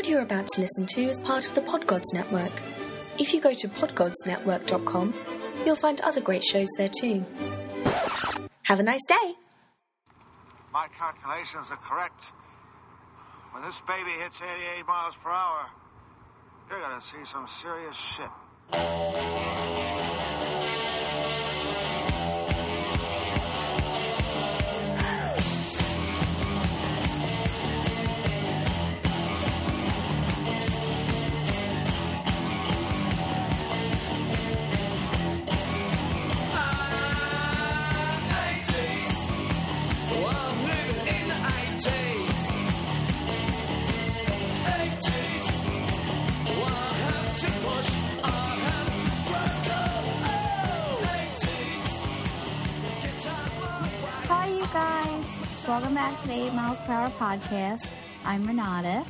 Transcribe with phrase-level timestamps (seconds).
[0.00, 2.52] What you're about to listen to is part of the Podgods Network.
[3.18, 5.14] If you go to podgodsnetwork.com,
[5.66, 7.22] you'll find other great shows there too.
[8.62, 9.34] Have a nice day!
[10.72, 12.32] My calculations are correct.
[13.52, 15.68] When this baby hits 88 miles per hour,
[16.70, 18.30] you're gonna see some serious shit.
[57.20, 57.92] Podcast.
[58.24, 59.04] I'm Renata,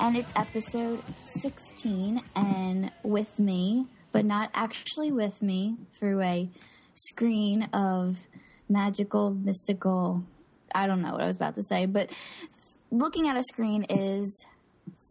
[0.00, 1.00] and it's episode
[1.42, 2.20] 16.
[2.34, 6.50] And with me, but not actually with me, through a
[6.94, 8.18] screen of
[8.68, 10.24] magical, mystical,
[10.74, 12.10] I don't know what I was about to say, but
[12.90, 14.44] looking at a screen is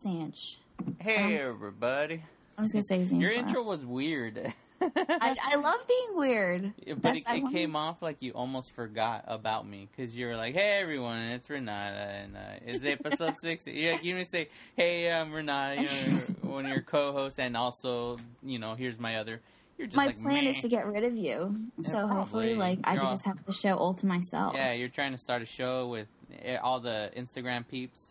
[0.04, 0.60] Sanch.
[1.00, 2.22] Hey um, everybody!
[2.58, 3.22] I was going to say his name.
[3.22, 6.74] Your intro was weird, I, I love being weird.
[6.88, 10.36] but That's- it, it came off like you almost forgot about me because you were
[10.36, 13.72] like, "Hey everyone, it's Renata, and uh, it's episode 60.
[13.72, 16.20] You, you didn't say, "Hey, I'm Renata," you know,
[16.52, 19.42] one of your co-hosts, and also, you know, here's my other.
[19.78, 21.56] You're just My like, plan is to get rid of you.
[21.80, 24.54] Yeah, so hopefully, like, I You're could all- just have the show all to myself.
[24.56, 26.08] Yeah, you're trying to start a show with
[26.44, 28.10] eh, all the Instagram peeps.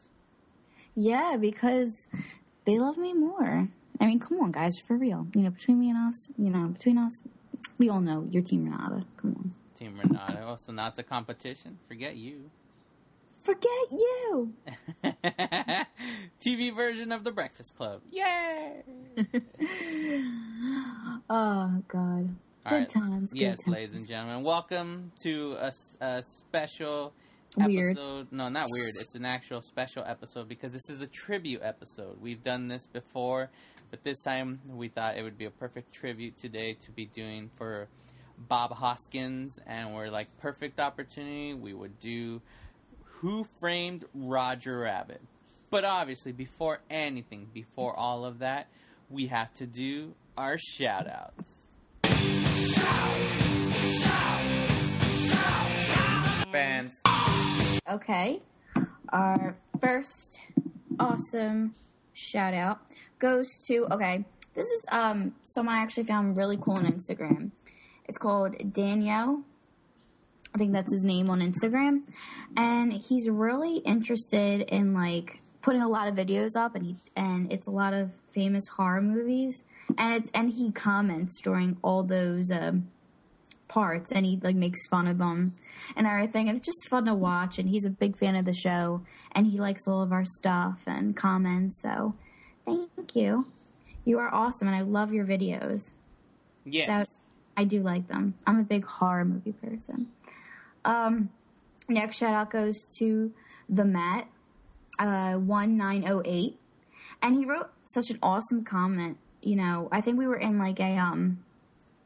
[0.97, 2.09] Yeah, because
[2.65, 3.69] they love me more.
[4.01, 5.27] I mean, come on, guys, for real.
[5.35, 7.23] You know, between me and us, you know, between us,
[7.79, 9.05] we all know you're Team Renata.
[9.19, 9.55] Come on.
[9.79, 10.41] Team Renata.
[10.43, 11.79] Oh, also, not the competition.
[11.87, 12.51] Forget you.
[13.43, 14.53] Forget you.
[16.41, 18.01] TV version of the Breakfast Club.
[18.11, 18.83] Yay!
[21.31, 22.29] Oh God.
[22.65, 22.89] Good All right.
[22.89, 23.33] times.
[23.33, 23.75] Good Yes, times.
[23.75, 25.57] ladies and gentlemen, welcome to
[26.01, 27.13] a special
[27.57, 27.97] Weird.
[27.97, 28.29] episode.
[28.31, 28.91] No, not weird.
[29.01, 32.21] It's an actual special episode because this is a tribute episode.
[32.21, 33.51] We've done this before,
[33.91, 37.51] but this time we thought it would be a perfect tribute today to be doing
[37.57, 37.89] for
[38.39, 41.55] Bob Hoskins, and we're like perfect opportunity.
[41.55, 42.41] We would do
[43.05, 45.21] Who Framed Roger Rabbit.
[45.71, 48.69] But obviously, before anything, before all of that,
[49.09, 51.51] we have to do our shout outs.
[56.51, 57.01] Fans.
[57.89, 58.41] Okay.
[59.11, 60.41] Our first
[60.99, 61.75] awesome
[62.21, 62.81] shout out
[63.21, 64.25] goes to okay.
[64.55, 67.53] This is um someone I actually found really cool on Instagram.
[68.07, 69.45] It's called Danielle.
[70.53, 72.03] I think that's his name on Instagram.
[72.57, 77.53] And he's really interested in like putting a lot of videos up and he and
[77.53, 79.63] it's a lot of famous horror movies.
[79.97, 82.89] And it's and he comments during all those um
[83.71, 85.53] parts and he like makes fun of them
[85.97, 86.49] and everything.
[86.49, 89.47] And it's just fun to watch and he's a big fan of the show and
[89.47, 92.15] he likes all of our stuff and comments so
[92.67, 93.47] thank you.
[94.05, 95.93] You are awesome and i love your videos.
[96.65, 97.09] Yeah that
[97.57, 98.35] i do like them.
[98.47, 100.09] I'm a big horror movie person.
[100.85, 101.31] Um
[101.89, 103.33] next shout out goes to
[103.69, 104.27] the matt
[104.99, 106.59] uh 1908
[107.23, 109.17] and he wrote such an awesome comment.
[109.43, 111.45] You know i think we were in like a um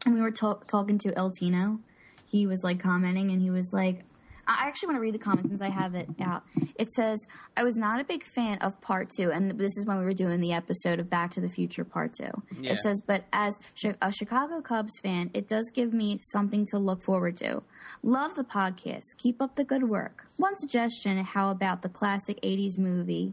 [0.04, 1.81] and we were talk talking to El Tino.
[2.26, 4.04] He was like commenting, and he was like,
[4.47, 6.42] I actually want to read the comment since I have it out.
[6.76, 7.19] It says,
[7.56, 10.12] I was not a big fan of part two, and this is when we were
[10.12, 12.31] doing the episode of Back to the Future part two.
[12.60, 12.72] Yeah.
[12.72, 13.59] It says, but as
[14.00, 17.62] a Chicago Cubs fan, it does give me something to look forward to.
[18.03, 19.04] Love the podcast.
[19.19, 20.26] Keep up the good work.
[20.37, 23.32] One suggestion how about the classic 80s movie,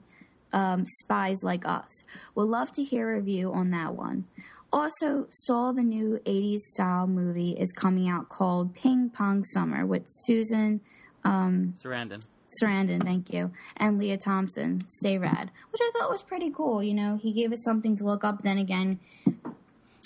[0.54, 2.04] um, Spies Like Us?
[2.36, 4.26] Would love to hear a review on that one.
[4.74, 10.04] Also, saw the new 80s style movie is coming out called Ping Pong Summer with
[10.08, 10.80] Susan
[11.26, 12.22] Sarandon.
[12.62, 14.84] Sarandon, thank you, and Lea Thompson.
[14.88, 16.82] Stay rad, which I thought was pretty cool.
[16.84, 18.44] You know, he gave us something to look up.
[18.44, 19.00] Then again,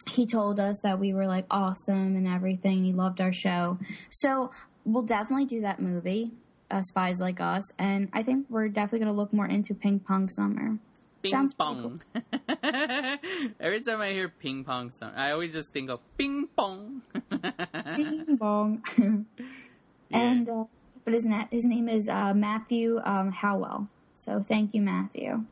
[0.08, 2.84] he told us that we were like awesome and everything.
[2.84, 3.78] He loved our show,
[4.10, 4.52] so
[4.84, 6.32] we'll definitely do that movie,
[6.72, 10.00] uh, Spies Like Us, and I think we're definitely going to look more into Ping
[10.00, 10.78] Pong Summer.
[11.26, 12.02] Ping Sounds pong.
[13.60, 17.02] Every time I hear ping pong song, I always just think of ping pong.
[17.96, 18.84] Bing bong.
[20.12, 20.66] And uh,
[21.04, 23.88] but his na- his name is uh, Matthew um, Howell.
[24.14, 25.46] So thank you, Matthew.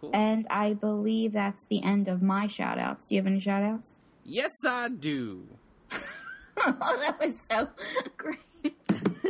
[0.00, 0.10] Cool.
[0.12, 3.06] And I believe that's the end of my shout outs.
[3.06, 3.94] Do you have any shout outs?
[4.24, 5.46] yes, I do.
[5.92, 7.68] oh, that was so
[8.16, 8.40] great.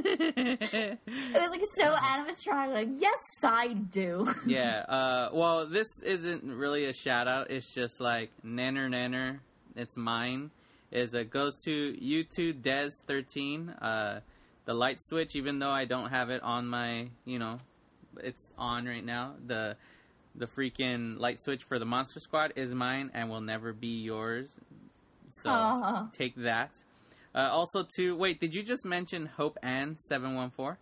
[0.05, 0.99] It
[1.32, 2.73] was like so animatronic.
[2.73, 4.32] Like, yes, I do.
[4.47, 4.85] yeah.
[4.88, 7.50] Uh, well, this isn't really a shout out.
[7.50, 9.41] It's just like nanner nanner.
[9.76, 10.50] It's mine.
[10.91, 13.70] Is it goes to YouTube Des thirteen.
[13.70, 14.20] Uh,
[14.64, 17.58] the light switch, even though I don't have it on my, you know,
[18.23, 19.35] it's on right now.
[19.47, 19.76] The
[20.35, 24.49] the freaking light switch for the Monster Squad is mine and will never be yours.
[25.31, 26.70] So take that.
[27.35, 28.17] Uh, also, too.
[28.17, 30.79] Wait, did you just mention Hope Ann seven one four?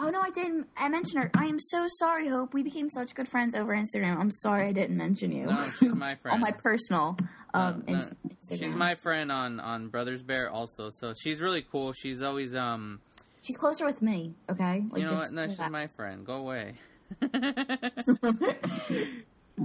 [0.00, 0.68] Oh no, I didn't.
[0.76, 1.30] I mentioned her.
[1.36, 2.54] I am so sorry, Hope.
[2.54, 4.16] We became such good friends over Instagram.
[4.16, 5.46] I'm sorry I didn't mention you.
[5.46, 6.34] No, she's my friend.
[6.36, 7.16] on my personal
[7.52, 8.58] um, No, no, Instagram.
[8.58, 11.92] She's my friend on on Brothers Bear also, so she's really cool.
[11.92, 13.00] She's always um,
[13.42, 14.34] She's closer with me.
[14.50, 14.84] Okay.
[14.90, 15.32] Like, you know what?
[15.32, 15.72] No, she's that.
[15.72, 16.24] my friend.
[16.24, 16.74] Go away.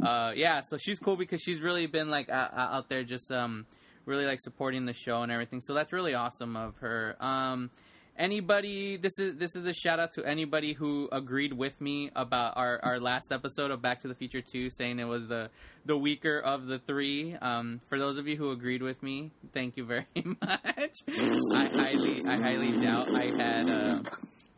[0.02, 3.66] uh, yeah, so she's cool because she's really been like uh, out there, just um,
[4.06, 5.62] really like supporting the show and everything.
[5.62, 7.16] So that's really awesome of her.
[7.20, 7.70] Um,
[8.18, 12.58] anybody, this is this is a shout out to anybody who agreed with me about
[12.58, 15.50] our, our last episode of Back to the Future Two, saying it was the
[15.86, 17.36] the weaker of the three.
[17.36, 20.94] Um, for those of you who agreed with me, thank you very much.
[21.08, 23.70] I highly I highly doubt I had.
[23.70, 24.00] Uh,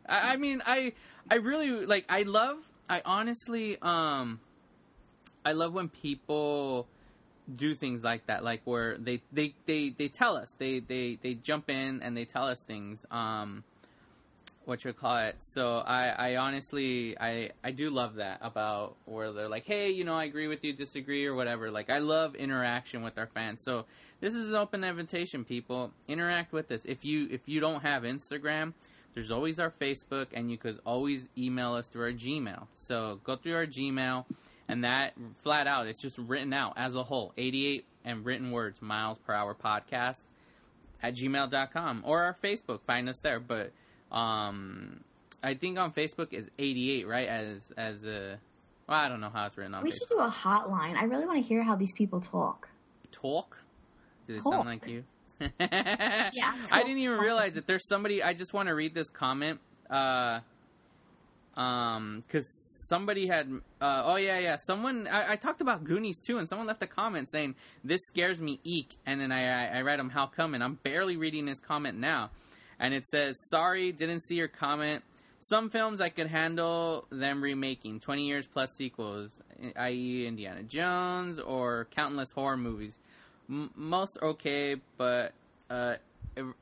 [0.08, 0.92] I, I mean, I
[1.30, 2.06] I really like.
[2.08, 2.58] I love.
[2.88, 4.40] I honestly um.
[5.44, 6.88] I love when people
[7.54, 11.34] do things like that, like where they they they, they tell us they, they they
[11.34, 13.04] jump in and they tell us things.
[13.10, 13.64] Um,
[14.64, 15.36] what you call it?
[15.38, 20.04] So I I honestly I I do love that about where they're like, hey, you
[20.04, 21.70] know, I agree with you, disagree or whatever.
[21.70, 23.62] Like I love interaction with our fans.
[23.62, 23.84] So
[24.20, 25.92] this is an open invitation, people.
[26.08, 26.84] Interact with us.
[26.84, 28.72] If you if you don't have Instagram,
[29.14, 32.66] there's always our Facebook, and you could always email us through our Gmail.
[32.76, 34.24] So go through our Gmail,
[34.68, 38.80] and that flat out, it's just written out as a whole 88 and written words,
[38.82, 40.18] miles per hour podcast
[41.02, 42.80] at gmail.com or our Facebook.
[42.86, 43.40] Find us there.
[43.40, 43.72] But
[44.10, 45.00] um,
[45.42, 47.28] I think on Facebook is 88, right?
[47.28, 48.38] As, as a,
[48.88, 49.98] well, I don't know how it's written on We Facebook.
[49.98, 50.96] should do a hotline.
[50.96, 52.68] I really want to hear how these people talk.
[53.12, 53.56] Talk?
[54.26, 54.52] Does it Talk.
[54.52, 55.04] sound like you?
[55.60, 56.30] Yeah,
[56.72, 57.24] I didn't even talk.
[57.24, 58.22] realize that there's somebody.
[58.22, 59.60] I just want to read this comment.
[59.90, 60.40] Uh,
[61.56, 62.46] um, because
[62.88, 63.50] somebody had.
[63.80, 64.56] Uh, oh yeah, yeah.
[64.56, 65.08] Someone.
[65.08, 67.54] I, I talked about Goonies too, and someone left a comment saying
[67.84, 68.60] this scares me.
[68.64, 68.96] Eek.
[69.06, 71.98] And then I I, I read him how come, and I'm barely reading his comment
[71.98, 72.30] now,
[72.78, 75.02] and it says sorry, didn't see your comment.
[75.40, 79.30] Some films I could handle them remaking, 20 years plus sequels,
[79.76, 82.94] i.e., Indiana Jones or countless horror movies.
[83.48, 85.34] M- most okay, but
[85.70, 85.96] uh,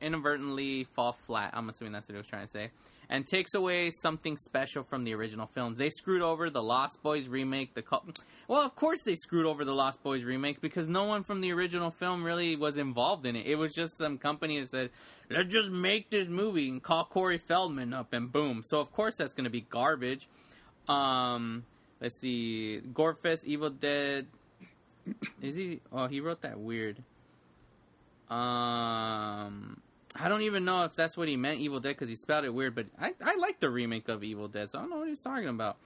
[0.01, 1.51] inadvertently fall flat.
[1.53, 2.69] I'm assuming that's what he was trying to say.
[3.09, 5.77] And takes away something special from the original films.
[5.77, 7.73] They screwed over the Lost Boys remake.
[7.73, 8.03] The co-
[8.47, 11.51] well, of course they screwed over the Lost Boys remake because no one from the
[11.51, 13.45] original film really was involved in it.
[13.45, 14.89] It was just some company that said,
[15.29, 18.63] "Let's just make this movie and call Corey Feldman up," and boom.
[18.63, 20.27] So of course that's going to be garbage.
[20.87, 21.63] Um,
[22.01, 24.27] let's see, Gorefest, Evil Dead.
[25.41, 25.81] Is he?
[25.91, 27.03] Oh, he wrote that weird.
[28.29, 29.81] Um,
[30.17, 32.53] I don't even know if that's what he meant, Evil Dead, because he spelled it
[32.53, 32.73] weird.
[32.75, 35.19] But I, I like the remake of Evil Dead, so I don't know what he's
[35.19, 35.77] talking about.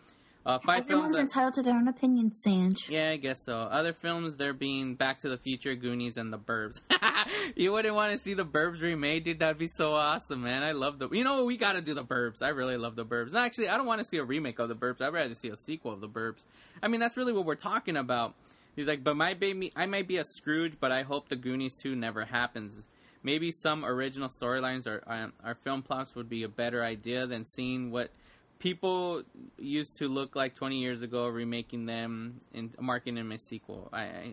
[0.46, 1.16] Uh, five Everyone's films.
[1.18, 2.90] that- entitled to their own opinion, Sanj.
[2.90, 3.58] yeah, I guess so.
[3.58, 6.80] Other films, there being Back to the Future, Goonies, and The Burbs.
[7.58, 9.40] you wouldn't want to see The Burbs remade, dude.
[9.40, 10.64] That'd be so awesome, man.
[10.64, 11.10] I love the.
[11.10, 12.42] You know, we got to do The Burbs.
[12.42, 13.34] I really love The Burbs.
[13.34, 15.02] No, actually, I don't want to see a remake of The Burbs.
[15.02, 16.46] I'd rather see a sequel of The Burbs.
[16.82, 18.34] I mean, that's really what we're talking about.
[18.76, 21.74] He's like, but my baby, I might be a Scrooge, but I hope the Goonies
[21.84, 22.88] 2 never happens.
[23.22, 27.46] Maybe some original storylines or um, our film plots would be a better idea than
[27.46, 28.12] seeing what
[28.60, 29.24] people
[29.58, 33.90] used to look like 20 years ago, remaking them and marking them as sequel.
[33.92, 34.32] I, I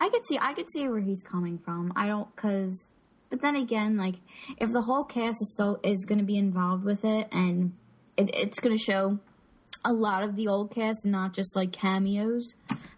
[0.00, 1.92] I could see, I could see where he's coming from.
[1.94, 2.88] I don't, cause,
[3.30, 4.16] but then again, like,
[4.58, 7.74] if the whole cast is still is going to be involved with it, and
[8.16, 9.18] it, it's going to show
[9.84, 12.54] a lot of the old cast, not just like cameos,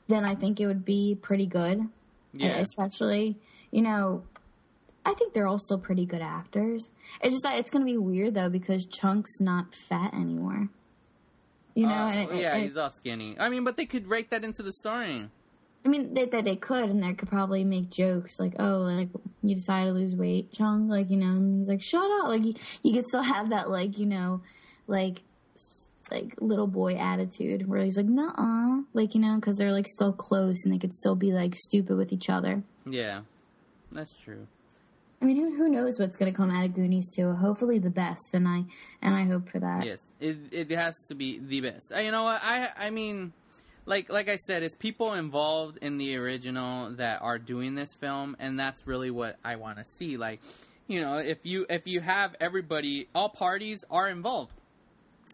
[0.08, 1.80] then I think it would be pretty good.
[2.32, 3.37] yeah, especially
[3.70, 4.25] you know
[5.04, 6.90] i think they're all still pretty good actors
[7.23, 10.69] it's just that it's gonna be weird though because chunk's not fat anymore
[11.75, 13.37] you know Uh, and it, yeah, it- he's all skinny.
[13.38, 15.28] I mean, but they could rake that into the story.
[15.85, 19.09] i mean they, they, they could and they could probably make jokes like oh like
[19.42, 22.45] you decided to lose weight chunk like you know and he's like shut up like
[22.45, 24.42] you, you could still have that like you know
[24.87, 25.23] like
[26.11, 30.12] like little boy attitude where he's like nah like you know because they're like still
[30.12, 33.21] close and they could still be like stupid with each other Yeah,
[33.92, 34.49] that's true.
[35.22, 37.32] I mean, who, who knows what's going to come out of Goonies too?
[37.34, 38.64] Hopefully the best, and I
[39.02, 39.84] and I hope for that.
[39.84, 41.92] Yes, it it has to be the best.
[41.94, 42.40] You know what?
[42.42, 43.32] I I mean,
[43.84, 48.34] like like I said, it's people involved in the original that are doing this film,
[48.38, 50.16] and that's really what I want to see.
[50.16, 50.40] Like,
[50.86, 54.52] You know, if you if you have everybody, all parties are involved.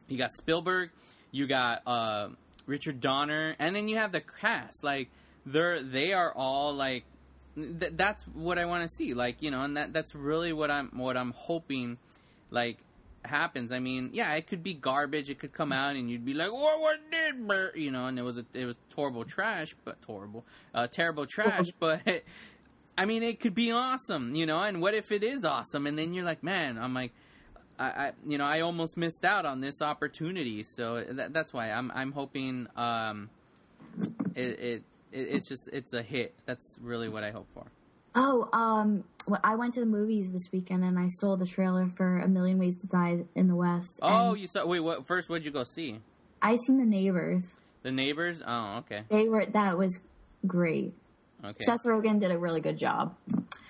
[0.09, 0.91] You got Spielberg,
[1.31, 2.29] you got uh,
[2.67, 4.83] Richard Donner, and then you have the cast.
[4.83, 5.11] Like
[5.45, 7.05] they're they are all like
[7.57, 9.15] th- that's what I want to see.
[9.15, 11.99] Like you know, and that that's really what I'm what I'm hoping
[12.51, 12.79] like
[13.25, 13.73] happens.
[13.73, 15.31] I mean, yeah, it could be garbage.
[15.31, 16.81] It could come out and you'd be like, "What?
[16.81, 17.73] What did?" Bur-?
[17.75, 20.45] You know, and it was a, it was horrible trash, but horrible,
[20.75, 21.73] uh, terrible trash.
[21.81, 22.01] but
[22.97, 24.35] I mean, it could be awesome.
[24.35, 25.87] You know, and what if it is awesome?
[25.87, 27.13] And then you're like, man, I'm like.
[27.79, 31.71] I, I, you know, I almost missed out on this opportunity, so that, that's why
[31.71, 33.29] I'm, I'm hoping, um,
[34.35, 34.83] it, it,
[35.17, 36.35] it, it's just, it's a hit.
[36.47, 37.65] That's really what I hope for.
[38.15, 41.87] Oh, um, well, I went to the movies this weekend and I saw the trailer
[41.87, 43.99] for A Million Ways to Die in the West.
[44.03, 44.65] Oh, you saw?
[44.67, 45.07] Wait, what?
[45.07, 46.01] First, what'd you go see?
[46.41, 47.55] I seen the neighbors.
[47.83, 48.43] The neighbors?
[48.47, 50.01] Oh, okay, They were that was
[50.47, 50.95] great.
[51.45, 51.63] okay.
[51.65, 53.15] Seth Rogen did a really good job.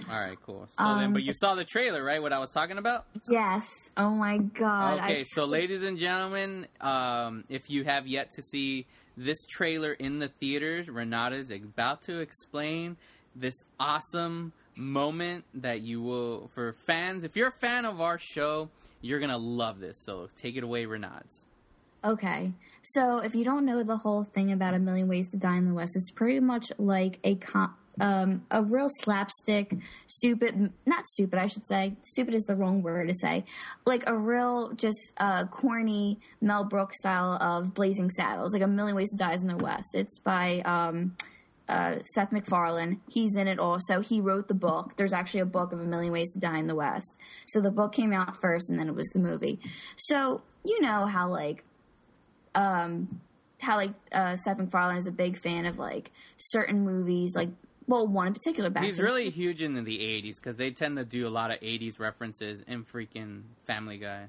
[0.08, 0.68] All right, cool.
[0.78, 2.22] So then, Um, but you saw the trailer, right?
[2.22, 3.06] What I was talking about?
[3.28, 3.68] Yes.
[3.96, 5.00] Oh my god.
[5.00, 9.92] Okay, I, so ladies and gentlemen, um, if you have yet to see this trailer
[9.92, 12.96] in the theaters, Renata's about to explain
[13.34, 18.68] this awesome moment that you will, for fans, if you're a fan of our show,
[19.00, 19.98] you're gonna love this.
[20.04, 21.44] So take it away, Renata's.
[22.04, 22.52] Okay.
[22.82, 25.66] So if you don't know the whole thing about A Million Ways to Die in
[25.66, 29.76] the West, it's pretty much like a com- um, a real slapstick,
[30.06, 31.96] stupid, not stupid, I should say.
[32.02, 33.44] Stupid is the wrong word to say.
[33.84, 38.96] Like a real, just uh, corny Mel Brooks style of Blazing Saddles, like A Million
[38.96, 39.94] Ways to Die in the West.
[39.94, 41.16] It's by um,
[41.68, 43.00] uh, Seth MacFarlane.
[43.08, 44.00] He's in it also.
[44.00, 44.96] He wrote the book.
[44.96, 47.16] There's actually a book of A Million Ways to Die in the West.
[47.46, 49.58] So the book came out first, and then it was the movie.
[49.96, 51.64] So you know how like
[52.54, 53.20] um
[53.60, 57.50] how like uh Seth MacFarlane is a big fan of like certain movies, like
[57.86, 58.70] well, one in particular.
[58.70, 61.60] Back He's really huge in the '80s because they tend to do a lot of
[61.60, 64.28] '80s references in freaking Family Guy.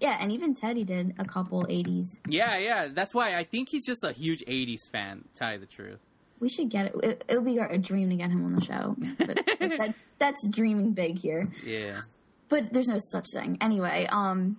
[0.00, 2.18] yeah, and even Teddy did a couple '80s.
[2.28, 5.24] Yeah, yeah, that's why I think he's just a huge '80s fan.
[5.32, 5.98] To tell you the truth.
[6.38, 6.94] We should get it.
[7.04, 8.94] it it'll be our, a dream to get him on the show.
[9.18, 11.48] But that, that's dreaming big here.
[11.64, 12.00] Yeah.
[12.48, 14.58] but there's no such thing anyway um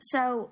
[0.00, 0.50] so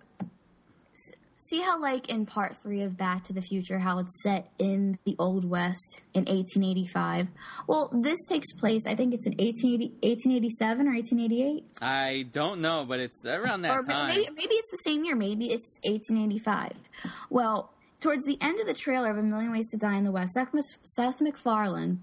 [1.53, 4.99] see how like in part three of back to the future how it's set in
[5.05, 7.29] the old west in 1885
[7.67, 12.85] well this takes place i think it's in 1880, 1887 or 1888 I don't know,
[12.87, 14.09] but it's around that or time.
[14.09, 16.73] maybe, maybe it's the same year maybe it's 1885
[17.29, 20.13] well towards the end of the trailer of a million ways to die in the
[20.13, 20.49] west seth,
[20.85, 22.03] seth macfarlane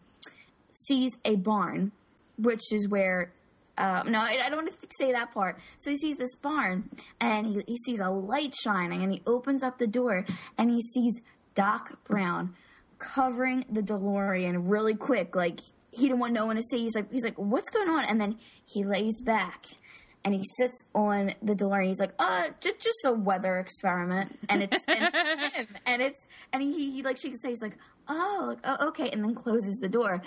[0.73, 1.91] sees a barn
[2.37, 3.31] which is where
[3.79, 5.57] um, no, I don't want to say that part.
[5.77, 9.63] So he sees this barn, and he, he sees a light shining, and he opens
[9.63, 10.25] up the door,
[10.57, 11.21] and he sees
[11.55, 12.55] Doc Brown
[12.99, 16.79] covering the DeLorean really quick, like he didn't want no one to see.
[16.79, 18.03] He's like, he's like, what's going on?
[18.03, 19.65] And then he lays back,
[20.25, 21.87] and he sits on the DeLorean.
[21.87, 24.99] He's like, uh, just just a weather experiment, and it's and,
[25.55, 27.77] him, and it's and he, he like she can say he's like,
[28.09, 28.57] oh,
[28.87, 30.21] okay, and then closes the door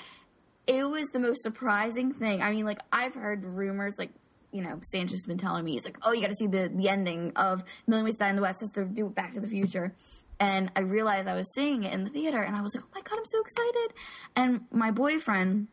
[0.66, 2.42] it was the most surprising thing.
[2.42, 4.10] I mean, like I've heard rumors, like
[4.52, 6.88] you know, Sanchez's been telling me he's like, oh, you got to see the the
[6.88, 9.40] ending of Million Ways to Die in the West has to do with Back to
[9.40, 9.94] the Future,
[10.38, 12.90] and I realized I was seeing it in the theater, and I was like, oh
[12.94, 13.94] my god, I'm so excited.
[14.36, 15.68] And my boyfriend,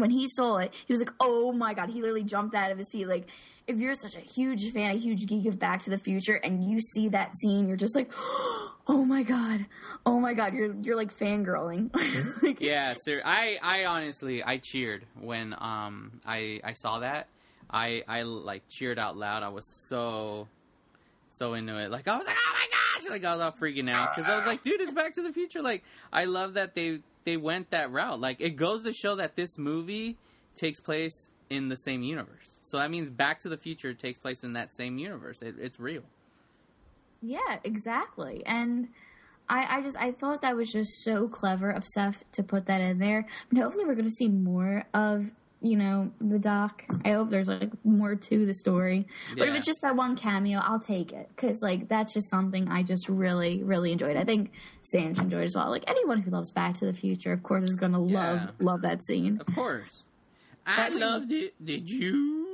[0.00, 2.78] when he saw it, he was like, oh my god, he literally jumped out of
[2.78, 3.06] his seat.
[3.06, 3.28] Like,
[3.66, 6.68] if you're such a huge fan, a huge geek of Back to the Future, and
[6.68, 8.10] you see that scene, you're just like.
[8.88, 9.66] Oh my god!
[10.04, 10.54] Oh my god!
[10.54, 11.90] You're you're like fangirling.
[12.42, 13.20] like, Yeah, sir.
[13.24, 17.26] I, I honestly, I cheered when um I I saw that.
[17.68, 19.42] I I like cheered out loud.
[19.42, 20.46] I was so
[21.32, 21.90] so into it.
[21.90, 23.10] Like I was like, oh my gosh!
[23.10, 25.32] Like I was all freaking out because I was like, dude, it's Back to the
[25.32, 25.62] Future.
[25.62, 28.18] Like I love that they they went that route.
[28.18, 30.16] Like it goes to show that this movie
[30.54, 32.56] takes place in the same universe.
[32.62, 35.42] So that means Back to the Future takes place in that same universe.
[35.42, 36.02] It, it's real.
[37.20, 38.42] Yeah, exactly.
[38.46, 38.88] And
[39.48, 42.80] I, I just I thought that was just so clever of Seth to put that
[42.80, 43.26] in there.
[43.50, 45.30] And hopefully we're gonna see more of,
[45.62, 46.84] you know, the doc.
[47.04, 49.06] I hope there's like more to the story.
[49.36, 49.56] But if Yeah.
[49.58, 51.30] it's just that one cameo, I'll take it.
[51.36, 54.16] Cause like that's just something I just really, really enjoyed.
[54.16, 54.52] I think
[54.94, 55.70] Sanj enjoyed as well.
[55.70, 59.02] Like anyone who loves Back to the Future, of course, is gonna love love that
[59.04, 59.40] scene.
[59.40, 60.04] Of course.
[60.66, 61.54] I But- loved it.
[61.64, 62.46] Did you?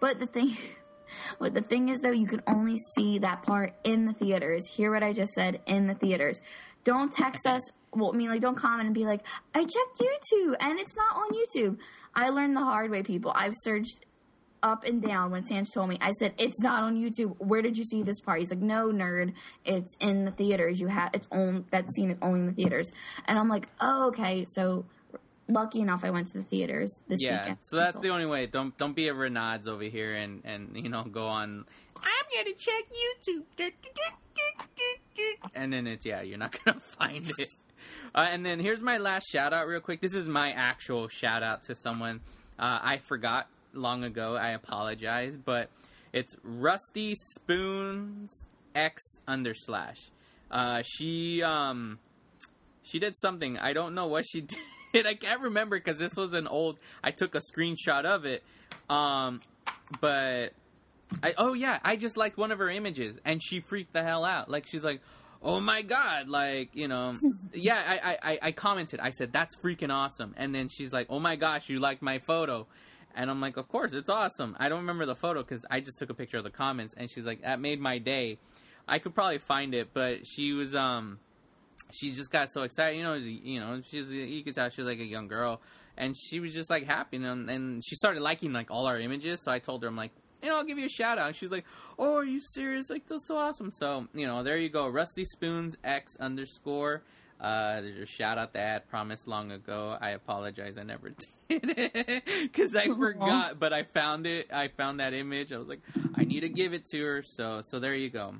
[0.00, 0.56] But the thing,
[1.38, 4.66] but the thing is though, you can only see that part in the theaters.
[4.74, 6.40] Hear what I just said in the theaters.
[6.84, 7.60] Don't text us.
[7.92, 11.16] Well, I mean, like, don't comment and be like, "I checked YouTube and it's not
[11.16, 11.78] on YouTube."
[12.14, 13.32] I learned the hard way, people.
[13.34, 14.06] I've searched
[14.62, 15.98] up and down when Sanch told me.
[16.00, 17.36] I said, "It's not on YouTube.
[17.38, 19.32] Where did you see this part?" He's like, "No, nerd.
[19.64, 20.80] It's in the theaters.
[20.80, 22.90] You have it's on that scene is only in the theaters."
[23.26, 24.84] And I'm like, "Oh, okay." So
[25.50, 27.58] lucky enough, I went to the theaters this yeah, weekend.
[27.62, 28.46] so that's the only way.
[28.46, 31.64] Don't don't be a Renads over here and and you know go on.
[31.96, 32.84] I'm gonna check
[33.26, 33.44] YouTube,
[35.54, 37.52] and then it's yeah, you're not gonna find it.
[38.12, 40.00] Uh, and then here's my last shout out, real quick.
[40.00, 42.18] This is my actual shout out to someone
[42.58, 44.34] uh, I forgot long ago.
[44.36, 45.70] I apologize, but
[46.12, 50.10] it's Rusty Spoons X under slash.
[50.50, 51.98] Uh, she um
[52.82, 53.58] she did something.
[53.58, 54.40] I don't know what she
[54.92, 55.06] did.
[55.06, 56.78] I can't remember because this was an old.
[57.02, 58.42] I took a screenshot of it.
[58.88, 59.40] Um,
[60.00, 60.52] but
[61.22, 64.24] I oh yeah, I just liked one of her images and she freaked the hell
[64.24, 64.50] out.
[64.50, 65.00] Like she's like,
[65.42, 67.14] oh my god, like you know,
[67.54, 67.82] yeah.
[68.02, 69.00] I, I I commented.
[69.00, 70.34] I said that's freaking awesome.
[70.36, 72.66] And then she's like, oh my gosh, you liked my photo.
[73.14, 74.56] And I'm like, of course, it's awesome.
[74.60, 76.94] I don't remember the photo because I just took a picture of the comments.
[76.96, 78.38] And she's like, that made my day.
[78.86, 81.18] I could probably find it, but she was um
[81.92, 82.96] she just got so excited.
[82.96, 85.60] You know, you know, she's you could tell she was like a young girl,
[85.96, 89.40] and she was just like happy, and, and she started liking like all our images.
[89.42, 91.28] So I told her, I'm like, you know, I'll give you a shout out.
[91.28, 91.64] And she's like,
[91.98, 92.90] oh, are you serious?
[92.90, 93.70] Like that's so awesome.
[93.70, 97.02] So you know, there you go, Rusty Spoons X underscore.
[97.40, 99.96] Uh, there's a shout out that I promised long ago.
[99.98, 101.08] I apologize, I never
[101.48, 104.52] did it because I forgot, but I found it.
[104.52, 105.50] I found that image.
[105.52, 105.80] I was like,
[106.14, 107.22] I need to give it to her.
[107.22, 108.34] So, so there you go.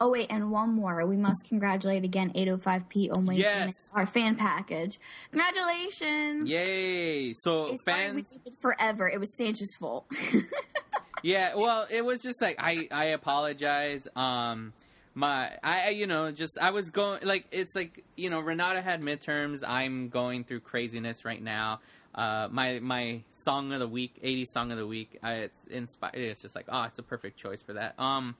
[0.00, 1.04] Oh wait, and one more.
[1.06, 3.72] We must congratulate again 805p on winning Yes.
[3.94, 4.98] our fan package.
[5.30, 6.48] Congratulations!
[6.48, 7.32] Yay!
[7.34, 9.08] So It's fine, we fans, waited forever.
[9.08, 10.06] It was Sanchez' fault.
[11.22, 11.54] yeah.
[11.54, 14.06] Well, it was just like I I apologize.
[14.16, 14.72] Um,
[15.14, 18.80] my I I, you know just I was going like it's like you know Renata
[18.82, 19.62] had midterms.
[19.66, 21.80] I'm going through craziness right now.
[22.14, 25.18] Uh, my my song of the week, 80 song of the week.
[25.22, 26.14] Uh, it's inspired.
[26.16, 27.98] It's just like oh, it's a perfect choice for that.
[27.98, 28.36] Um,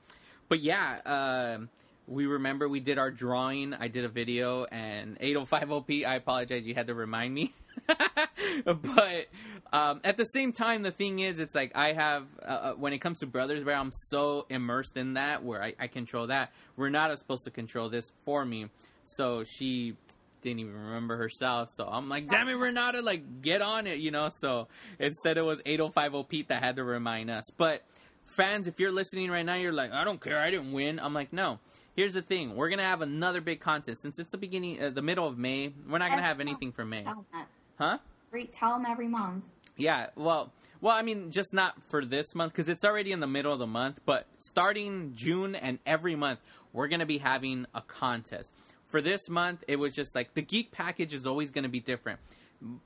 [0.48, 0.98] but yeah.
[1.04, 1.68] Um.
[2.06, 3.74] we remember we did our drawing.
[3.74, 6.06] I did a video, and 805OP.
[6.06, 6.66] I apologize.
[6.66, 7.54] You had to remind me.
[8.64, 9.26] but
[9.72, 12.92] um, at the same time, the thing is, it's like I have uh, uh, when
[12.92, 16.52] it comes to Brothers Bear, I'm so immersed in that where I, I control that.
[16.76, 18.66] We're not supposed to control this for me,
[19.04, 19.96] so she
[20.42, 21.70] didn't even remember herself.
[21.74, 24.30] So I'm like, damn it, Renata, like get on it, you know.
[24.40, 27.44] So instead, it was 805 Pete that had to remind us.
[27.56, 27.82] But
[28.26, 30.98] fans, if you're listening right now, you're like, I don't care, I didn't win.
[30.98, 31.58] I'm like, no.
[31.96, 35.02] Here's the thing: we're gonna have another big contest since it's the beginning, uh, the
[35.02, 35.72] middle of May.
[35.88, 37.48] We're not gonna have anything for May, tell them that.
[37.78, 37.98] Huh?
[38.30, 39.44] Every- Tell them every month.
[39.76, 43.26] Yeah, well, well, I mean, just not for this month because it's already in the
[43.26, 44.00] middle of the month.
[44.04, 46.40] But starting June and every month,
[46.72, 48.50] we're gonna be having a contest.
[48.88, 52.20] For this month, it was just like the geek package is always gonna be different.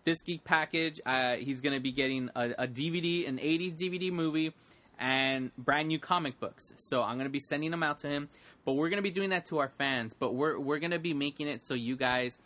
[0.05, 4.52] This geek package, uh, he's gonna be getting a, a DVD, an '80s DVD movie,
[4.98, 6.72] and brand new comic books.
[6.76, 8.28] So I'm gonna be sending them out to him.
[8.64, 10.14] But we're gonna be doing that to our fans.
[10.18, 12.38] But we're we're gonna be making it so you guys.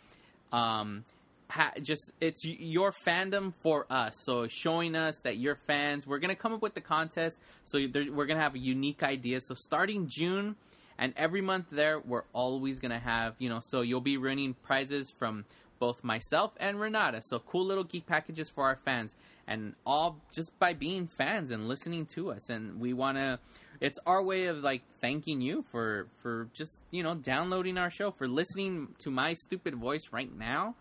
[0.53, 1.03] Um,
[1.49, 4.17] ha- just it's your fandom for us.
[4.23, 6.05] So showing us that you're fans.
[6.05, 7.39] We're gonna come up with the contest.
[7.65, 9.41] So there, we're gonna have a unique idea.
[9.41, 10.55] So starting June
[10.97, 13.61] and every month there, we're always gonna have you know.
[13.69, 15.45] So you'll be winning prizes from
[15.79, 17.21] both myself and Renata.
[17.21, 19.15] So cool little geek packages for our fans,
[19.47, 22.49] and all just by being fans and listening to us.
[22.49, 23.39] And we wanna.
[23.79, 28.09] It's our way of like thanking you for for just you know downloading our show
[28.09, 30.75] for listening to my stupid voice right now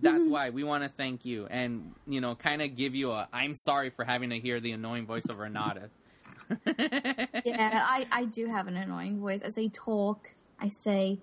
[0.00, 3.28] that's why we want to thank you and you know kind of give you a
[3.32, 5.90] i'm sorry for having to hear the annoying voice of renata
[6.66, 9.42] Yeah, I, I do have an annoying voice.
[9.42, 10.30] As i talk.
[10.62, 11.18] I say,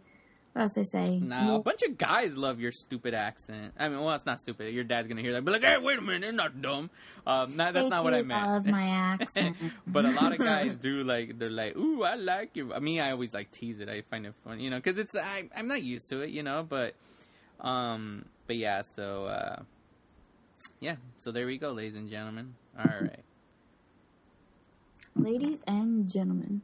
[0.54, 1.20] what else I say?
[1.20, 4.74] now a bunch of guys love your stupid accent i mean well it's not stupid
[4.74, 6.90] your dad's gonna hear that be like hey wait a minute they're not dumb
[7.28, 9.56] um no, that's They not what i meant love my accent.
[9.88, 13.00] but a lot of guys do like they're like ooh i like you i mean
[13.00, 15.68] i always like tease it i find it fun you know because it's I, i'm
[15.68, 16.96] not used to it you know but
[17.60, 19.62] um but yeah so uh
[20.80, 23.24] yeah so there we go ladies and gentlemen all right
[25.18, 26.62] Ladies and gentlemen.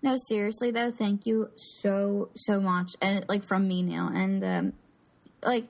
[0.00, 4.72] No, seriously though, thank you so so much, and like from me now, and um,
[5.42, 5.64] like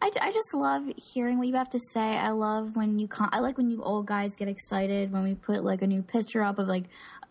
[0.00, 2.00] I, I just love hearing what you have to say.
[2.00, 5.34] I love when you con- I like when you old guys get excited when we
[5.34, 6.84] put like a new picture up of like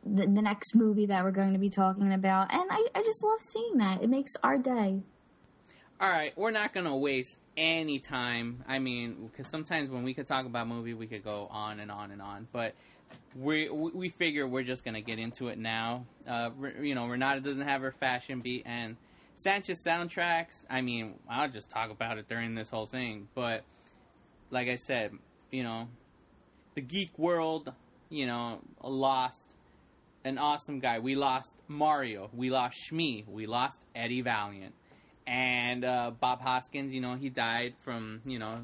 [0.05, 3.23] the, the next movie that we're going to be talking about, and I, I just
[3.23, 4.03] love seeing that.
[4.03, 5.03] It makes our day.
[6.01, 8.63] All right, we're not gonna waste any time.
[8.67, 11.91] I mean, because sometimes when we could talk about movie, we could go on and
[11.91, 12.47] on and on.
[12.51, 12.73] But
[13.35, 16.05] we we we figure we're just gonna get into it now.
[16.27, 16.49] Uh,
[16.81, 18.97] you know, Renata doesn't have her fashion beat, and
[19.35, 20.65] Sanchez soundtracks.
[20.69, 23.27] I mean, I'll just talk about it during this whole thing.
[23.35, 23.63] But
[24.49, 25.11] like I said,
[25.51, 25.87] you know,
[26.75, 27.71] the geek world,
[28.09, 29.45] you know, lost
[30.23, 30.99] an awesome guy.
[30.99, 32.29] We lost Mario.
[32.33, 33.25] We lost Smee.
[33.27, 34.73] We lost Eddie Valiant
[35.25, 38.61] and uh, Bob Hoskins, you know, he died from you know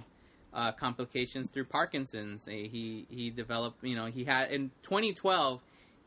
[0.54, 2.48] uh, complications through Parkinson's.
[2.48, 5.62] Uh, He he developed, you know, he had in 2012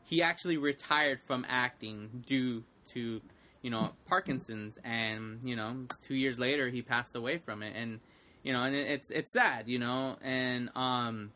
[0.05, 2.63] he actually retired from acting due
[2.93, 3.21] to
[3.61, 7.99] you know Parkinson's, and you know two years later he passed away from it, and
[8.43, 11.31] you know, and it's it's sad, you know, and um,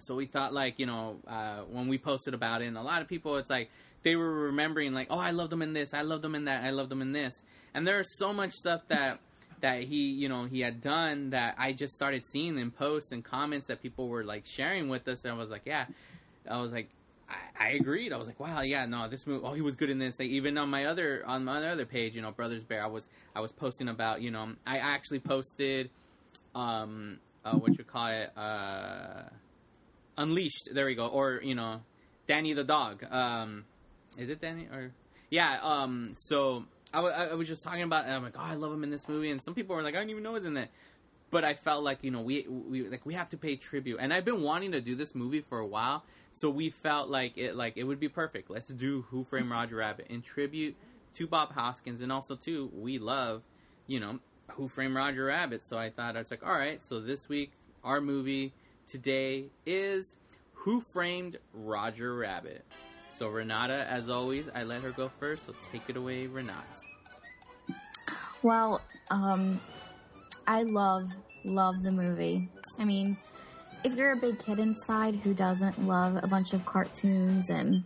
[0.00, 3.02] so we thought like you know uh, when we posted about it, and a lot
[3.02, 3.70] of people, it's like
[4.02, 6.62] they were remembering like, oh, I loved them in this, I loved them in that,
[6.62, 7.42] I loved them in this,
[7.76, 9.20] and there's so much stuff that
[9.60, 13.22] that he you know he had done that I just started seeing in posts and
[13.22, 15.84] comments that people were like sharing with us, and I was like, yeah,
[16.50, 16.88] I was like.
[17.28, 18.12] I, I agreed.
[18.12, 19.44] I was like, "Wow, yeah, no, this movie.
[19.44, 22.14] Oh, he was good in this." Like, even on my other on my other page,
[22.14, 25.90] you know, Brothers Bear, I was I was posting about, you know, I actually posted,
[26.54, 29.22] um, uh, what you call it, uh,
[30.16, 30.68] Unleashed.
[30.72, 31.08] There we go.
[31.08, 31.80] Or you know,
[32.28, 33.02] Danny the dog.
[33.10, 33.64] Um,
[34.16, 34.92] is it Danny or
[35.28, 35.58] yeah?
[35.64, 38.06] Um, so I, was just talking about.
[38.06, 39.98] I'm like, oh, I love him in this movie, and some people were like, I
[39.98, 40.70] don't even know he's in it.
[41.30, 44.12] But I felt like you know we we like we have to pay tribute, and
[44.12, 46.04] I've been wanting to do this movie for a while.
[46.32, 48.48] So we felt like it like it would be perfect.
[48.48, 50.76] Let's do Who Framed Roger Rabbit in tribute
[51.14, 53.42] to Bob Hoskins, and also too we love
[53.88, 54.20] you know
[54.52, 55.66] Who Framed Roger Rabbit.
[55.66, 56.82] So I thought I was like, all right.
[56.82, 57.50] So this week
[57.82, 58.52] our movie
[58.86, 60.14] today is
[60.52, 62.64] Who Framed Roger Rabbit.
[63.18, 65.46] So Renata, as always, I let her go first.
[65.46, 66.60] So take it away, Renata.
[68.42, 69.60] Well, um,
[70.46, 71.10] I love
[71.44, 72.50] love the movie.
[72.78, 73.16] I mean,
[73.84, 77.84] if you're a big kid inside who doesn't love a bunch of cartoons and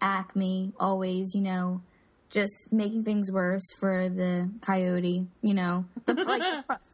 [0.00, 1.82] Acme always, you know,
[2.30, 6.42] just making things worse for the coyote, you know, the, like,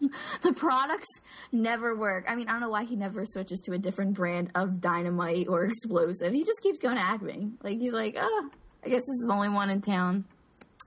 [0.00, 0.10] the,
[0.42, 1.08] the products
[1.50, 2.24] never work.
[2.28, 5.48] I mean, I don't know why he never switches to a different brand of dynamite
[5.48, 6.32] or explosive.
[6.32, 7.52] He just keeps going to Acme.
[7.62, 8.50] Like he's like, oh,
[8.84, 10.24] I guess this is the only one in town.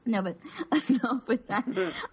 [0.06, 0.38] No, but
[0.90, 1.66] enough with that.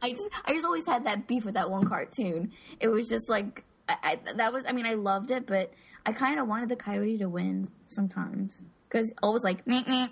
[0.03, 2.51] I just, I just always had that beef with that one cartoon.
[2.81, 5.73] It was just like, I, I, that was, I mean, I loved it, but
[6.05, 10.09] I kind of wanted the coyote to win sometimes because it was like doo-doo-doo-doo,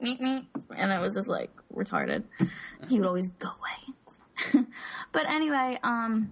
[0.00, 0.44] meet meet,
[0.76, 2.24] and it was just like retarded.
[2.88, 4.64] He would always go away.
[5.12, 6.30] but anyway, um,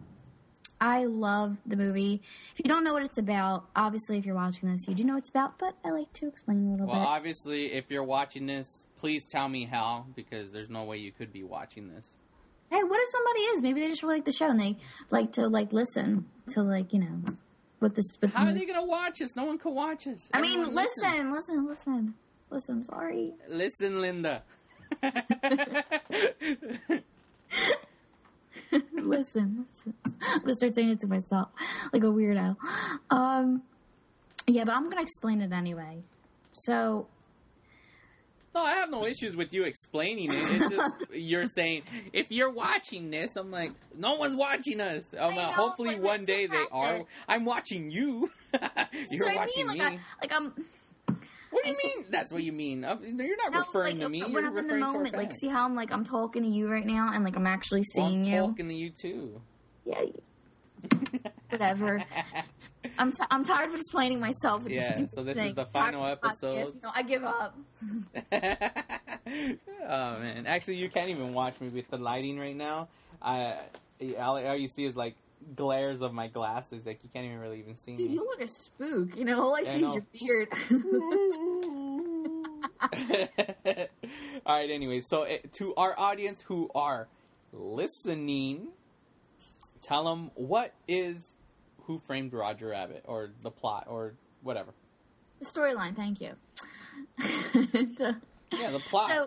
[0.80, 2.22] I love the movie.
[2.52, 5.14] If you don't know what it's about, obviously, if you're watching this, you do know
[5.14, 5.58] what it's about.
[5.58, 7.00] But I like to explain a little Well, bit.
[7.00, 8.66] Well, obviously, if you're watching this,
[8.98, 12.06] please tell me how, because there's no way you could be watching this.
[12.70, 13.62] hey, what if somebody is?
[13.62, 14.76] Maybe they just really like the show and they
[15.10, 17.22] like to like listen to like you know
[17.78, 18.16] what this.
[18.18, 19.36] What How the, are they gonna watch us?
[19.36, 20.28] No one can watch us.
[20.34, 22.14] I mean, Everyone listen, listen, listen,
[22.52, 22.84] listen.
[22.84, 23.32] Sorry.
[23.48, 24.42] Listen, Linda.
[28.92, 29.94] listen, listen.
[30.22, 31.48] I'm gonna start saying it to myself
[31.92, 32.56] like a weirdo.
[33.10, 33.62] Um,
[34.46, 35.98] yeah, but I'm gonna explain it anyway.
[36.52, 37.06] So,
[38.54, 40.36] no, I have no issues with you explaining it.
[40.36, 45.12] It's just you're saying if you're watching this, I'm like, no one's watching us.
[45.12, 47.00] Know, hopefully one day they are.
[47.28, 48.30] I'm watching you.
[49.10, 49.78] you're what I watching mean.
[49.78, 49.84] me.
[49.84, 50.52] Like, I, like I'm.
[51.52, 52.06] What do you I mean?
[52.10, 52.82] That's what you mean?
[52.82, 54.22] You're not No, referring like, to me.
[54.22, 56.04] When You're I'm in the referring to our moment, like, see how I'm like I'm
[56.04, 58.40] talking to you right now, and like I'm actually Well, seeing I'm you.
[58.48, 59.40] talking to you too.
[59.84, 60.02] Yeah,
[61.50, 62.02] whatever.
[62.98, 64.64] I'm t- I'm tired of explaining myself.
[64.68, 66.74] Yeah, so this is the final episode.
[66.82, 67.56] No, I give up.
[68.32, 72.88] oh man, actually, you can't even watch me with the lighting right now.
[73.20, 73.56] I
[74.18, 75.14] all, all you see is like
[75.56, 76.86] glares of my glasses.
[76.86, 78.04] Like you can't even really even see Dude, me.
[78.08, 79.16] Dude, you look like a spook.
[79.16, 80.48] You know, all I Yeah, I see is your beard.
[84.46, 84.70] all right.
[84.70, 87.08] Anyway, so eh, to our audience who are
[87.52, 88.68] listening,
[89.82, 91.32] tell them what is
[91.84, 94.72] Who Framed Roger Rabbit or the plot or whatever.
[95.40, 95.94] the storyline.
[95.96, 96.32] Thank you.
[97.52, 98.16] The-
[98.58, 99.26] Yeah, the plot, so,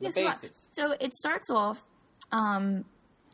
[0.00, 0.50] the yeah, so, basis.
[0.72, 1.84] so it starts off
[2.32, 2.84] um,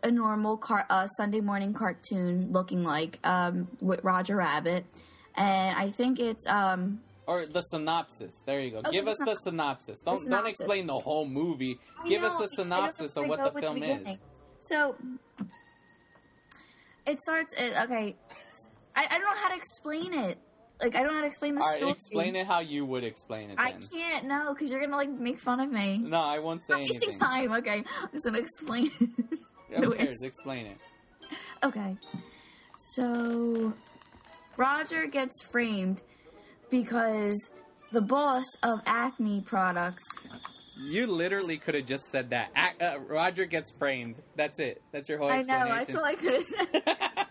[0.03, 4.85] a normal car- uh, Sunday morning cartoon looking like um, with Roger Rabbit,
[5.35, 8.43] and I think it's um, Or the synopsis.
[8.45, 8.79] There you go.
[8.79, 10.01] Okay, Give the us the synopsis.
[10.01, 11.79] Don't don't explain the whole movie.
[12.03, 14.19] I Give know, us the synopsis of what the film is.
[14.59, 14.97] So
[17.07, 17.55] it starts.
[17.55, 18.17] It, okay,
[18.97, 20.39] I, I don't know how to explain it.
[20.81, 21.93] Like I don't know how to explain the All right, story.
[21.93, 23.57] explain it how you would explain it.
[23.59, 25.99] I can't no, because you're gonna like make fun of me.
[25.99, 27.19] No, I won't say wasting anything.
[27.21, 27.53] time.
[27.53, 28.91] Okay, I'm just gonna explain.
[28.99, 30.23] Who the way cares?
[30.25, 30.79] Explain it.
[31.63, 31.97] Okay.
[32.95, 33.75] So
[34.57, 36.03] Roger gets framed
[36.73, 37.51] because
[37.93, 40.03] the boss of Acme Products.
[40.81, 42.51] You literally could have just said that.
[42.57, 44.17] Ac- uh, Roger gets framed.
[44.35, 44.83] That's it.
[44.91, 47.27] That's your whole I know, I could have said.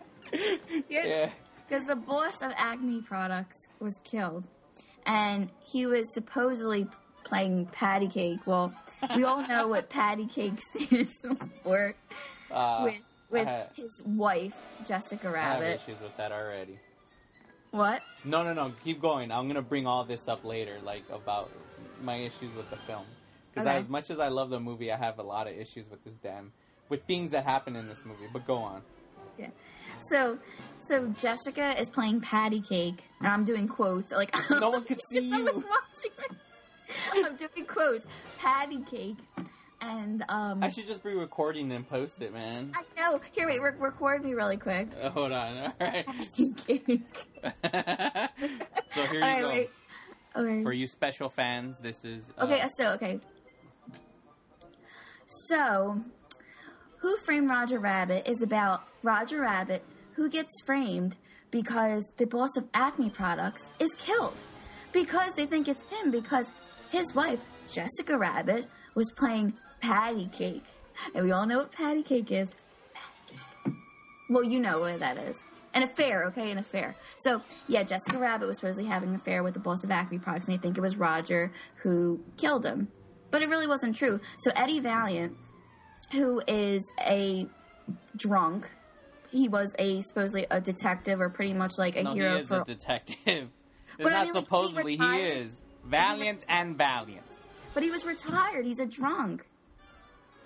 [0.88, 1.32] Yeah.
[1.68, 4.48] Because the boss of Acme Products was killed.
[5.06, 6.88] And he was supposedly
[7.24, 8.40] playing patty cake.
[8.46, 8.74] Well,
[9.16, 11.12] we all know what patty cake stands
[11.64, 11.96] for
[12.52, 13.02] Uh, with
[13.32, 14.54] with had- his wife
[14.86, 15.82] Jessica I have Rabbit.
[15.84, 16.78] issues with that already.
[17.72, 18.02] What?
[18.26, 18.72] No, no, no.
[18.84, 19.32] Keep going.
[19.32, 21.50] I'm gonna bring all this up later, like about
[22.04, 23.06] my issues with the film.
[23.54, 23.78] Because Okay.
[23.78, 26.14] as much as I love the movie, I have a lot of issues with this
[26.22, 26.52] damn
[26.90, 28.28] with things that happen in this movie.
[28.32, 28.82] But go on.
[29.38, 29.48] Yeah.
[30.10, 30.38] So,
[30.88, 34.12] so Jessica is playing patty cake, and I'm doing quotes.
[34.12, 35.70] Like No one can see someone's you.
[35.70, 36.38] watching me.
[37.26, 38.06] I'm doing quotes.
[38.38, 39.18] Patty cake,
[39.82, 40.63] and um.
[40.63, 42.74] I should just be recording and post it, man.
[42.76, 43.20] I know.
[43.32, 43.62] Here, wait.
[43.62, 44.88] Re- record me really quick.
[45.02, 45.58] Uh, hold on.
[45.58, 46.06] All right.
[48.94, 49.48] So here you All right, go.
[49.48, 49.70] wait.
[50.36, 50.63] Okay.
[50.63, 53.20] For you special fans, this is uh, Okay, so okay.
[55.48, 56.04] So,
[56.98, 61.15] Who Framed Roger Rabbit is about Roger Rabbit who gets framed
[61.52, 64.41] because the boss of Acme Products is killed.
[64.91, 66.52] Because they think it's him because
[66.89, 67.39] his wife,
[67.72, 70.63] Jessica Rabbit, was playing patty cake.
[71.15, 72.50] And we all know what patty cake is.
[72.94, 73.74] Patty cake.
[74.30, 75.44] Well, you know what that is.
[75.74, 76.52] An affair, okay?
[76.52, 76.96] An affair.
[77.20, 80.48] So, yeah, Jessica Rabbit was supposedly having an affair with the boss of Acme Products,
[80.48, 82.89] and they think it was Roger who killed him.
[83.32, 84.20] But it really wasn't true.
[84.39, 85.38] So, Eddie Valiant,
[86.12, 87.48] who is a
[88.17, 88.70] drunk,
[89.32, 92.48] he was a supposedly a detective or pretty much like a No, he hero is
[92.50, 92.62] for.
[92.62, 93.50] a detective.
[93.98, 95.52] But I not mean, like, he supposedly he is
[95.86, 97.26] valiant and valiant.
[97.74, 98.65] but he was retired.
[98.65, 99.46] He's a drunk.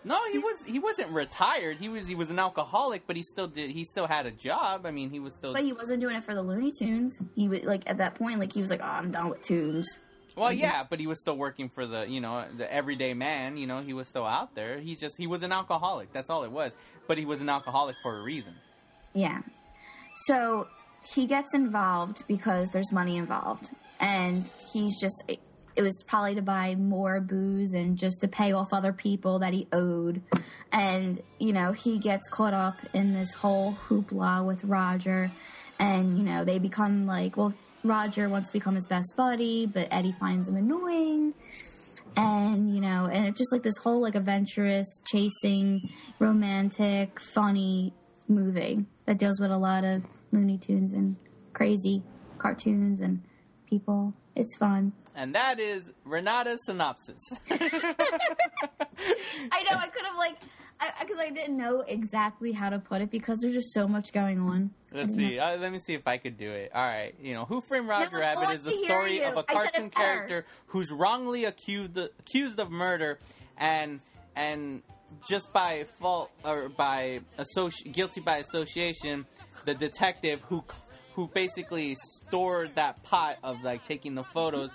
[0.06, 1.78] No, he was he wasn't retired.
[1.78, 4.86] He was he was an alcoholic, but he still did he still had a job.
[4.86, 7.18] I mean, he was still But he wasn't doing it for the Looney Tunes.
[7.36, 10.00] He was like at that point, like he was like, "Oh, I'm done with tunes."
[10.36, 13.68] Well, yeah, but he was still working for the, you know, the everyday man, you
[13.68, 14.80] know, he was still out there.
[14.80, 16.12] He's just he was an alcoholic.
[16.14, 16.74] That's all it was.
[17.08, 18.54] But he was an alcoholic for a reason.
[19.14, 19.42] Yeah.
[20.28, 20.68] So
[21.14, 25.24] he gets involved because there's money involved, and he's just.
[25.76, 29.54] It was probably to buy more booze and just to pay off other people that
[29.54, 30.22] he owed.
[30.72, 35.32] And, you know, he gets caught up in this whole hoopla with Roger.
[35.78, 39.88] And, you know, they become like, well, Roger wants to become his best buddy, but
[39.92, 41.34] Eddie finds him annoying.
[42.18, 45.82] And, you know, and it's just like this whole like adventurous, chasing,
[46.20, 47.94] romantic, funny
[48.28, 51.18] movie that deals with a lot of Looney Tunes and
[51.54, 52.04] crazy
[52.38, 53.22] cartoons and
[53.70, 54.14] people.
[54.36, 54.94] It's fun.
[55.16, 57.22] And that is Renata's synopsis.
[57.50, 57.58] I
[59.64, 60.36] know I could have like,
[61.00, 64.40] because I, didn't know exactly how to put it because there's just so much going
[64.40, 64.72] on.
[64.92, 65.40] Let's see.
[65.40, 66.72] Uh, let me see if I could do it.
[66.74, 67.16] All right.
[67.22, 69.26] You know, Who Framed Roger No, Rabbit is the story you.
[69.26, 73.20] of a cartoon character who's wrongly accused accused of murder,
[73.58, 74.02] and
[74.36, 74.84] and
[75.30, 79.26] just by fault or by associ- guilty by association,
[79.66, 80.64] the detective who
[81.14, 81.96] who basically
[82.28, 84.70] stored that pot of like taking the photos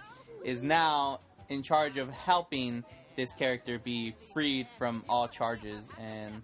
[0.45, 2.85] is now in charge of helping
[3.17, 6.43] this character be freed from all charges and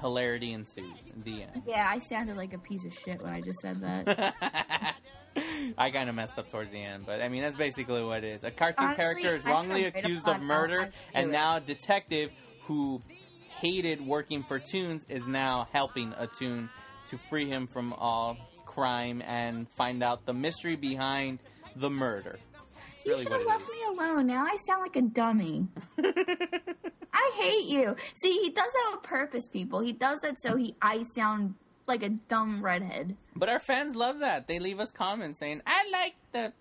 [0.00, 1.62] hilarity ensues in the end.
[1.66, 4.94] Yeah, I sounded like a piece of shit when I just said that.
[5.78, 8.36] I kind of messed up towards the end, but I mean that's basically what it
[8.36, 8.44] is.
[8.44, 11.32] A cartoon Honestly, character is wrongly tried to write a accused of murder, and it.
[11.32, 12.32] now a detective
[12.62, 13.00] who
[13.48, 16.68] hated working for Toons is now helping a Toon
[17.10, 21.38] to free him from all crime and find out the mystery behind
[21.76, 22.38] the murder.
[23.04, 24.26] You really should have left me alone.
[24.26, 25.68] Now I sound like a dummy.
[27.12, 27.96] I hate you.
[28.14, 29.80] See, he does that on purpose, people.
[29.80, 31.54] He does that so he I sound
[31.86, 33.16] like a dumb redhead.
[33.36, 34.48] But our fans love that.
[34.48, 36.52] They leave us comments saying, "I like the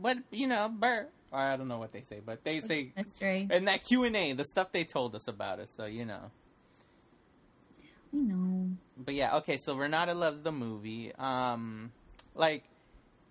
[0.00, 3.20] what you know, Burr." Or I don't know what they say, but they say That's
[3.20, 3.50] right.
[3.50, 5.70] in that Q and A the stuff they told us about us.
[5.76, 6.30] So you know.
[8.14, 8.70] I know.
[8.96, 9.58] But yeah, okay.
[9.58, 11.12] So Renata loves the movie.
[11.18, 11.92] Um,
[12.34, 12.64] like,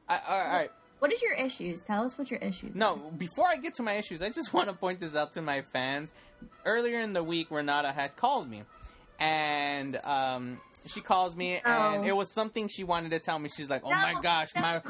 [0.08, 0.72] I, all right.
[1.00, 1.82] What is your issues?
[1.82, 2.76] Tell us what your issues.
[2.76, 5.42] No, before I get to my issues, I just want to point this out to
[5.42, 6.12] my fans.
[6.66, 8.64] Earlier in the week, Renata had called me,
[9.20, 13.50] and um, she calls me, and it was something she wanted to tell me.
[13.56, 14.82] She's like, "Oh No, my gosh, my."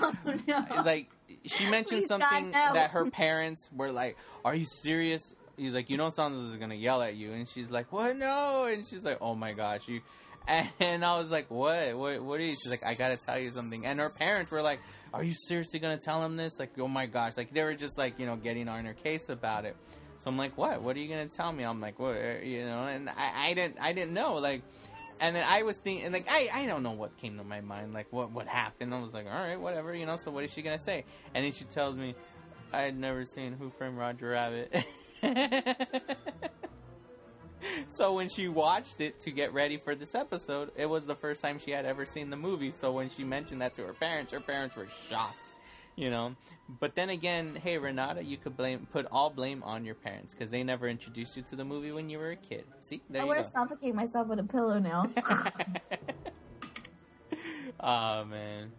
[0.48, 0.82] no, no.
[0.84, 1.10] like
[1.46, 2.74] she mentioned Please, God, something no.
[2.74, 6.76] that her parents were like, "Are you serious?" He's like, "You know, Sandra is gonna
[6.76, 8.16] yell at you," and she's like, "What?
[8.18, 10.02] No!" And she's like, "Oh my gosh, you."
[10.48, 11.98] And I was like, "What?
[11.98, 12.22] What?
[12.22, 14.80] What is?" She's like, "I gotta tell you something." And her parents were like,
[15.16, 17.98] "Are you seriously gonna tell him this?" Like, "Oh my gosh!" Like they were just
[17.98, 19.76] like, you know, getting on her case about it.
[20.18, 20.82] So I'm like, "What?
[20.82, 23.54] What are you gonna tell me?" I'm like, "What?" uh, You know, and I, I
[23.54, 24.62] didn't, I didn't know, like.
[25.22, 27.94] And then I was thinking, like, I, I don't know what came to my mind,
[27.94, 28.94] like, what, what happened.
[28.94, 31.06] I was like, all right, whatever, you know, so what is she going to say?
[31.34, 32.16] And then she tells me,
[32.74, 34.84] I had never seen Who Framed Roger Rabbit.
[37.90, 41.42] so when she watched it to get ready for this episode, it was the first
[41.42, 42.72] time she had ever seen the movie.
[42.72, 45.36] So when she mentioned that to her parents, her parents were shocked.
[45.96, 46.36] you know.
[46.80, 50.50] But then again, hey Renata, you could blame put all blame on your parents because
[50.50, 52.64] they never introduced you to the movie when you were a kid.
[52.82, 55.10] See, there I want to suffocate myself with a pillow now.
[57.80, 58.72] oh man,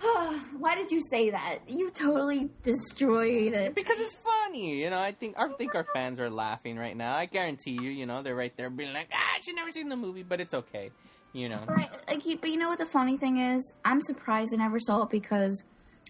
[0.58, 1.60] Why did you say that?
[1.68, 3.74] You totally destroyed it.
[3.74, 5.00] because it's funny, you know.
[5.00, 7.14] I think I think our fans are laughing right now.
[7.14, 9.96] I guarantee you, you know, they're right there being like, ah, she never seen the
[9.96, 10.90] movie, but it's okay,
[11.32, 11.62] you know.
[11.66, 13.74] Right, like, but you know what the funny thing is?
[13.84, 15.62] I'm surprised I never saw it because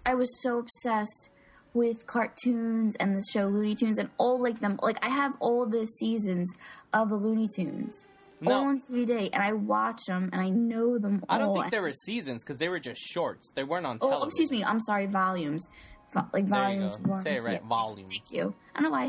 [0.05, 1.31] I was so obsessed
[1.75, 4.79] with cartoons and the show Looney Tunes and all like them.
[4.83, 6.53] Like I have all the seasons
[6.93, 8.07] of the Looney Tunes
[8.41, 8.53] No.
[8.53, 11.35] all on DVD, and I watch them and I know them all.
[11.37, 13.51] I don't think there were seasons because they were just shorts.
[13.55, 14.27] They weren't on Oh, television.
[14.29, 14.65] excuse me.
[14.65, 15.07] I'm sorry.
[15.07, 15.67] Volumes,
[16.13, 16.99] Vo- like volumes.
[17.01, 17.63] one, Say it right.
[17.65, 18.09] Volume.
[18.11, 18.55] Thank you.
[18.75, 19.09] I don't know why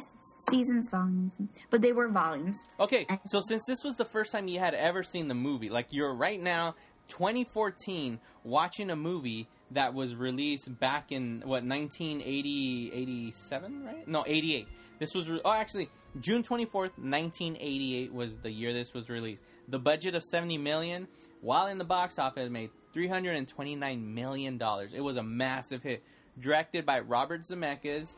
[0.50, 1.38] seasons, volumes,
[1.70, 2.64] but they were volumes.
[2.80, 5.88] Okay, so since this was the first time you had ever seen the movie, like
[5.92, 6.76] you're right now,
[7.10, 14.08] 2014, watching a movie that was released back in what 1980, 87, right?
[14.08, 14.68] No, 88.
[15.00, 15.90] This was re- oh actually
[16.22, 19.42] June 24th, 1988 was the year this was released.
[19.68, 21.08] The budget of 70 million,
[21.42, 24.92] while in the box office, made 329 million dollars.
[24.94, 26.04] It was a massive hit.
[26.40, 28.12] Directed by Robert Zemeckis,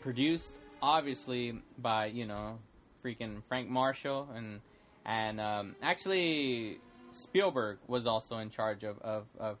[0.00, 0.52] produced
[0.82, 2.58] obviously by you know
[3.04, 4.60] freaking Frank Marshall and
[5.04, 6.80] and um, actually
[7.12, 9.58] Spielberg was also in charge of, of, of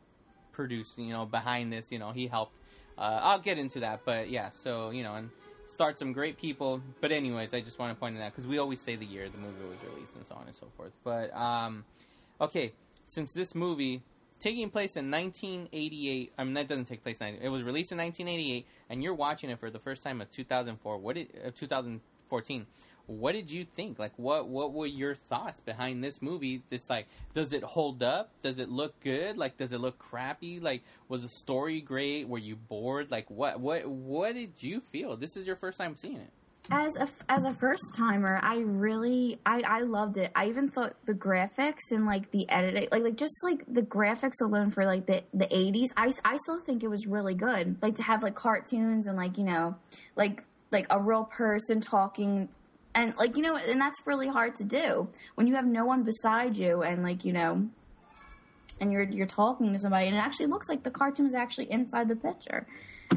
[0.52, 2.54] producing you know behind this you know he helped
[2.98, 5.30] uh, I'll get into that but yeah so you know and
[5.72, 6.82] start some great people.
[7.00, 9.28] But anyways I just want to point it out because we always say the year
[9.28, 10.92] the movie was released and so on and so forth.
[11.02, 11.84] But um,
[12.40, 12.72] okay
[13.06, 14.02] since this movie
[14.40, 17.92] taking place in 1988 I mean that doesn't take place in 19, it was released
[17.92, 21.50] in 1988 and you're watching it for the first time of 2004 what did uh,
[21.54, 22.66] 2014
[23.18, 23.98] what did you think?
[23.98, 26.62] Like what what were your thoughts behind this movie?
[26.70, 28.30] This like does it hold up?
[28.42, 29.36] Does it look good?
[29.36, 30.60] Like does it look crappy?
[30.60, 32.28] Like was the story great?
[32.28, 33.10] Were you bored?
[33.10, 35.16] Like what what what did you feel?
[35.16, 36.30] This is your first time seeing it.
[36.70, 40.30] As a as a first timer, I really I I loved it.
[40.34, 44.40] I even thought the graphics and like the editing, like like just like the graphics
[44.40, 47.82] alone for like the the eighties, I I still think it was really good.
[47.82, 49.74] Like to have like cartoons and like you know
[50.14, 52.48] like like a real person talking.
[52.94, 56.02] And like you know, and that's really hard to do when you have no one
[56.02, 57.68] beside you, and like you know,
[58.80, 61.70] and you're you're talking to somebody, and it actually looks like the cartoon is actually
[61.70, 62.66] inside the picture,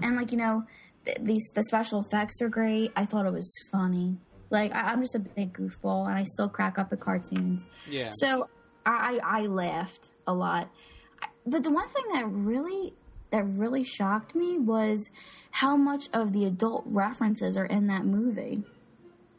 [0.02, 0.64] and like you know,
[1.06, 2.92] th- these the special effects are great.
[2.96, 4.18] I thought it was funny.
[4.50, 7.66] Like I, I'm just a big goofball, and I still crack up at cartoons.
[7.90, 8.48] yeah So
[8.86, 10.70] I I laughed a lot.
[11.22, 12.94] I- But the one thing that really
[13.32, 15.10] that really shocked me was
[15.52, 18.64] how much of the adult references are in that movie.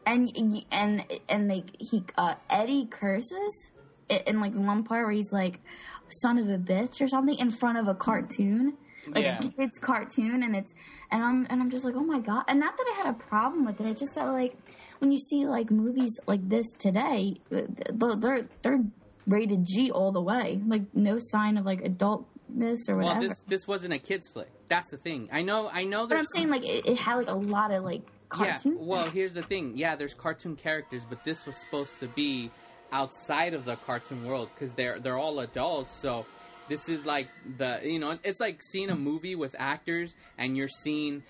[0.07, 0.31] And
[0.71, 3.71] and and like he uh, Eddie curses
[4.09, 5.61] in like one part where he's like
[6.09, 8.77] son of a bitch or something in front of a cartoon.
[9.09, 9.39] Like Yeah.
[9.45, 10.73] a kid's cartoon and it's
[11.11, 12.45] and I'm and I'm just like, oh my god.
[12.49, 14.57] And not that I had a problem with it, it's just that like
[14.99, 17.67] when you see like movies like this today, th-
[18.01, 18.85] th- they're they're
[19.29, 20.61] rated G all the way.
[20.67, 23.21] Like no sign of like adultness or whatever.
[23.21, 26.17] well this this wasn't a kids flick that's the thing i know i know but
[26.17, 28.79] I'm saying like it, it had like a lot of like cartoon.
[28.79, 29.77] Yeah, well, here's the thing.
[29.77, 32.51] Yeah, there's cartoon characters, but this was supposed to be
[32.93, 35.93] outside of the cartoon world because they're they're all adults.
[36.01, 36.27] So
[36.69, 39.01] this is like the you know it's like seeing a mm.
[39.01, 41.23] movie with actors and you're seeing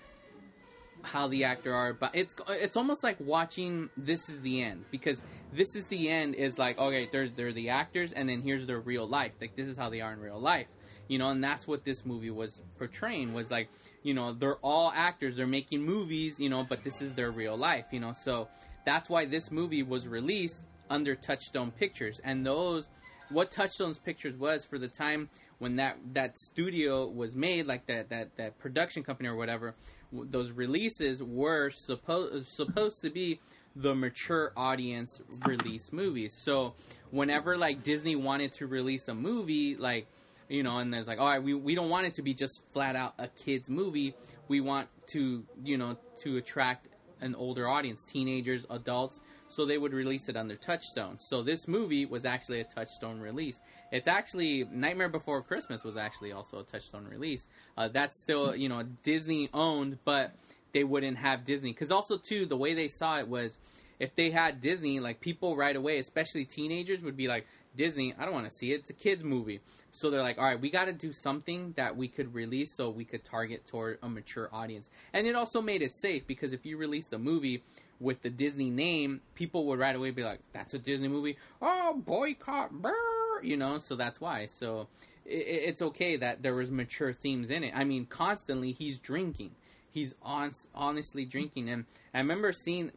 [1.03, 5.21] how the actor are but it's it's almost like watching this is the end because
[5.53, 8.79] this is the end is like okay there's they're the actors and then here's their
[8.79, 10.67] real life like this is how they are in real life
[11.07, 13.69] you know and that's what this movie was portraying was like
[14.03, 17.57] you know they're all actors they're making movies you know but this is their real
[17.57, 18.13] life you know.
[18.23, 18.47] So
[18.85, 22.21] that's why this movie was released under touchstone pictures.
[22.23, 22.85] And those
[23.29, 25.29] what touchstone's pictures was for the time
[25.59, 29.75] when that that studio was made like that that that production company or whatever
[30.13, 33.39] those releases were supposed supposed to be
[33.75, 36.33] the mature audience release movies.
[36.33, 36.73] So
[37.11, 40.07] whenever like disney wanted to release a movie like
[40.49, 42.61] you know and there's like all right we, we don't want it to be just
[42.71, 44.15] flat out a kids movie.
[44.47, 46.87] We want to you know to attract
[47.21, 51.17] an older audience teenagers adults so they would release it under touchstone.
[51.19, 53.59] So this movie was actually a touchstone release.
[53.91, 57.47] It's actually nightmare before christmas was actually also a touchstone release.
[57.77, 60.33] Uh, that's still you know disney owned but
[60.73, 61.71] they wouldn't have disney.
[61.71, 63.57] Because also too the way they saw it was
[63.99, 68.25] if they had disney like people right away especially teenagers would be like disney i
[68.25, 68.81] don't want to see it.
[68.81, 69.59] It's a kids movie
[69.97, 72.89] so they're like all right we got to do something that we could release so
[72.89, 76.65] we could target toward a mature audience and it also made it safe because if
[76.65, 77.63] you release the movie
[77.99, 82.01] with the disney name people would right away be like that's a disney movie oh
[82.05, 84.87] boycott brr, you know so that's why so
[85.27, 87.73] it, it's okay that there was mature themes in it.
[87.75, 89.51] I mean, constantly he's drinking.
[89.91, 92.91] He's on, honestly drinking, and I remember seeing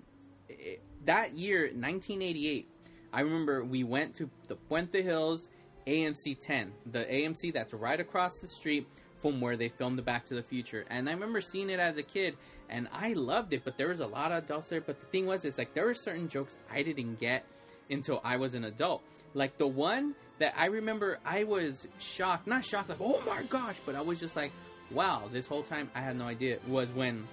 [0.51, 0.77] eh,
[1.07, 2.69] that year, 1988.
[3.13, 5.49] I remember we went to the Puente Hills
[5.87, 8.87] AMC 10, the AMC that's right across the street
[9.20, 10.85] from where they filmed the Back to the Future.
[10.89, 12.37] And I remember seeing it as a kid,
[12.68, 13.64] and I loved it.
[13.64, 14.81] But there was a lot of adults there.
[14.81, 17.45] But the thing was, it's like there were certain jokes I didn't get
[17.91, 19.03] until I was an adult.
[19.35, 23.76] Like the one that I remember, I was shocked, not shocked, like oh my gosh,
[23.85, 24.53] but I was just like,
[24.91, 26.59] wow, this whole time I had no idea.
[26.66, 27.26] Was when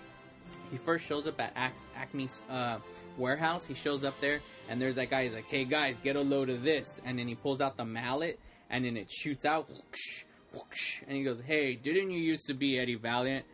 [0.71, 2.79] he first shows up at Ac- Acme's uh,
[3.17, 3.65] warehouse.
[3.65, 4.39] He shows up there,
[4.69, 5.23] and there's that guy.
[5.25, 7.85] He's like, "Hey guys, get a load of this," and then he pulls out the
[7.85, 8.39] mallet,
[8.69, 12.53] and then it shoots out, whoosh, whoosh, and he goes, "Hey, didn't you used to
[12.53, 13.45] be Eddie Valiant?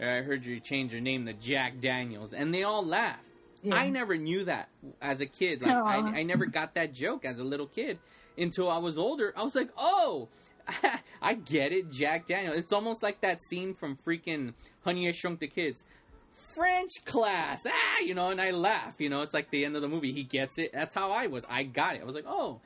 [0.00, 3.20] Uh, I heard you change your name to Jack Daniels," and they all laugh.
[3.62, 3.74] Yeah.
[3.74, 4.70] I never knew that
[5.02, 5.60] as a kid.
[5.60, 7.98] Like, I, I never got that joke as a little kid
[8.38, 9.32] until I was older.
[9.36, 10.28] I was like, "Oh."
[11.22, 12.56] I get it, Jack Daniels.
[12.56, 14.54] It's almost like that scene from freaking
[14.84, 15.84] Honey I Shrunk the Kids.
[16.54, 19.82] French class, ah, you know, and I laugh, you know, it's like the end of
[19.82, 20.12] the movie.
[20.12, 20.72] He gets it.
[20.72, 21.44] That's how I was.
[21.48, 22.02] I got it.
[22.02, 22.60] I was like, oh,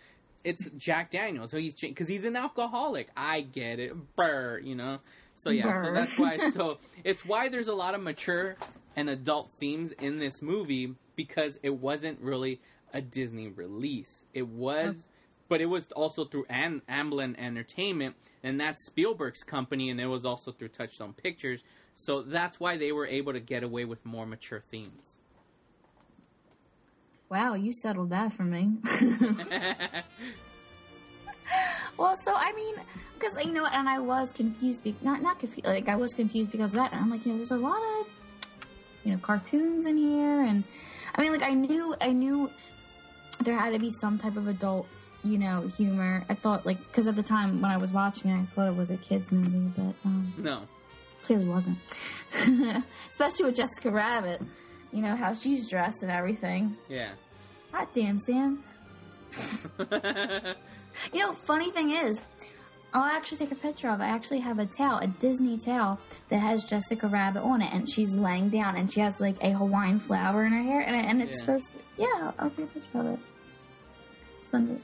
[0.44, 1.50] it's Jack Daniels.
[1.50, 3.08] So he's because he's an alcoholic.
[3.16, 3.94] I get it.
[4.16, 4.98] Brr, you know.
[5.36, 6.50] So yeah, so that's why.
[6.50, 8.56] So it's why there's a lot of mature
[8.96, 12.60] and adult themes in this movie because it wasn't really
[12.92, 14.22] a Disney release.
[14.32, 14.94] It was,
[15.48, 20.24] but it was also through Am- Amblin Entertainment, and that's Spielberg's company, and it was
[20.24, 21.62] also through Touchstone Pictures.
[21.96, 25.16] So that's why they were able to get away with more mature themes.
[27.30, 28.74] Wow, you settled that for me.
[31.96, 32.74] well, so I mean,
[33.18, 34.84] because you know, and I was confused.
[34.84, 35.66] Be- not not confused.
[35.66, 36.92] Like I was confused because of that.
[36.92, 38.06] And I'm like, you know, there's a lot of
[39.04, 40.64] you know cartoons in here, and
[41.14, 42.50] I mean, like I knew I knew
[43.42, 44.86] there had to be some type of adult
[45.22, 46.24] you know humor.
[46.28, 48.76] I thought like because at the time when I was watching it, I thought it
[48.76, 50.62] was a kids movie, but um, no,
[51.24, 51.78] clearly wasn't.
[53.10, 54.40] Especially with Jessica Rabbit.
[54.92, 56.76] You know how she's dressed and everything.
[56.88, 57.10] yeah.
[57.72, 58.62] God damn, Sam.
[61.12, 62.22] You know, funny thing is,
[62.92, 63.98] I'll actually take a picture of.
[64.00, 64.04] it.
[64.04, 65.98] I actually have a towel, a Disney towel
[66.28, 69.50] that has Jessica Rabbit on it, and she's laying down, and she has like a
[69.50, 71.40] Hawaiian flower in her hair, and, and it's Yeah.
[71.40, 71.72] supposed.
[71.72, 73.18] To, yeah, I'll take a picture of it.
[74.52, 74.80] It's,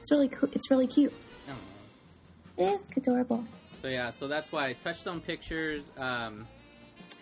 [0.00, 0.48] it's really cool.
[0.52, 1.12] It's really cute.
[1.48, 1.52] Oh.
[2.56, 3.44] It's adorable.
[3.82, 6.46] So yeah, so that's why Touchstone Pictures um,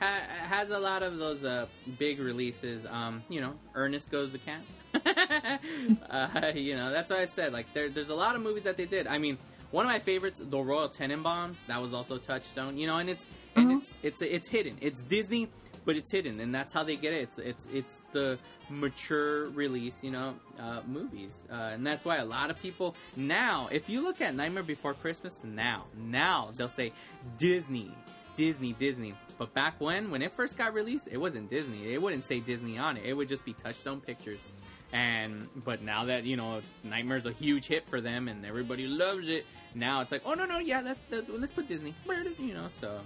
[0.00, 1.66] ha- has a lot of those uh,
[1.98, 2.84] big releases.
[2.88, 4.64] Um, you know, Ernest Goes to Camp.
[6.10, 8.76] uh, you know, that's why I said like there, there's a lot of movies that
[8.76, 9.06] they did.
[9.06, 9.36] I mean,
[9.70, 12.78] one of my favorites, The Royal Tenenbaums, that was also Touchstone.
[12.78, 13.76] You know, and it's and Mhm.
[13.82, 14.76] it's it's it's hidden.
[14.80, 15.48] It's Disney,
[15.86, 17.22] but it's hidden, and that's how they get it.
[17.22, 22.24] It's it's it's the mature release, you know, uh, movies, uh, and that's why a
[22.24, 26.92] lot of people now, if you look at Nightmare Before Christmas, now now they'll say
[27.38, 27.90] Disney,
[28.34, 29.14] Disney, Disney.
[29.38, 31.94] But back when when it first got released, it wasn't Disney.
[31.94, 33.04] It wouldn't say Disney on it.
[33.06, 34.40] It would just be Touchstone Pictures.
[34.92, 39.28] And but now that you know Nightmare's a huge hit for them and everybody loves
[39.28, 41.94] it, now it's like, oh no no yeah, that's, that, let's put Disney,
[42.38, 42.68] you know.
[42.80, 43.00] So,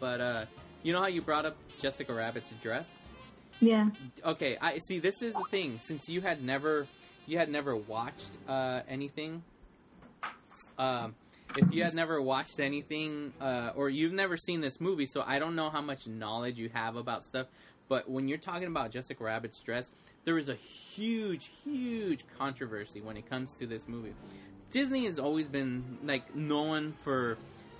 [0.00, 0.46] but uh,
[0.82, 2.88] you know how you brought up Jessica Rabbit's dress?
[3.60, 3.90] Yeah.
[4.24, 4.98] Okay, I see.
[4.98, 5.80] This is the thing.
[5.82, 6.86] Since you had never,
[7.26, 9.42] you had never watched uh, anything.
[10.78, 11.14] Um,
[11.56, 15.38] if you had never watched anything, uh, or you've never seen this movie, so I
[15.38, 17.46] don't know how much knowledge you have about stuff.
[17.88, 19.90] But when you're talking about Jessica Rabbit's dress,
[20.24, 24.14] there is a huge, huge controversy when it comes to this movie.
[24.70, 27.38] Disney has always been like known for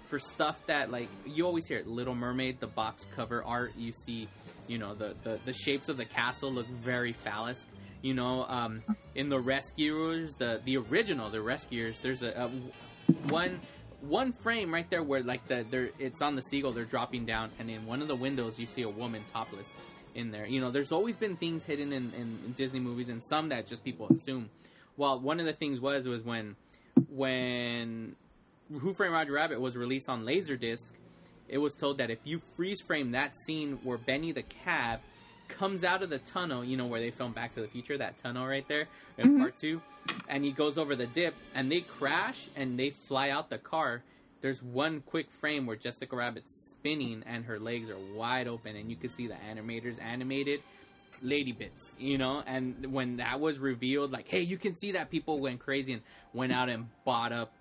[0.08, 1.86] for stuff that like you always hear it.
[1.86, 4.28] Little Mermaid, the box cover art, you see,
[4.66, 7.64] you know, the the, the shapes of the castle look very phallus.
[8.00, 8.82] You know, um,
[9.14, 12.48] in the Rescuers, the the original, the Rescuers, there's a, a
[13.28, 13.60] one
[14.00, 17.50] one frame right there where like the there it's on the seagull they're dropping down
[17.58, 19.66] and in one of the windows you see a woman topless
[20.14, 23.24] in there you know there's always been things hidden in, in, in disney movies and
[23.24, 24.48] some that just people assume
[24.96, 26.54] well one of the things was was when
[27.08, 28.14] when
[28.72, 30.90] who framed roger rabbit was released on laserdisc.
[31.48, 35.00] It was told that if you freeze frame that scene where benny the cab
[35.48, 38.18] comes out of the tunnel you know where they filmed back to the future that
[38.18, 39.40] tunnel right there in mm-hmm.
[39.40, 39.80] part two
[40.28, 44.02] and he goes over the dip and they crash and they fly out the car
[44.40, 48.90] there's one quick frame where jessica rabbit's spinning and her legs are wide open and
[48.90, 50.60] you can see the animators animated
[51.22, 52.42] lady bits you know?
[52.46, 56.02] And when that was revealed like hey you can see that people went crazy and
[56.32, 57.52] went out and bought up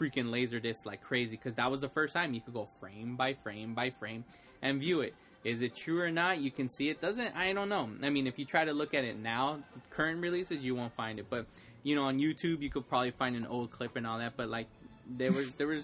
[0.00, 3.34] freaking laserdisc like crazy because that was the first time you could go frame by
[3.34, 4.24] frame by frame
[4.62, 5.14] and view it
[5.44, 6.38] is it true or not?
[6.38, 7.00] You can see it.
[7.00, 7.88] Doesn't I don't know.
[8.02, 9.58] I mean, if you try to look at it now,
[9.90, 11.26] current releases, you won't find it.
[11.28, 11.46] But
[11.82, 14.34] you know, on YouTube, you could probably find an old clip and all that.
[14.36, 14.68] But like,
[15.08, 15.82] there was there was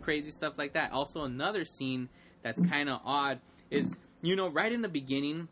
[0.00, 0.92] crazy stuff like that.
[0.92, 2.08] Also, another scene
[2.42, 3.40] that's kind of odd
[3.70, 5.48] is you know right in the beginning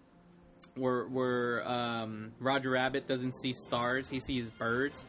[0.76, 5.02] where where um, Roger Rabbit doesn't see stars, he sees birds.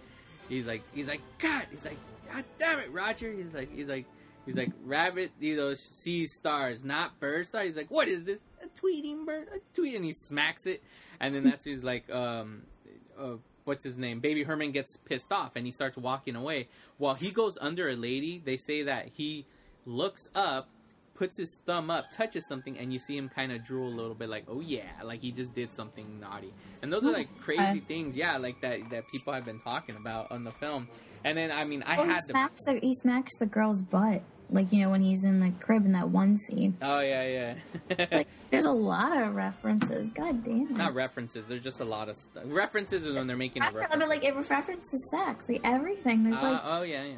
[0.48, 1.98] He's like he's like God, he's like
[2.32, 3.32] God damn it, Roger.
[3.32, 4.06] He's like he's like
[4.46, 7.68] he's like Rabbit, you know, sees stars, not bird stars.
[7.68, 8.40] He's like, what is this?
[8.64, 9.48] A tweeting bird?
[9.56, 10.84] A tweet, and he smacks it,
[11.20, 12.64] and then that's his like um.
[13.18, 14.20] Uh, what's his name?
[14.20, 16.70] Baby Herman gets pissed off and he starts walking away.
[16.98, 19.46] While he goes under a lady, they say that he
[19.86, 20.70] looks up,
[21.20, 24.16] puts his thumb up, touches something, and you see him kind of drool a little
[24.16, 26.52] bit, like, "Oh yeah," like he just did something naughty.
[26.82, 27.80] And those are like crazy Okay.
[27.82, 30.88] things, yeah, like that that people have been talking about on the film.
[31.26, 32.26] And then I mean, I Oh, he had to.
[32.28, 35.86] smacks the he smacks the girl's butt, like you know when he's in the crib
[35.86, 36.78] in that one scene.
[36.82, 37.56] Oh yeah,
[37.90, 38.06] yeah.
[38.12, 40.10] Like, there's a lot of references.
[40.12, 40.70] God damn.
[40.70, 41.46] It's not references.
[41.50, 42.44] There's just a lot of stuff.
[42.48, 43.96] References is when they're making a I, reference.
[43.98, 46.24] but like it references sex, like everything.
[46.24, 47.16] There's Uh, like oh yeah, yeah.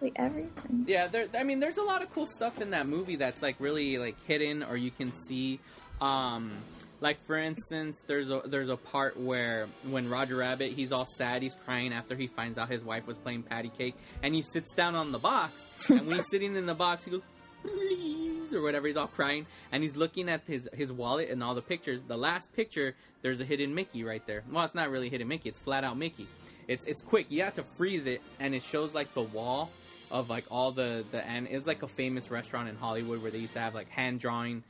[0.00, 0.84] Like everything.
[0.86, 1.26] Yeah, there.
[1.38, 4.16] I mean, there's a lot of cool stuff in that movie that's like really like
[4.26, 5.60] hidden, or you can see.
[6.00, 6.52] Um,
[7.00, 11.42] like for instance, there's a there's a part where when Roger Rabbit he's all sad,
[11.42, 14.72] he's crying after he finds out his wife was playing patty cake, and he sits
[14.74, 17.22] down on the box, and when he's sitting in the box, he goes.
[17.62, 21.54] Please, or whatever, he's all crying, and he's looking at his his wallet and all
[21.54, 22.00] the pictures.
[22.08, 24.44] The last picture, there's a hidden Mickey right there.
[24.50, 26.26] Well, it's not really hidden Mickey; it's flat out Mickey.
[26.68, 27.26] It's it's quick.
[27.28, 29.70] You have to freeze it, and it shows like the wall
[30.10, 33.38] of like all the the and it's like a famous restaurant in Hollywood where they
[33.38, 34.62] used to have like hand drawing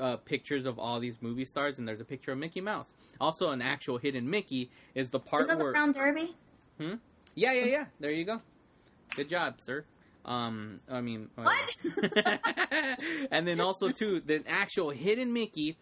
[0.00, 2.86] uh, pictures of all these movie stars, and there's a picture of Mickey Mouse.
[3.20, 6.34] Also, an actual hidden Mickey is the part Is that the where Brown Derby?
[6.78, 7.84] yeah, yeah, yeah.
[8.00, 8.40] There you go.
[9.14, 9.84] Good job, sir.
[10.24, 11.76] Um, I mean, What?
[13.30, 15.76] and then also too, the actual hidden Mickey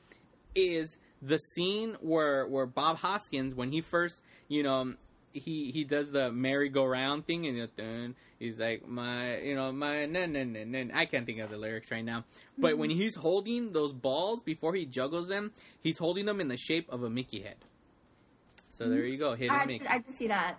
[0.55, 4.95] is the scene where where Bob Hoskins, when he first, you know,
[5.33, 10.45] he he does the merry-go-round thing, and he's like, my, you know, my, no, no,
[10.45, 10.89] no, no.
[10.95, 12.25] I can't think of the lyrics right now.
[12.59, 16.57] But when he's holding those balls before he juggles them, he's holding them in the
[16.57, 17.57] shape of a Mickey head.
[18.79, 19.87] So there you go, hidden I, Mickey.
[19.87, 20.59] I did see that.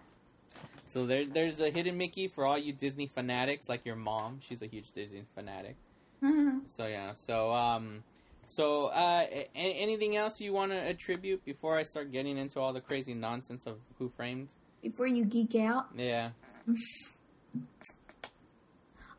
[0.94, 4.40] So there, there's a hidden Mickey for all you Disney fanatics, like your mom.
[4.48, 5.76] She's a huge Disney fanatic.
[6.22, 6.60] Hmm.
[6.78, 7.14] So yeah.
[7.16, 8.04] So um,
[8.48, 12.72] so uh, a- anything else you want to attribute before I start getting into all
[12.72, 14.50] the crazy nonsense of Who Framed?
[14.84, 16.30] Before you geek out, Yeah.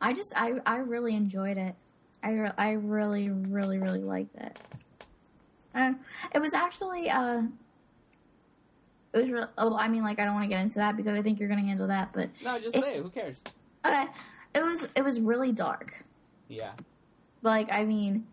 [0.01, 1.75] I just I I really enjoyed it.
[2.23, 4.57] I re- I really really really liked it.
[5.73, 5.93] Uh,
[6.33, 7.41] it was actually uh,
[9.13, 9.29] it was.
[9.29, 11.39] Re- oh, I mean, like I don't want to get into that because I think
[11.39, 12.11] you're going to handle that.
[12.13, 13.03] But No, just It- say it.
[13.03, 13.37] Who cares?
[13.85, 14.05] okay,
[14.53, 16.03] it was it was really dark.
[16.47, 16.71] Yeah.
[17.41, 18.27] Like I mean,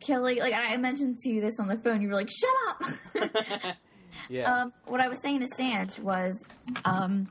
[0.00, 0.38] killing.
[0.38, 2.00] Like I mentioned to you this on the phone.
[2.02, 2.82] You were like, "Shut up."
[4.28, 4.62] yeah.
[4.62, 6.44] Um, what I was saying to Sanj was,
[6.84, 7.28] um,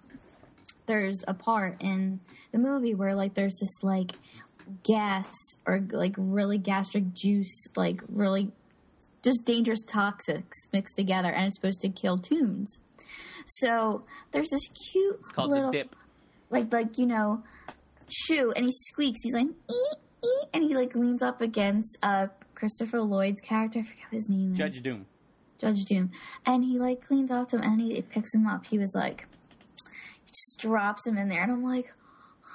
[0.86, 2.20] there's a part in
[2.52, 4.14] the movie where like there's this like
[4.84, 5.32] gas
[5.66, 8.52] or like really gastric juice, like really
[9.24, 12.80] just dangerous toxics mixed together, and it's supposed to kill tunes.
[13.46, 15.96] So there's this cute it's called little the dip.
[16.50, 17.44] like like you know
[18.10, 22.28] shoe and he squeaks he's like ee, ee, and he like leans up against uh
[22.56, 25.06] christopher lloyd's character i forget what his name is Judge Doom.
[25.58, 26.12] Judge doom.
[26.46, 28.66] And he like cleans off to him and he picks him up.
[28.66, 29.28] He was like
[30.26, 31.44] he just drops him in there.
[31.44, 31.94] And i'm like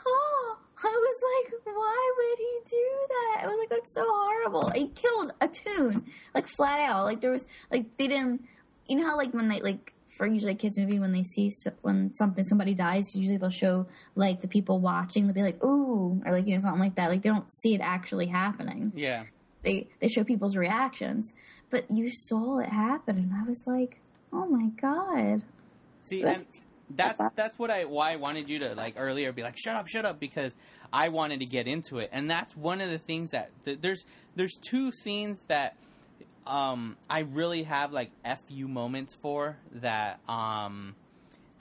[0.07, 1.23] oh i was
[1.55, 3.45] like why would he do that?
[3.45, 4.71] I was like that's so horrible.
[4.75, 7.05] He killed a tune like flat out.
[7.05, 8.45] Like there was like they didn't
[8.89, 11.51] you know how like when they like for usually a kids movie when they see
[11.81, 15.27] when something somebody dies usually they'll show like the people watching.
[15.27, 17.09] They'll be like ooh or like you know something like that.
[17.11, 18.93] Like they don't see it actually happening.
[18.95, 19.25] Yeah.
[19.63, 21.33] they they show people's reactions
[21.73, 23.99] but you saw it happen and i was like
[24.33, 25.43] oh my god.
[26.05, 26.45] See, and
[26.91, 29.89] that's that's what I why I wanted you to like earlier be like shut up,
[29.89, 30.53] shut up because
[30.93, 34.05] I wanted to get into it, and that's one of the things that th- there's
[34.35, 35.77] there's two scenes that
[36.47, 38.11] um I really have like
[38.49, 40.95] fu moments for that um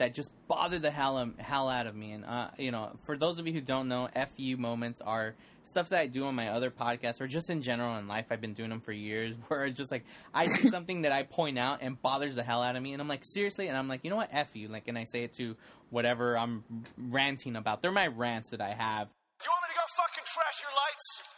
[0.01, 3.37] that just bother the hell hell out of me, and uh you know for those
[3.39, 6.71] of you who don't know, fu moments are stuff that I do on my other
[6.71, 8.25] podcasts or just in general in life.
[8.31, 11.23] I've been doing them for years where it's just like I see something that I
[11.23, 13.87] point out and bothers the hell out of me and I'm like seriously and I'm
[13.87, 15.55] like, you know what, F you like and I say it to
[15.89, 16.63] whatever I'm
[16.97, 17.81] ranting about.
[17.81, 19.07] They're my rants that I have.
[19.07, 21.31] Do you want me to go fucking trash your lights?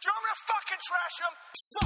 [0.00, 1.34] Do you want me to fucking trash them?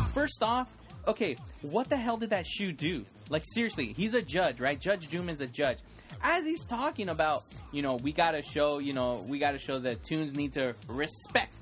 [0.04, 0.14] Fuck!
[0.14, 0.68] First off,
[1.08, 3.04] okay, what the hell did that shoe do?
[3.28, 4.80] Like seriously, he's a judge, right?
[4.80, 5.78] Judge Doom is a judge.
[6.22, 7.42] As he's talking about,
[7.72, 11.52] you know, we gotta show, you know, we gotta show that tunes need to respect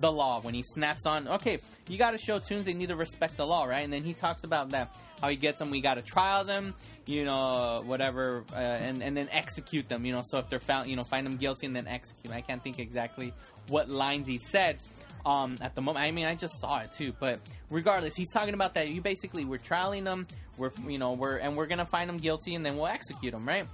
[0.00, 1.28] the law when he snaps on.
[1.28, 1.58] Okay,
[1.88, 3.82] you got to show tunes they need to respect the law, right?
[3.82, 5.70] And then he talks about that how he gets them.
[5.70, 6.74] We got to trial them,
[7.06, 10.22] you know, whatever, uh, and and then execute them, you know.
[10.24, 12.32] So if they're found, you know, find them guilty and then execute.
[12.32, 13.32] I can't think exactly
[13.68, 14.80] what lines he said.
[15.26, 17.40] Um, at the moment, I mean, I just saw it too, but
[17.70, 18.88] regardless, he's talking about that.
[18.88, 22.54] You basically we're trialing them, we're you know we're and we're gonna find them guilty
[22.54, 23.64] and then we'll execute them, right?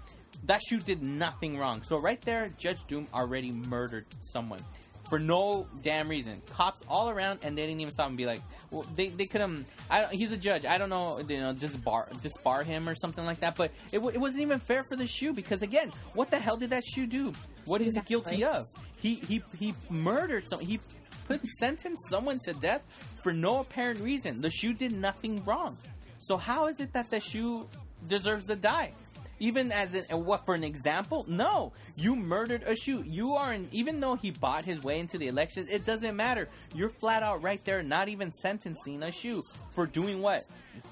[0.47, 1.83] That shoot did nothing wrong.
[1.83, 4.61] So right there, Judge Doom already murdered someone
[5.09, 6.41] for no damn reason.
[6.51, 8.41] Cops all around, and they didn't even stop and be like,
[8.71, 9.65] well, they they could have.
[9.91, 10.65] I he's a judge.
[10.65, 13.57] I don't know, you know, disbar disbar him or something like that.
[13.57, 16.71] But it, it wasn't even fair for the shoe because again, what the hell did
[16.71, 17.33] that shoe do?
[17.65, 18.65] What is he guilty of?
[19.05, 20.67] He he he murdered someone.
[20.67, 20.81] He
[21.29, 22.81] put sentenced someone to death
[23.23, 24.41] for no apparent reason.
[24.41, 25.77] The shoe did nothing wrong.
[26.17, 27.69] So how is it that the shoe
[28.09, 28.93] deserves to die?
[29.41, 31.27] Even as an what for an example?
[31.29, 33.05] No, you murdered a shoe.
[33.07, 36.49] You are an, even though he bought his way into the elections, it doesn't matter.
[36.75, 39.43] You're flat out right there, not even sentencing a shoe
[39.73, 40.41] for doing what?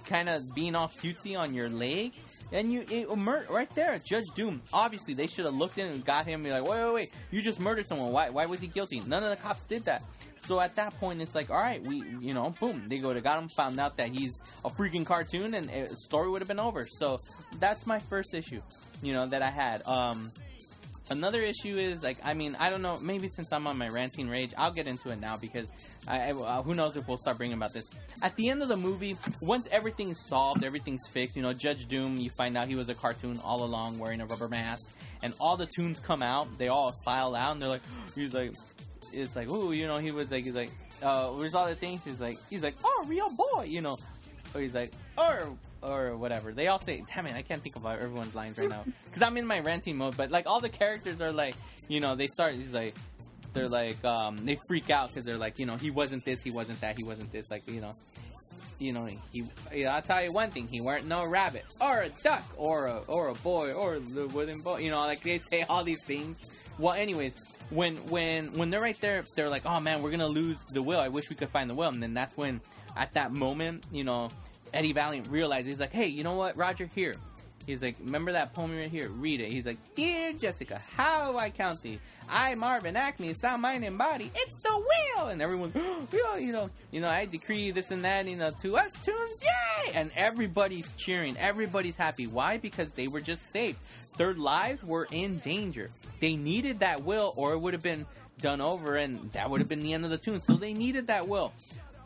[0.05, 2.13] Kind of being all cutesy on your leg,
[2.53, 4.63] and you it, mur- right there, Judge Doom.
[4.73, 6.35] Obviously, they should have looked in and got him.
[6.41, 8.13] And be like, wait, wait, wait, you just murdered someone.
[8.13, 8.31] Why?
[8.31, 9.01] Why was he guilty?
[9.01, 10.03] None of the cops did that.
[10.47, 13.21] So at that point, it's like, all right, we, you know, boom, they go to
[13.21, 16.59] got him, found out that he's a freaking cartoon, and the story would have been
[16.59, 16.87] over.
[16.87, 17.19] So
[17.61, 18.61] that's my first issue,
[19.03, 19.87] you know, that I had.
[19.87, 20.29] Um,
[21.13, 24.29] another issue is like, I mean, I don't know, maybe since I'm on my ranting
[24.29, 25.71] rage, I'll get into it now because
[26.09, 27.95] I, I uh, who knows if we'll start bringing about this.
[28.23, 32.17] At the end of the movie, once everything's solved, everything's fixed, you know, Judge Doom,
[32.17, 34.91] you find out he was a cartoon all along wearing a rubber mask,
[35.23, 37.83] and all the tunes come out, they all file out, and they're like,
[38.15, 38.55] he's like,
[39.13, 40.71] it's like, ooh, you know, he was like, he's like,
[41.03, 42.05] uh, where's all the things?
[42.05, 43.99] He's like, he's like, oh, real boy, you know,
[44.55, 46.53] or he's like, or or whatever.
[46.53, 49.37] They all say, damn it, I can't think about everyone's lines right now because I'm
[49.37, 50.17] in my ranting mode.
[50.17, 51.55] But like all the characters are like,
[51.89, 52.55] you know, they start.
[52.71, 52.95] Like,
[53.53, 56.51] they're like, um, they freak out because they're like, you know, he wasn't this, he
[56.51, 57.93] wasn't that, he wasn't this, like, you know.
[58.79, 59.87] You know, he.
[59.87, 63.29] I'll tell you one thing: he weren't no rabbit, or a duck, or a or
[63.29, 64.79] a boy, or the wooden boy.
[64.79, 66.37] You know, like they say all these things.
[66.81, 67.33] Well, anyways,
[67.71, 70.99] when when when they're right there, they're like, "Oh man, we're gonna lose the will.
[70.99, 72.61] I wish we could find the will." And then that's when,
[72.97, 74.31] at that moment, you know,
[74.73, 76.87] Eddie Valiant realizes he's like, "Hey, you know what, Roger?
[76.87, 77.15] Here."
[77.67, 79.09] He's like, remember that poem right here?
[79.09, 79.53] Read it.
[79.53, 82.01] He's like, Dear Jessica, how I count thee.
[82.29, 84.31] I, Marvin, Acme, sound, mind, and body.
[84.35, 84.85] It's the
[85.17, 85.29] will!
[85.29, 88.77] And everyone's, oh, you know, you know, I decree this and that, you know, to
[88.77, 89.93] us tunes, yay!
[89.95, 91.37] And everybody's cheering.
[91.37, 92.27] Everybody's happy.
[92.27, 92.57] Why?
[92.57, 93.79] Because they were just saved.
[94.17, 95.91] Their lives were in danger.
[96.21, 98.07] They needed that will, or it would have been
[98.41, 100.41] done over, and that would have been the end of the tune.
[100.41, 101.53] So they needed that will.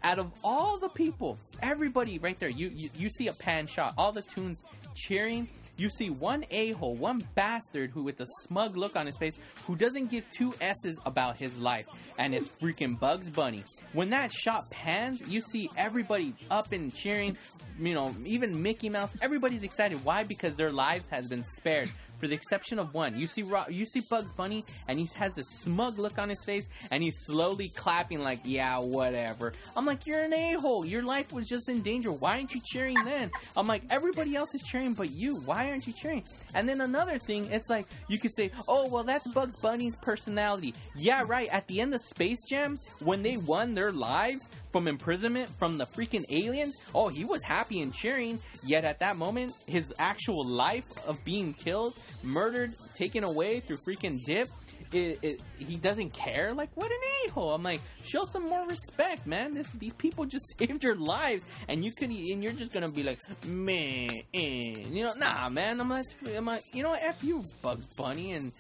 [0.03, 3.94] Out of all the people, everybody right there, you you, you see a pan shot.
[3.99, 4.62] All the tunes
[4.94, 5.49] cheering.
[5.78, 9.38] You see one a hole, one bastard who, with a smug look on his face,
[9.66, 11.86] who doesn't give two s's about his life,
[12.18, 13.62] and it's freaking Bugs Bunny.
[13.92, 17.36] When that shot pans, you see everybody up and cheering.
[17.78, 19.14] You know, even Mickey Mouse.
[19.20, 20.03] Everybody's excited.
[20.03, 20.22] Why?
[20.22, 23.19] Because their lives has been spared for the exception of one.
[23.19, 26.69] You see, you see Bugs Bunny, and he has a smug look on his face,
[26.91, 30.85] and he's slowly clapping like, "Yeah, whatever." I'm like, "You're an a-hole.
[30.85, 32.12] Your life was just in danger.
[32.12, 35.37] Why aren't you cheering then?" I'm like, "Everybody else is cheering, but you.
[35.37, 39.05] Why aren't you cheering?" And then another thing, it's like you could say, "Oh, well,
[39.05, 41.49] that's Bugs Bunny's personality." Yeah, right.
[41.53, 45.85] At the end of Space Jam, when they won their lives from imprisonment from the
[45.85, 48.39] freaking aliens, oh, he was happy and cheering.
[48.64, 54.19] Yet at that moment, his actual life of being killed, murdered, taken away through freaking
[54.25, 54.49] dip,
[54.93, 56.55] it, it, he doesn't care.
[56.55, 57.53] Like, what an a hole!
[57.53, 59.53] I'm like, show some more respect, man.
[59.53, 63.03] This, these people just saved your lives, and you could, and you're just gonna be
[63.03, 65.81] like, man, you know, nah, man.
[65.81, 68.53] I'm like, I'm like, you know, f you, Bugs Bunny, and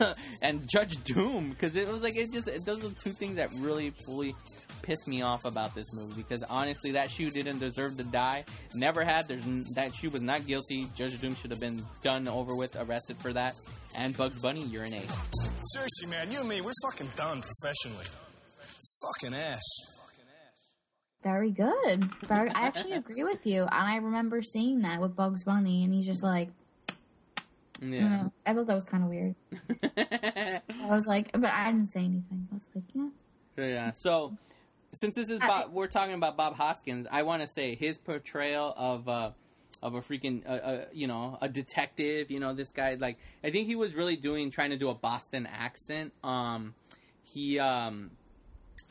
[0.42, 3.50] and Judge Doom, because it was like, it just, it, those are two things that
[3.58, 4.34] really fully
[4.84, 8.44] pissed me off about this movie because honestly, that shoe didn't deserve to die.
[8.74, 9.26] Never had.
[9.28, 10.86] There's n- that shoe was not guilty.
[10.96, 13.54] Judge Doom should have been done over with, arrested for that.
[13.96, 15.00] And Bugs Bunny, you're an A.
[15.72, 18.04] Seriously, man, you and me, we're fucking done professionally.
[19.02, 19.62] Fucking ass.
[21.22, 22.04] Very good.
[22.26, 23.62] Very, I actually agree with you.
[23.62, 26.50] And I remember seeing that with Bugs Bunny, and he's just like,
[27.80, 28.24] Yeah.
[28.26, 29.34] uh, I thought that was kind of weird.
[29.96, 30.60] I
[30.94, 32.46] was like, but I didn't say anything.
[32.50, 33.08] I was like, yeah.
[33.56, 33.92] yeah.
[33.92, 34.36] So,
[34.94, 38.74] since this is Bob, we're talking about Bob Hoskins, I want to say his portrayal
[38.76, 39.30] of uh,
[39.82, 42.30] of a freaking uh, uh, you know a detective.
[42.30, 44.94] You know, this guy like I think he was really doing trying to do a
[44.94, 46.12] Boston accent.
[46.22, 46.74] Um,
[47.22, 48.12] he um.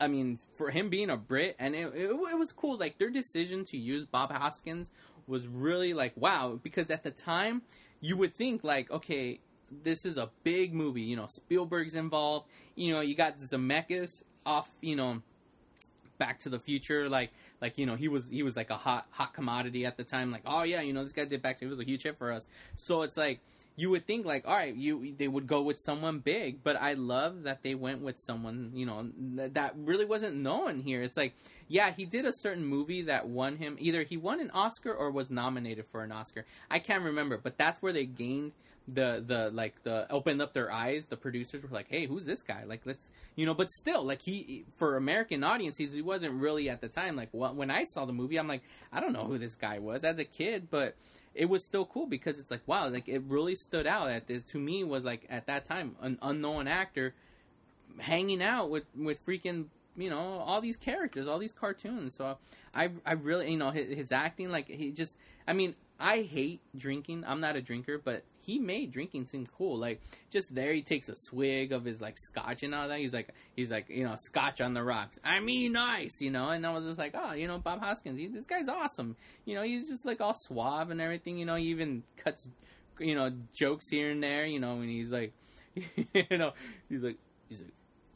[0.00, 2.76] I mean, for him being a Brit, and it, it, it was cool.
[2.76, 4.90] Like their decision to use Bob Hoskins
[5.26, 7.62] was really like wow, because at the time
[8.00, 9.40] you would think like, okay,
[9.70, 11.02] this is a big movie.
[11.02, 12.46] You know, Spielberg's involved.
[12.74, 14.22] You know, you got Zemeckis.
[14.46, 15.22] off, you know,
[16.24, 19.06] Back to the Future, like like you know he was he was like a hot
[19.10, 20.30] hot commodity at the time.
[20.30, 22.16] Like oh yeah, you know this guy did Back to it was a huge hit
[22.16, 22.46] for us.
[22.78, 23.40] So it's like
[23.76, 26.92] you would think like all right you they would go with someone big but i
[26.92, 29.10] love that they went with someone you know
[29.52, 31.34] that really wasn't known here it's like
[31.66, 35.10] yeah he did a certain movie that won him either he won an oscar or
[35.10, 38.52] was nominated for an oscar i can't remember but that's where they gained
[38.86, 42.42] the the like the opened up their eyes the producers were like hey who's this
[42.42, 46.68] guy like let's you know but still like he for american audiences he wasn't really
[46.68, 48.62] at the time like when i saw the movie i'm like
[48.92, 50.94] i don't know who this guy was as a kid but
[51.34, 54.10] it was still cool because it's like wow, like it really stood out.
[54.10, 57.14] At this to me was like at that time an unknown actor
[57.98, 59.66] hanging out with with freaking
[59.96, 62.14] you know all these characters, all these cartoons.
[62.14, 62.38] So
[62.74, 65.16] I I really you know his, his acting like he just
[65.46, 67.24] I mean I hate drinking.
[67.26, 69.78] I'm not a drinker, but he made drinking seem cool.
[69.78, 72.98] Like just there, he takes a swig of his like scotch and all that.
[72.98, 75.18] He's like, he's like, you know, scotch on the rocks.
[75.24, 76.50] I mean, nice, you know.
[76.50, 79.16] And I was just like, oh, you know, Bob Hoskins, he, this guy's awesome.
[79.44, 81.38] You know, he's just like all suave and everything.
[81.38, 82.48] You know, he even cuts,
[82.98, 84.44] you know, jokes here and there.
[84.44, 85.32] You know, and he's like,
[85.74, 86.52] you know,
[86.88, 87.16] he's like,
[87.48, 87.72] he's like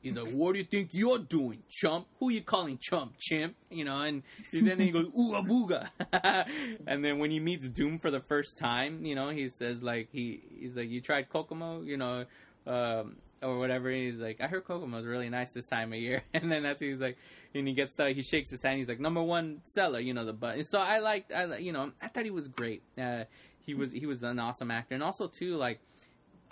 [0.09, 2.06] He's like, "What do you think you're doing, chump?
[2.18, 6.46] Who are you calling chump, chimp?" You know, and, then he goes, "Ooga booga,"
[6.86, 10.09] and then when he meets Doom for the first time, you know, he says like
[10.12, 12.24] he he's like, "You tried Kokomo?" You know,
[12.66, 13.90] um, or whatever.
[13.90, 16.98] He's like, "I heard Kokomo's really nice this time of year," and then that's he's
[16.98, 17.18] like,
[17.54, 18.78] and he gets the he shakes his hand.
[18.78, 20.64] He's like, "Number one seller," you know, the button.
[20.64, 22.82] So I liked, I you know, I thought he was great.
[22.96, 23.24] Uh,
[23.61, 25.80] he was he was an awesome actor, and also too like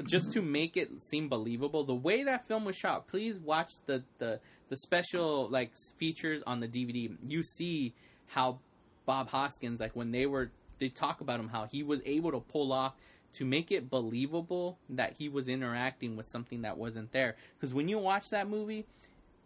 [0.04, 3.08] just to make it seem believable, the way that film was shot.
[3.08, 7.16] Please watch the the the special like features on the DVD.
[7.26, 7.94] You see
[8.26, 8.58] how
[9.06, 12.40] Bob Hoskins like when they were they talk about him how he was able to
[12.40, 12.94] pull off
[13.34, 17.36] to make it believable that he was interacting with something that wasn't there.
[17.58, 18.86] Because when you watch that movie,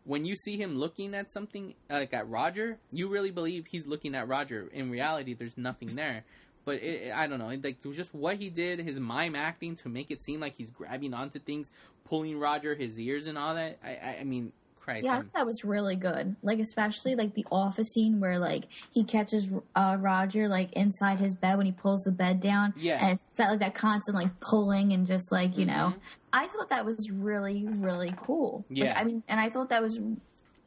[0.05, 4.15] when you see him looking at something like at Roger, you really believe he's looking
[4.15, 4.69] at Roger.
[4.73, 6.25] In reality, there's nothing there.
[6.65, 10.11] But it, I don't know, like just what he did, his mime acting to make
[10.11, 11.71] it seem like he's grabbing onto things,
[12.05, 13.79] pulling Roger his ears and all that.
[13.83, 16.37] I, I, I mean, Christ, yeah, that was really good.
[16.43, 21.35] Like especially like the office scene where like he catches uh, Roger like inside his
[21.35, 22.73] bed when he pulls the bed down.
[22.77, 25.77] Yeah, and it's that like that constant like pulling and just like you mm-hmm.
[25.77, 25.95] know.
[26.33, 28.65] I thought that was really really cool.
[28.71, 30.01] Yeah, like, I mean, and I thought that was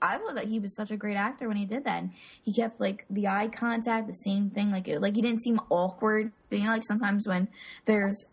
[0.04, 2.04] I thought that he was such a great actor when he did that.
[2.04, 2.12] And
[2.44, 4.70] he kept like the eye contact, the same thing.
[4.70, 6.34] Like like he didn't seem awkward.
[6.52, 7.48] You know, like sometimes when
[7.86, 8.26] there's,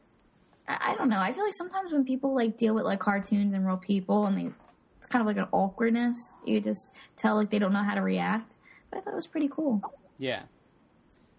[0.67, 1.21] I, I don't know.
[1.21, 4.37] I feel like sometimes when people like deal with like cartoons and real people, and
[4.37, 4.53] they,
[4.99, 6.19] it's kind of like an awkwardness.
[6.45, 8.57] You just tell like they don't know how to react.
[8.91, 9.81] But I thought it was pretty cool.
[10.19, 10.43] Yeah.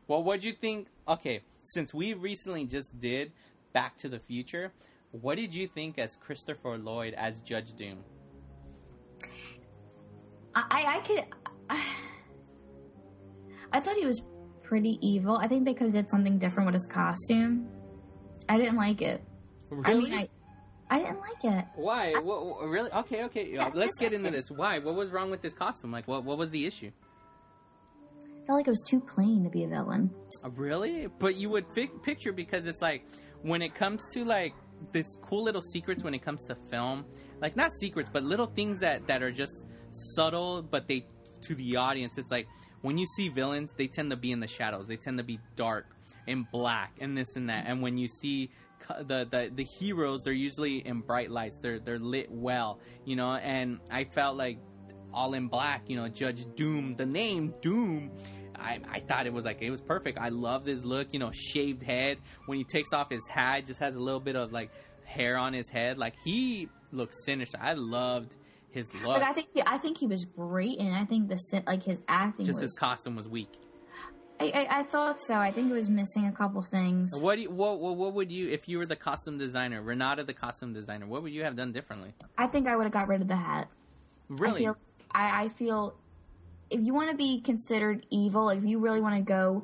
[0.07, 0.87] Well, what do you think?
[1.07, 3.33] Okay, since we recently just did
[3.73, 4.71] Back to the Future,
[5.11, 7.97] what did you think as Christopher Lloyd as Judge Doom?
[10.55, 11.25] I, I could.
[11.69, 11.83] I,
[13.73, 14.21] I thought he was
[14.63, 15.37] pretty evil.
[15.37, 17.67] I think they could have did something different with his costume.
[18.49, 19.23] I didn't like it.
[19.69, 19.91] Really?
[19.91, 20.29] I mean, I,
[20.95, 21.65] I didn't like it.
[21.75, 22.13] Why?
[22.15, 22.91] I, what, really?
[22.91, 23.53] Okay, okay.
[23.53, 24.51] Yeah, Let's get into this.
[24.51, 24.79] Why?
[24.79, 25.91] What was wrong with this costume?
[25.91, 26.25] Like, what?
[26.25, 26.91] What was the issue?
[28.21, 30.09] I felt like it was too plain to be a villain.
[30.43, 31.07] Uh, really?
[31.07, 33.05] But you would fi- picture because it's like
[33.41, 34.53] when it comes to like
[34.91, 37.05] this cool little secrets when it comes to film,
[37.39, 41.05] like not secrets, but little things that that are just subtle, but they
[41.43, 42.47] to the audience, it's like
[42.81, 44.87] when you see villains, they tend to be in the shadows.
[44.87, 45.85] They tend to be dark
[46.27, 47.65] and black and this and that.
[47.67, 48.49] And when you see
[48.87, 51.57] the, the the heroes, they're usually in bright lights.
[51.61, 53.33] They're they're lit well, you know.
[53.33, 54.57] And I felt like
[55.13, 58.11] all in black, you know, Judge Doom, the name Doom.
[58.55, 60.19] I, I thought it was like it was perfect.
[60.19, 62.17] I loved his look, you know, shaved head.
[62.45, 64.71] When he takes off his hat, just has a little bit of like
[65.03, 65.97] hair on his head.
[65.97, 67.57] Like he looks sinister.
[67.59, 68.33] I loved
[68.71, 69.19] his look.
[69.19, 72.45] But I think I think he was great, and I think the like his acting.
[72.45, 73.49] Just was, his costume was weak.
[74.39, 75.35] I, I, I, thought so.
[75.35, 77.11] I think it was missing a couple things.
[77.15, 80.23] What do you, what, what, what would you if you were the costume designer, Renata
[80.23, 81.05] the costume designer?
[81.05, 82.13] What would you have done differently?
[82.39, 83.67] I think I would have got rid of the hat.
[84.29, 84.61] Really?
[84.61, 84.77] I feel,
[85.11, 85.95] I, I feel
[86.71, 89.63] if you want to be considered evil, like if you really want to go,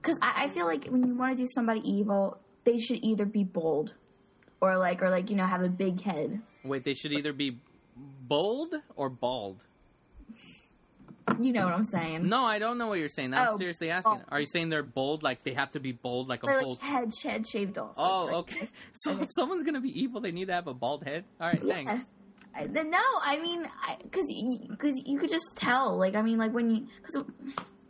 [0.00, 3.26] because I, I feel like when you want to do somebody evil, they should either
[3.26, 3.94] be bold,
[4.60, 6.40] or like, or like you know, have a big head.
[6.64, 7.60] Wait, they should either be
[7.98, 9.62] bold or bald?
[11.38, 12.28] You know what I'm saying?
[12.28, 13.34] No, I don't know what you're saying.
[13.34, 14.22] I'm oh, seriously asking.
[14.24, 14.28] Oh.
[14.28, 15.22] Are you saying they're bold?
[15.22, 17.94] Like they have to be bold, like a like bold head, head shaved off.
[17.96, 18.68] Oh, like, okay.
[18.94, 21.24] So if someone's gonna be evil, they need to have a bald head.
[21.40, 21.92] All right, thanks.
[21.92, 22.82] Yeah.
[22.82, 23.66] No, I mean,
[24.02, 24.26] because
[24.68, 25.96] because you could just tell.
[25.98, 27.24] Like, I mean, like when you because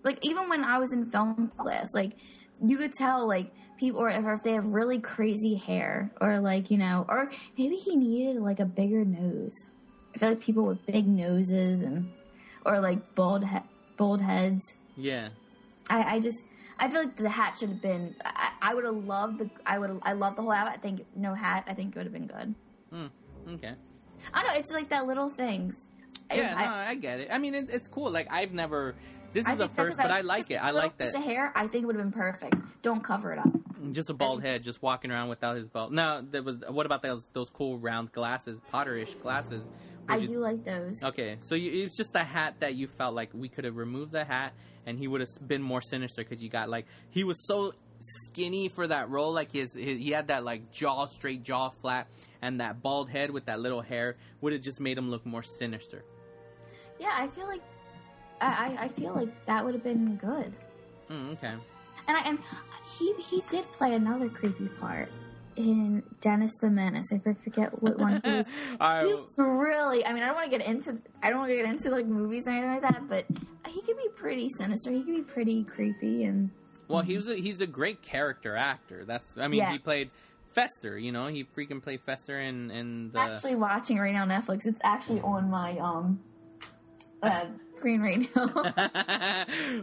[0.02, 2.16] like even when I was in film class, like
[2.62, 6.40] you could tell like people or if, or if they have really crazy hair or
[6.40, 9.70] like you know or maybe he needed like a bigger nose
[10.14, 12.10] I feel like people with big noses and
[12.64, 13.58] or like bald he-
[13.96, 14.74] bald heads.
[14.96, 15.30] Yeah.
[15.90, 16.42] I, I just
[16.78, 18.14] I feel like the hat should have been.
[18.24, 19.50] I, I would have loved the.
[19.66, 19.98] I would.
[20.02, 20.74] I love the whole outfit.
[20.78, 21.64] I think no hat.
[21.66, 22.54] I think it would have been good.
[22.90, 23.74] Hmm, okay.
[24.32, 24.58] I don't know.
[24.58, 25.88] It's like that little things.
[26.32, 27.28] Yeah, I, no, I get it.
[27.30, 28.10] I mean, it, it's cool.
[28.10, 28.94] Like I've never.
[29.32, 30.54] This I is the first, but I like, like it.
[30.56, 31.18] I like piece that.
[31.18, 31.52] of hair.
[31.54, 32.56] I think it would have been perfect.
[32.82, 33.48] Don't cover it up.
[33.92, 35.92] Just a bald head, just walking around without his bald.
[35.92, 36.56] Now, there was.
[36.68, 39.68] What about those those cool round glasses, Potterish glasses?
[40.08, 41.02] I you- do like those.
[41.02, 44.12] Okay, so you, it's just the hat that you felt like we could have removed
[44.12, 44.52] the hat,
[44.86, 47.72] and he would have been more sinister because you got like he was so
[48.24, 49.32] skinny for that role.
[49.32, 52.06] Like his, his he had that like jaw straight, jaw flat,
[52.42, 55.42] and that bald head with that little hair would have just made him look more
[55.42, 56.04] sinister.
[56.98, 57.62] Yeah, I feel like
[58.40, 58.46] I,
[58.78, 60.52] I I feel like that would have been good.
[61.10, 61.54] Mm, okay.
[62.06, 62.38] And I, and
[62.98, 65.10] he he did play another creepy part
[65.58, 67.12] in Dennis the Menace.
[67.12, 68.46] I forget what one he was.
[68.80, 70.06] All He was really.
[70.06, 70.98] I mean, I don't want to get into.
[71.22, 73.08] I don't want to get into like movies or anything like that.
[73.08, 73.26] But
[73.66, 74.90] he could be pretty sinister.
[74.90, 76.24] He could be pretty creepy.
[76.24, 76.50] And
[76.86, 79.04] Well, he was a, he's a great character actor.
[79.04, 79.72] That's I mean Yeah.
[79.72, 80.10] he played
[80.52, 80.96] Fester.
[80.96, 83.18] You know he freaking played Fester in in the.
[83.18, 84.64] actually watching it right now on Netflix.
[84.64, 86.20] It's actually on my um
[87.22, 87.44] uh,
[87.76, 88.50] screen right now.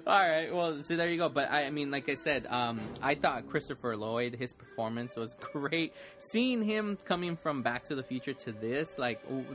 [0.08, 0.54] All right.
[0.54, 1.30] Well, so there you go.
[1.30, 5.36] But I, I mean, like I said, um, I thought Christopher Lloyd, his performance was
[5.54, 5.94] great.
[6.20, 9.46] Seeing him coming from Back to the Future to this, like ooh,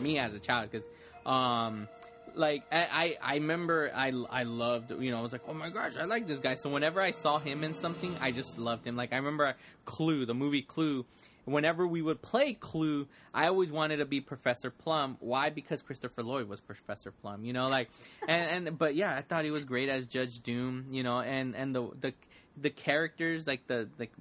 [0.00, 0.86] me as a child, because,
[1.26, 1.88] um,
[2.34, 5.68] like I, I, I remember I, I loved, you know, I was like, oh my
[5.68, 6.54] gosh, I like this guy.
[6.54, 8.96] So whenever I saw him in something, I just loved him.
[8.96, 11.04] Like I remember Clue, the movie Clue.
[11.44, 15.16] Whenever we would play Clue, I always wanted to be Professor Plum.
[15.20, 15.50] Why?
[15.50, 17.44] Because Christopher Lloyd was Professor Plum.
[17.44, 17.90] You know, like,
[18.26, 20.86] and and but yeah, I thought he was great as Judge Doom.
[20.90, 22.14] You know, and and the the
[22.56, 24.12] the characters like the like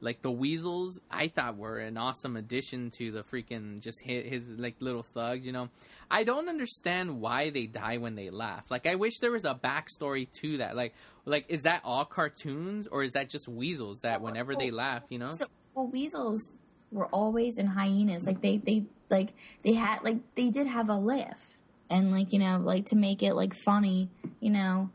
[0.00, 4.50] like the weasels i thought were an awesome addition to the freaking just his, his
[4.58, 5.68] like little thugs you know
[6.10, 9.54] i don't understand why they die when they laugh like i wish there was a
[9.54, 10.94] backstory to that like
[11.24, 15.18] like is that all cartoons or is that just weasels that whenever they laugh you
[15.18, 16.54] know so well, weasels
[16.90, 18.26] were always in hyenas.
[18.26, 21.56] Like they they like they had like they did have a laugh
[21.90, 24.08] and like you know like to make it like funny.
[24.40, 24.90] You know,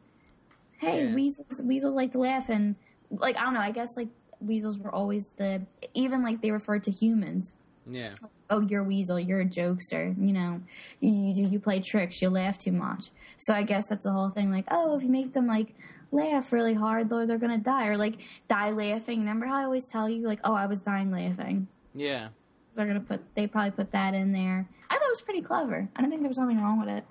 [0.80, 1.14] hey Yeah.
[1.14, 2.76] weasels weasels like to laugh and
[3.12, 3.60] like I don't know.
[3.60, 4.10] I guess like
[4.40, 5.62] weasels were always the
[5.94, 7.54] even like they referred to humans.
[7.90, 8.14] yeah
[8.52, 10.60] oh, you're a weasel, you're a jokester, you know,
[11.00, 13.12] you, you you play tricks, you laugh too much.
[13.38, 14.52] So I guess that's the whole thing.
[14.52, 15.76] Like, oh, if you make them like
[16.12, 18.16] laugh really hard, though, they're gonna die, or like
[18.48, 19.20] die laughing.
[19.20, 21.68] Remember how I always tell you, like, oh, I was dying laughing.
[21.94, 22.30] yeah
[22.76, 24.68] They're gonna put, they probably put that in there.
[24.90, 25.88] I thought it was pretty clever.
[25.96, 27.06] I don't think there was something wrong with it.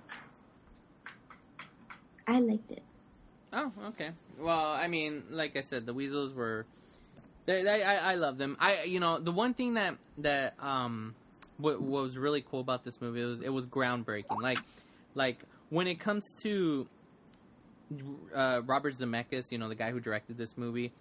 [2.27, 2.83] I liked it.
[3.53, 4.11] Oh, okay.
[4.39, 6.67] Well, I mean, like I said, the weasels were.
[7.47, 8.57] They, they, I, I love them.
[8.61, 11.15] I, you know, the one thing that that um,
[11.57, 14.43] what, what was really cool about this movie was it was groundbreaking.
[14.43, 14.59] Like,
[15.15, 15.39] like
[15.71, 16.87] when it comes to
[18.35, 20.93] uh, Robert Zemeckis, you know, the guy who directed this movie,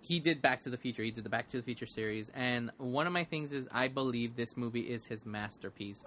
[0.00, 1.02] he did Back to the Future.
[1.02, 3.88] He did the Back to the Future series, and one of my things is I
[3.88, 6.02] believe this movie is his masterpiece.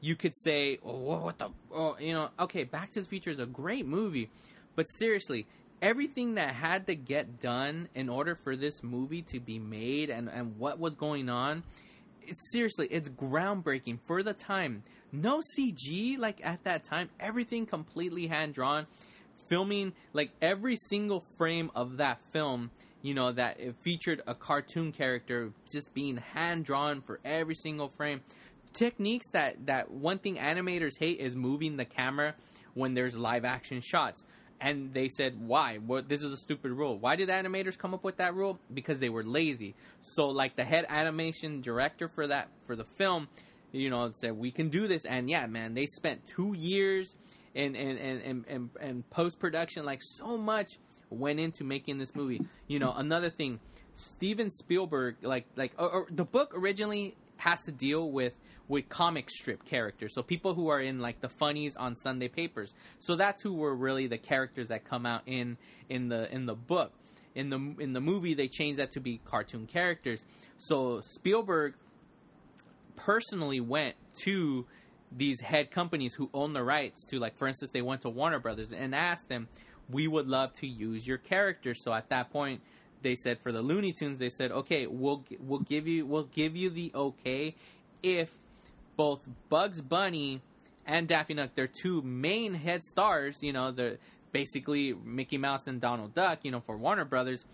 [0.00, 3.38] You could say, "Oh, what the?" Oh, you know, okay, Back to the Future is
[3.38, 4.30] a great movie,
[4.74, 5.46] but seriously,
[5.80, 10.28] everything that had to get done in order for this movie to be made, and
[10.28, 11.62] and what was going on,
[12.22, 14.82] it's seriously, it's groundbreaking for the time.
[15.12, 18.86] No CG, like at that time, everything completely hand drawn
[19.48, 22.70] filming like every single frame of that film
[23.06, 27.88] you know that it featured a cartoon character just being hand drawn for every single
[27.88, 28.20] frame.
[28.72, 32.34] Techniques that that one thing animators hate is moving the camera
[32.74, 34.24] when there's live action shots.
[34.60, 35.76] And they said why?
[35.76, 36.98] What this is a stupid rule.
[36.98, 38.58] Why did animators come up with that rule?
[38.74, 39.76] Because they were lazy.
[40.14, 43.28] So like the head animation director for that for the film
[43.70, 45.04] you know said we can do this.
[45.04, 47.14] And yeah man they spent two years
[47.56, 50.78] in in in, in, in, in post production like so much
[51.10, 52.42] went into making this movie.
[52.68, 53.60] You know another thing
[53.94, 58.34] steven spielberg like like or, or the book originally has to deal with
[58.68, 60.12] with comic strip characters.
[60.12, 62.74] So people who are in like the funnies on sunday papers.
[63.00, 65.56] So that's who were really the characters that come out in
[65.88, 66.92] in the in the book.
[67.34, 70.22] In the in the movie they changed that to be cartoon characters.
[70.58, 71.74] So spielberg
[72.96, 73.94] personally went
[74.24, 74.66] to
[75.12, 78.38] these head companies who own the rights to like for instance they went to Warner
[78.38, 79.48] Brothers and asked them
[79.88, 82.60] we would love to use your characters so at that point
[83.02, 86.56] they said for the Looney Tunes they said okay we'll we'll give you we'll give
[86.56, 87.54] you the okay
[88.02, 88.30] if
[88.96, 90.40] both Bugs Bunny
[90.86, 93.98] and Daffy Duck their two main head stars you know the
[94.32, 97.44] basically Mickey Mouse and Donald Duck you know for Warner Brothers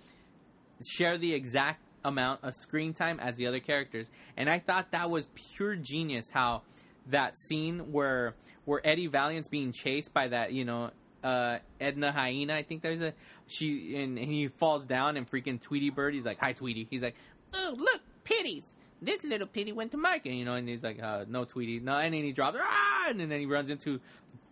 [0.87, 4.09] share the exact amount of screen time as the other characters.
[4.37, 6.63] And I thought that was pure genius how
[7.09, 8.35] that scene where
[8.65, 10.91] where Eddie Valiant's being chased by that you know
[11.23, 12.55] uh, Edna Hyena.
[12.55, 13.13] I think there's a
[13.47, 16.15] she and, and he falls down and freaking Tweety Bird.
[16.15, 17.17] He's like, "Hi, Tweety." He's like,
[17.55, 18.67] "Oh, look, pitties."
[19.01, 21.97] This little pitty went to market, you know, and he's like, uh, "No, Tweety, no,"
[21.97, 24.01] and then he drops, ah, and then he runs into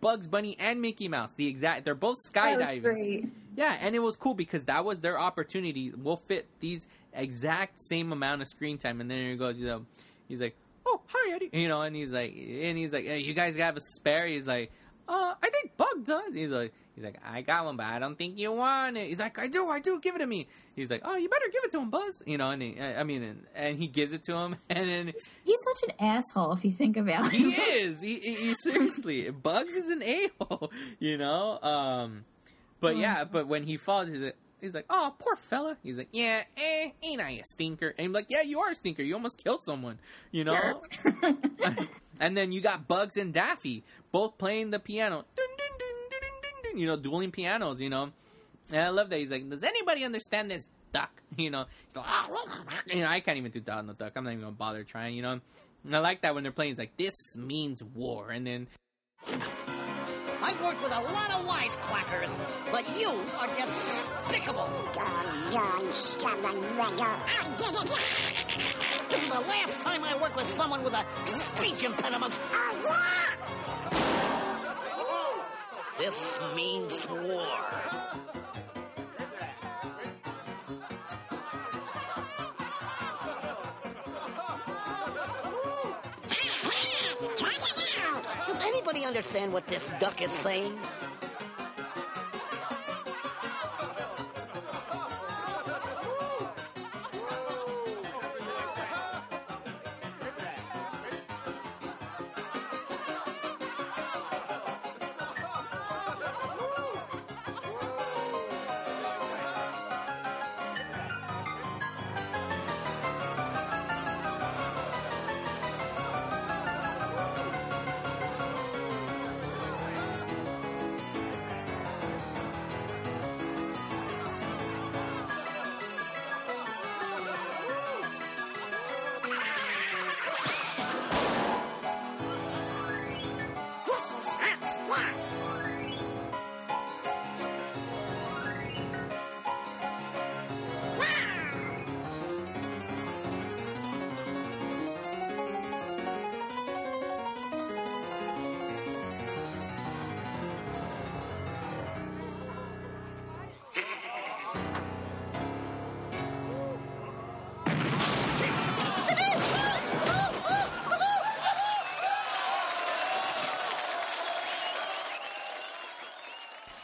[0.01, 1.31] Bugs Bunny and Mickey Mouse.
[1.37, 2.83] The exact, they're both skydiving.
[3.55, 5.91] Yeah, and it was cool because that was their opportunity.
[5.95, 9.85] We'll fit these exact same amount of screen time, and then he goes, you know,
[10.27, 10.55] he's like,
[10.85, 13.77] "Oh, hi, Eddie," you know, and he's like, and he's like, hey, "You guys have
[13.77, 14.71] a spare?" He's like,
[15.07, 18.17] "Uh, I think Bug does." He's like, he's like, "I got one, but I don't
[18.17, 19.99] think you want it." He's like, "I do, I do.
[19.99, 22.37] Give it to me." He's like, "Oh, you better give it to him, Bugs." You
[22.37, 25.13] know, and he, I I mean, and, and he gives it to him, and then
[25.43, 27.33] He's such an asshole if you think about it.
[27.33, 27.99] he is.
[28.01, 30.71] He, he, he seriously, Bugs is an a hole.
[30.99, 31.59] You know.
[31.61, 32.25] Um,
[32.79, 36.09] but yeah, but when he falls, he's like, he's like, "Oh, poor fella." He's like,
[36.11, 39.03] "Yeah, eh, ain't I a stinker?" And I'm like, "Yeah, you are a stinker.
[39.03, 39.99] You almost killed someone."
[40.31, 40.81] You know.
[42.19, 45.25] and then you got Bugs and Daffy both playing the piano.
[45.35, 47.79] Dun, dun, dun, You know, dueling pianos.
[47.79, 48.11] You know.
[48.71, 49.19] And I love that.
[49.19, 53.01] He's like, "Does anybody understand this?" Duck, you know, like, "Ah, rah, rah, rah." you
[53.01, 54.13] know, I can't even do Donald Duck.
[54.15, 55.39] I'm not even gonna bother trying, you know.
[55.83, 56.71] And I like that when they're playing.
[56.71, 58.67] It's like this means war, and then
[60.43, 62.31] I've worked with a lot of wisecrackers,
[62.71, 64.69] but you are despicable.
[64.93, 66.57] Dum dum stubborn.
[66.79, 67.99] I did it!
[69.09, 72.39] This is the last time I work with someone with a speech impediment.
[75.97, 77.47] This means war.
[88.91, 90.77] Anybody understand what this duck is saying?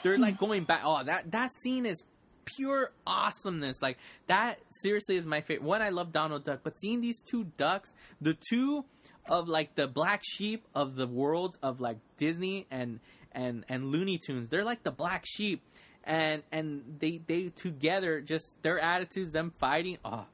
[0.08, 0.46] They're like hmm.
[0.46, 0.82] going back.
[0.84, 2.02] Oh, that that scene is
[2.46, 3.82] pure awesomeness.
[3.82, 3.98] Like
[4.28, 5.64] that seriously is my favorite.
[5.64, 8.86] One, I love Donald Duck, but seeing these two ducks, the two
[9.30, 13.00] of like the black sheep of the world of like Disney and
[13.32, 15.62] and and Looney Tunes, they're like the black sheep,
[16.04, 19.98] and and they they together just their attitudes, them fighting.
[20.04, 20.26] Oh,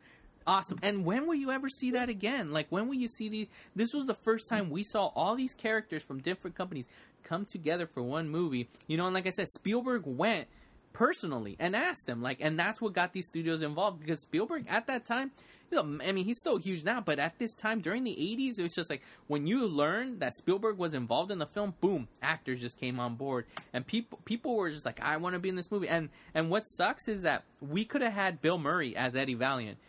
[0.45, 3.49] awesome and when will you ever see that again like when will you see the
[3.77, 6.85] this was the first time we saw all these characters from different companies
[7.33, 10.47] come together for one movie you know and like i said spielberg went
[10.93, 14.85] personally and asked them like and that's what got these studios involved because spielberg at
[14.85, 15.31] that time
[15.71, 18.59] you know i mean he's still huge now but at this time during the 80s
[18.59, 22.07] it was just like when you learned that spielberg was involved in the film boom
[22.21, 23.45] actors just came on board.
[23.73, 25.87] And people people were just like i want to be in this movie.
[25.87, 29.79] And and what sucks is that we could have had bill murray as eddie valiant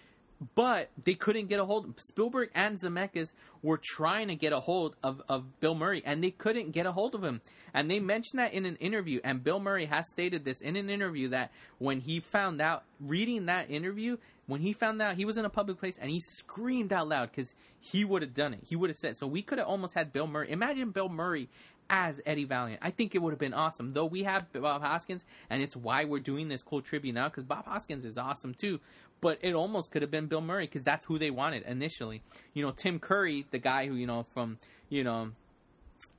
[0.55, 1.87] but they couldn't get a hold.
[1.87, 3.33] Of Spielberg and Zemeckis
[3.63, 6.93] were trying to get a hold of, of Bill Murray, and they couldn't get a
[6.93, 7.41] hold of him.
[7.73, 10.91] And they mentioned that in an interview, and Bill Murray has stated this in an
[10.91, 14.17] interview that when he found out, reading that interview,
[14.47, 17.31] when he found out he was in a public place and he screamed out loud
[17.31, 18.61] because he would have done it.
[18.69, 20.51] He would have said, so we could have almost had Bill Murray.
[20.51, 21.49] Imagine Bill Murray
[21.91, 22.81] as Eddie Valiant.
[22.83, 23.91] I think it would have been awesome.
[23.91, 27.45] Though we have Bob Hoskins, and it's why we're doing this cool tribute now because
[27.45, 28.81] Bob Hoskins is awesome too.
[29.25, 32.21] But it almost could have been Bill Murray because that's who they wanted initially.
[32.53, 34.59] You know, Tim Curry, the guy who you know from
[34.91, 35.31] you know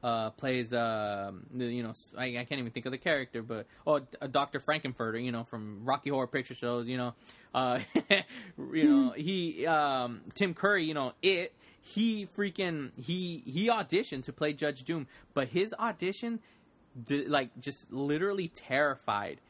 [0.01, 3.99] uh, plays uh, you know I, I can't even think of the character, but oh
[4.31, 7.13] Doctor Frank-N-Furter, you know from Rocky Horror Picture Shows, you know,
[7.53, 7.77] uh,
[8.73, 14.33] you know he um, Tim Curry, you know it he freaking he he auditioned to
[14.33, 16.39] play Judge Doom, but his audition
[17.03, 19.41] di- like just literally terrified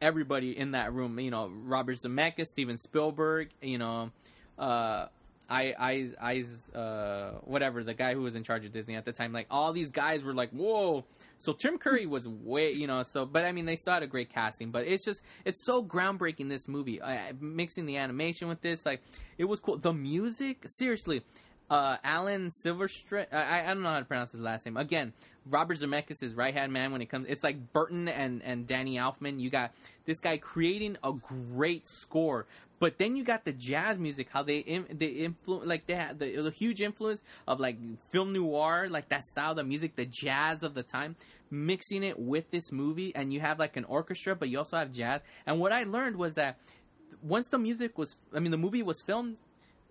[0.00, 1.18] everybody in that room.
[1.18, 4.10] You know, Robert Zemeckis, Steven Spielberg, you know,
[4.58, 5.06] uh,
[5.48, 6.44] I, I,
[6.74, 9.32] I, uh, whatever the guy who was in charge of Disney at the time.
[9.32, 11.04] Like all these guys were like, whoa.
[11.38, 13.04] So Tim Curry was way, you know.
[13.12, 14.70] So, but I mean, they still had a great casting.
[14.70, 16.48] But it's just, it's so groundbreaking.
[16.48, 17.00] This movie,
[17.40, 19.02] mixing the animation with this, like,
[19.38, 19.78] it was cool.
[19.78, 21.22] The music, seriously,
[21.70, 23.26] uh, Alan Silvestri.
[23.32, 24.76] I, I don't know how to pronounce his last name.
[24.76, 25.12] Again,
[25.48, 27.26] Robert Zemeckis' is right hand man when it comes.
[27.28, 29.40] It's like Burton and and Danny Elfman.
[29.40, 29.72] You got
[30.04, 32.46] this guy creating a great score,
[32.78, 34.28] but then you got the jazz music.
[34.30, 37.76] How they in, they influence like they had the, the huge influence of like
[38.10, 41.16] film noir, like that style, the music, the jazz of the time.
[41.48, 44.90] Mixing it with this movie, and you have like an orchestra, but you also have
[44.90, 45.20] jazz.
[45.46, 46.58] And what I learned was that
[47.22, 49.36] once the music was, I mean, the movie was filmed,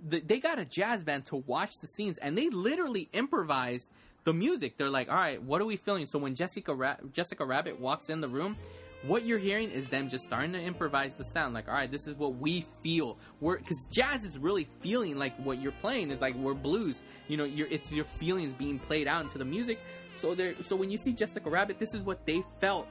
[0.04, 3.88] the, they got a jazz band to watch the scenes, and they literally improvised
[4.24, 4.78] the music.
[4.78, 8.10] They're like, "All right, what are we feeling?" So when Jessica Ra- Jessica Rabbit walks
[8.10, 8.58] in the room,
[9.04, 11.54] what you're hearing is them just starting to improvise the sound.
[11.54, 13.18] Like, all right, this is what we feel.
[13.40, 17.02] We're because jazz is really feeling like what you're playing is like we're blues.
[17.28, 19.80] You know, it's your feelings being played out into the music.
[20.18, 22.88] So there, so when you see Jessica Rabbit, this is what they felt.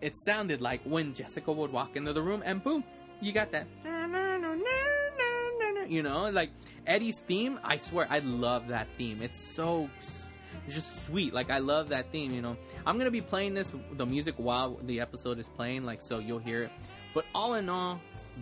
[0.00, 2.84] It sounded like when Jessica would walk into the room, and boom,
[3.20, 3.66] you got that.
[5.88, 6.50] You know, like
[6.86, 7.58] Eddie's theme.
[7.64, 9.22] I swear, I love that theme.
[9.22, 9.88] It's so
[10.66, 11.32] it's just sweet.
[11.32, 12.32] Like I love that theme.
[12.32, 16.02] You know, I'm gonna be playing this the music while the episode is playing, like
[16.02, 16.70] so you'll hear it.
[17.14, 18.00] But all in all,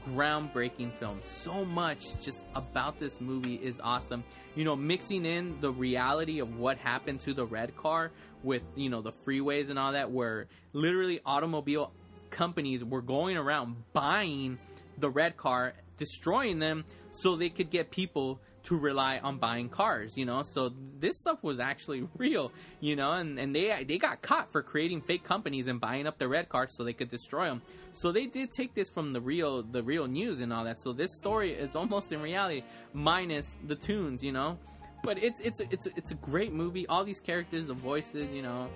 [0.08, 1.20] groundbreaking film.
[1.42, 4.24] So much just about this movie is awesome.
[4.54, 8.10] You know, mixing in the reality of what happened to the red car
[8.42, 11.92] with you know the freeways and all that, where literally automobile
[12.30, 14.58] companies were going around buying
[14.98, 16.84] the red car, destroying them
[17.16, 20.42] so they could get people to rely on buying cars, you know.
[20.42, 24.62] So this stuff was actually real, you know, and, and they they got caught for
[24.62, 27.62] creating fake companies and buying up the red cars so they could destroy them.
[27.94, 30.80] So they did take this from the real the real news and all that.
[30.80, 32.62] So this story is almost in reality
[32.92, 34.58] minus the tunes, you know.
[35.02, 36.86] But it's it's it's it's a great movie.
[36.88, 38.68] All these characters, the voices, you know.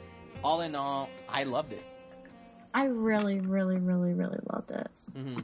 [0.44, 1.84] All in all, I loved it.
[2.72, 4.88] I really, really, really, really loved it.
[5.12, 5.36] hmm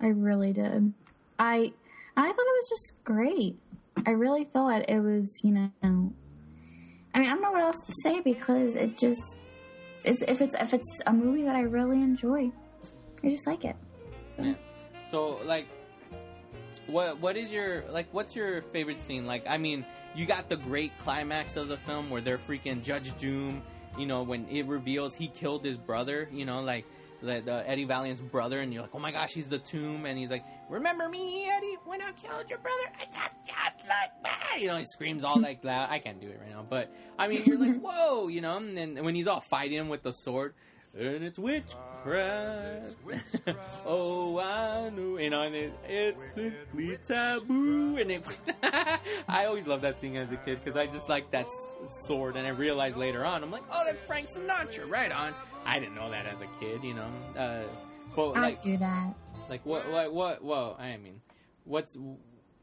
[0.00, 0.94] I really did.
[1.38, 1.74] I
[2.16, 3.58] I thought it was just great.
[4.06, 5.70] I really thought it was, you know.
[5.82, 6.14] I mean,
[7.14, 9.38] I don't know what else to say because it just
[10.04, 12.50] it's if it's if it's a movie that I really enjoy,
[13.22, 13.76] I just like it.
[14.30, 14.54] So Yeah.
[15.10, 15.68] So like,
[16.86, 18.06] what what is your like?
[18.12, 19.26] What's your favorite scene?
[19.26, 19.84] Like, I mean,
[20.14, 23.62] you got the great climax of the film where they're freaking Judge Doom.
[23.98, 26.28] You know, when it reveals he killed his brother.
[26.32, 26.86] You know, like
[27.22, 30.18] the, the Eddie Valiant's brother, and you're like, oh my gosh, he's the Toon, and
[30.18, 32.84] he's like, remember me, Eddie, when I killed your brother?
[33.00, 34.60] I talked just like that.
[34.60, 35.90] You know, he screams all like loud.
[35.90, 38.76] I can't do it right now, but I mean, you're like, whoa, you know, and
[38.76, 40.54] then when he's all fighting him with the sword.
[40.92, 42.96] And it's witchcraft.
[43.86, 45.18] oh, I know.
[45.18, 47.96] You know, and it, it's simply taboo.
[47.96, 48.24] And it,
[49.28, 51.46] I always loved that scene as a kid because I just like that
[52.06, 52.34] sword.
[52.34, 55.32] And I realized later on, I'm like, oh, that's Frank Sinatra, right on.
[55.64, 57.06] I didn't know that as a kid, you know.
[57.36, 57.62] Uh,
[58.16, 59.14] but I like, do that.
[59.48, 60.42] Like what, what, what?
[60.44, 60.76] Whoa!
[60.78, 61.20] I mean,
[61.64, 61.96] what's?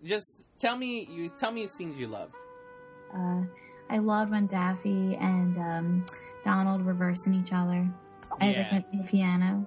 [0.03, 1.07] Just tell me.
[1.11, 2.31] You tell me scenes you love.
[3.13, 3.41] Uh,
[3.89, 6.05] I loved when Daffy and um,
[6.43, 7.87] Donald were versing each other
[8.41, 8.81] at Yeah.
[8.91, 9.65] the, the piano.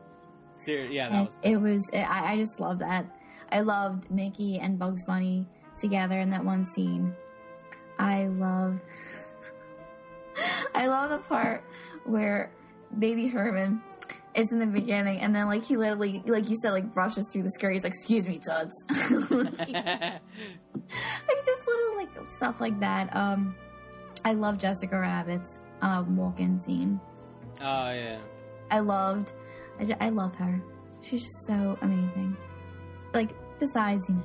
[0.59, 1.37] Ser- yeah, that And was.
[1.43, 3.07] it was I, I just love that.
[3.51, 5.47] I loved Mickey and Bugs Bunny
[5.77, 7.15] together in that one scene.
[7.99, 8.81] I love
[10.75, 11.65] I love the part
[12.05, 12.51] where
[12.99, 13.83] baby Herman
[14.35, 17.43] it's in the beginning and then like he literally like you said like brushes through
[17.43, 18.85] the skirt he's like excuse me tuds
[19.31, 20.23] like
[21.45, 23.55] just little like stuff like that um
[24.25, 27.01] i love jessica rabbit's um walk-in scene
[27.61, 28.19] oh yeah.
[28.71, 29.33] I loved,
[29.79, 30.63] I, ju- I love her.
[31.03, 32.37] She's just so amazing.
[33.13, 34.23] Like, besides, you know,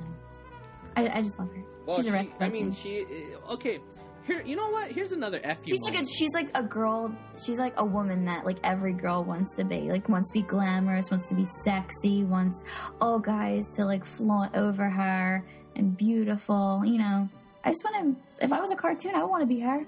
[0.96, 1.64] I, I just love her.
[1.84, 3.06] Well, she's she, a red I mean, she.
[3.50, 3.80] Okay,
[4.26, 4.42] here.
[4.44, 4.90] You know what?
[4.92, 5.74] Here's another F you.
[5.74, 7.14] she's like a, she's like a girl.
[7.44, 9.82] She's like a woman that like every girl wants to be.
[9.90, 12.62] Like wants to be glamorous, wants to be sexy, wants
[13.00, 15.44] all guys to like flaunt over her
[15.76, 16.82] and beautiful.
[16.84, 17.28] You know,
[17.64, 18.44] I just want to.
[18.44, 19.84] If I was a cartoon, I would want to be her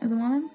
[0.00, 0.50] as a woman.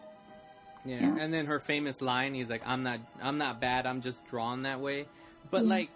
[0.86, 1.00] Yeah.
[1.02, 1.18] Yeah.
[1.20, 3.88] and then her famous line, he's like, "I'm not, I'm not bad.
[3.88, 5.08] I'm just drawn that way."
[5.50, 5.70] But Yeah.
[5.70, 5.90] like,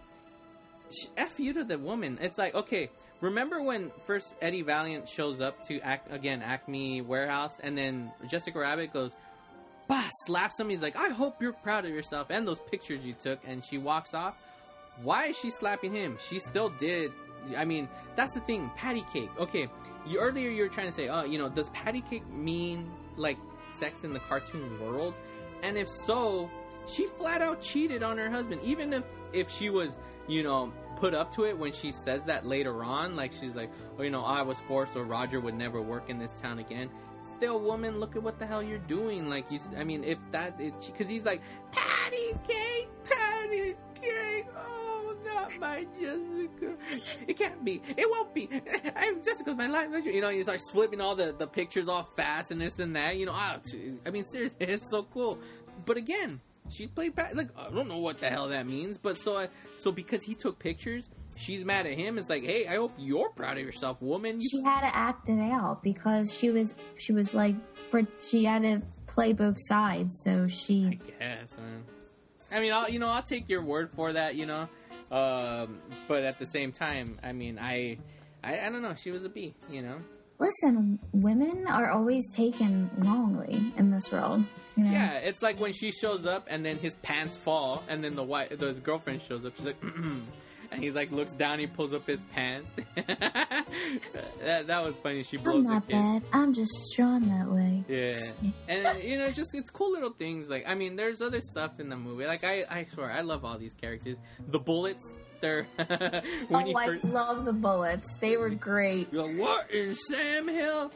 [1.18, 2.18] f you to the woman.
[2.22, 2.90] It's like, okay,
[3.22, 8.60] remember when first Eddie Valiant shows up to act again Acme Warehouse, and then Jessica
[8.60, 9.12] Rabbit goes,
[9.88, 10.70] bah, slaps him.
[10.70, 13.78] He's like, "I hope you're proud of yourself and those pictures you took," and she
[13.78, 14.36] walks off.
[15.02, 16.18] Why is she slapping him?
[16.28, 17.12] She still did.
[17.58, 18.70] I mean, that's the thing.
[18.76, 19.30] Patty cake.
[19.40, 19.70] Okay,
[20.06, 23.38] you earlier you were trying to say, oh, you know, does patty cake mean like
[23.72, 25.14] sex in the cartoon world?
[25.64, 26.50] And if so,
[26.88, 28.62] she flat out cheated on her husband.
[28.64, 29.98] Even if if she was,
[30.28, 33.16] you know, put up to it when she says that later on.
[33.16, 36.20] Like she's like, "Oh, you know, I was forced, or Roger would never work in
[36.20, 36.90] this town again."
[37.38, 39.30] Still, woman, look at what the hell you're doing.
[39.30, 45.58] Like you, I mean, if that, because he's like, "Patty cake, patty cake." Oh, not
[45.60, 46.76] my Jessica.
[47.28, 47.82] It can't be.
[47.96, 48.50] It won't be.
[48.96, 49.90] I'm Jessica's my life.
[50.06, 53.18] You know, he starts flipping all the the pictures off fast and this and that.
[53.18, 53.60] You know, ah,
[54.06, 55.40] I mean, seriously, it's so cool.
[55.86, 57.36] But again, she played Pat.
[57.36, 60.36] Like I don't know what the hell that means, but so I so because he
[60.36, 62.18] took pictures, she's mad at him.
[62.18, 64.40] It's like, hey, I hope you're proud of yourself, woman.
[64.42, 67.56] She had to act it out because she was she was like
[67.90, 70.22] for she had to play both sides.
[70.24, 71.84] So she Yes, man.
[72.52, 74.36] I mean, I'll you know I'll take your word for that.
[74.36, 74.70] You know,
[75.12, 77.98] um, but at the same time, I mean, I,
[78.44, 78.96] I I don't know.
[78.96, 79.56] She was a B.
[79.70, 79.98] You know.
[80.40, 81.00] listen.
[81.14, 84.44] Women are always taken wrongly in this world.
[84.80, 84.92] You know?
[84.92, 88.24] Yeah, it's like when she shows up and then his pants fall, and then the
[88.24, 89.56] white the girlfriend shows up.
[89.58, 89.82] She's like,
[90.72, 92.70] and he's like looks down, he pulls up his pants.
[92.96, 95.24] that, that was funny.
[95.24, 96.24] She blows I'm the not bad.
[96.32, 97.84] I'm just strong that way.
[97.88, 100.50] Yeah, and you know, just it's cool little things.
[100.50, 102.26] Like, I mean, there's other stuff in the movie.
[102.26, 104.18] Like, I I swear, I love all these characters.
[104.48, 105.04] The bullets,
[105.42, 105.86] they're oh,
[106.56, 108.16] I first, love the bullets.
[108.20, 109.12] They were great.
[109.12, 110.92] you're like, what is Sam Hill?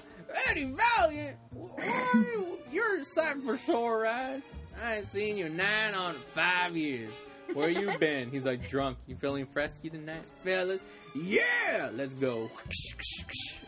[0.50, 1.38] Eddie Valiant,
[1.78, 2.58] are you?
[2.72, 4.42] you're sight for sore eyes.
[4.84, 7.12] I ain't seen you nine on five years.
[7.54, 8.32] Where you been?
[8.32, 8.98] He's like drunk.
[9.08, 10.82] You feeling fresky tonight, fellas?
[11.14, 12.50] Yeah, let's go.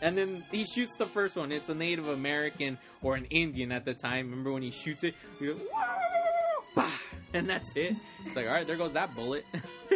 [0.02, 1.52] And then he shoots the first one.
[1.52, 4.30] It's a Native American or an Indian at the time.
[4.30, 5.14] Remember when he shoots it?
[5.38, 5.60] He goes,
[7.32, 7.94] and that's it.
[8.24, 9.44] It's like, all right, there goes that bullet.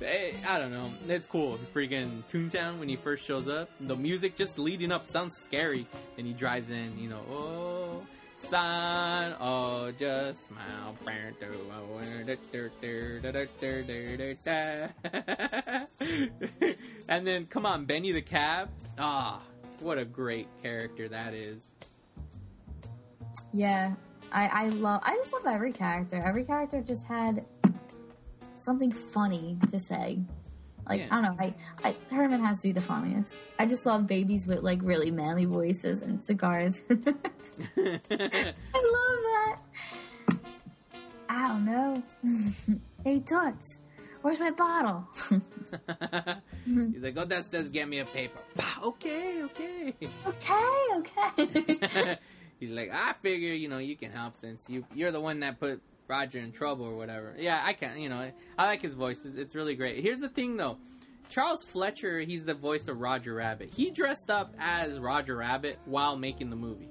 [0.00, 0.90] Hey, I don't know.
[1.08, 1.58] It's cool.
[1.72, 3.70] Freaking Toontown when he first shows up.
[3.80, 5.86] The music just leading up sounds scary.
[6.18, 8.02] And he drives in, you know, oh,
[8.48, 10.96] son, oh, just smile.
[17.08, 18.70] and then, come on, Benny the Cab.
[18.98, 19.40] Ah,
[19.78, 21.62] what a great character that is.
[23.52, 23.94] Yeah,
[24.32, 25.00] I I love.
[25.04, 26.22] I just love every character.
[26.24, 27.44] Every character just had
[28.64, 30.20] something funny to say.
[30.88, 31.08] Like Yeah.
[31.10, 31.44] I don't know.
[31.44, 33.34] I, I Herman has to be the funniest.
[33.58, 36.82] I just love babies with like really manly voices and cigars.
[36.90, 36.94] I
[37.76, 39.56] love that.
[41.28, 42.02] I don't know.
[43.04, 43.78] hey Toots,
[44.22, 45.08] where's my bottle?
[46.64, 48.38] He's like, oh, that says get me a paper.
[48.82, 49.94] Okay, okay.
[50.26, 52.18] okay, okay.
[52.60, 55.58] He's like, I figure, you know, you can help since you you're the one that
[55.58, 57.34] put Roger in trouble or whatever.
[57.38, 57.98] Yeah, I can't.
[57.98, 59.18] you know, I like his voice.
[59.24, 60.02] It's, really great.
[60.02, 60.78] Here's the thing though.
[61.28, 63.70] Charles Fleischer, he's the voice of Roger Rabbit.
[63.74, 66.88] He dressed up as Roger Rabbit while making the movie.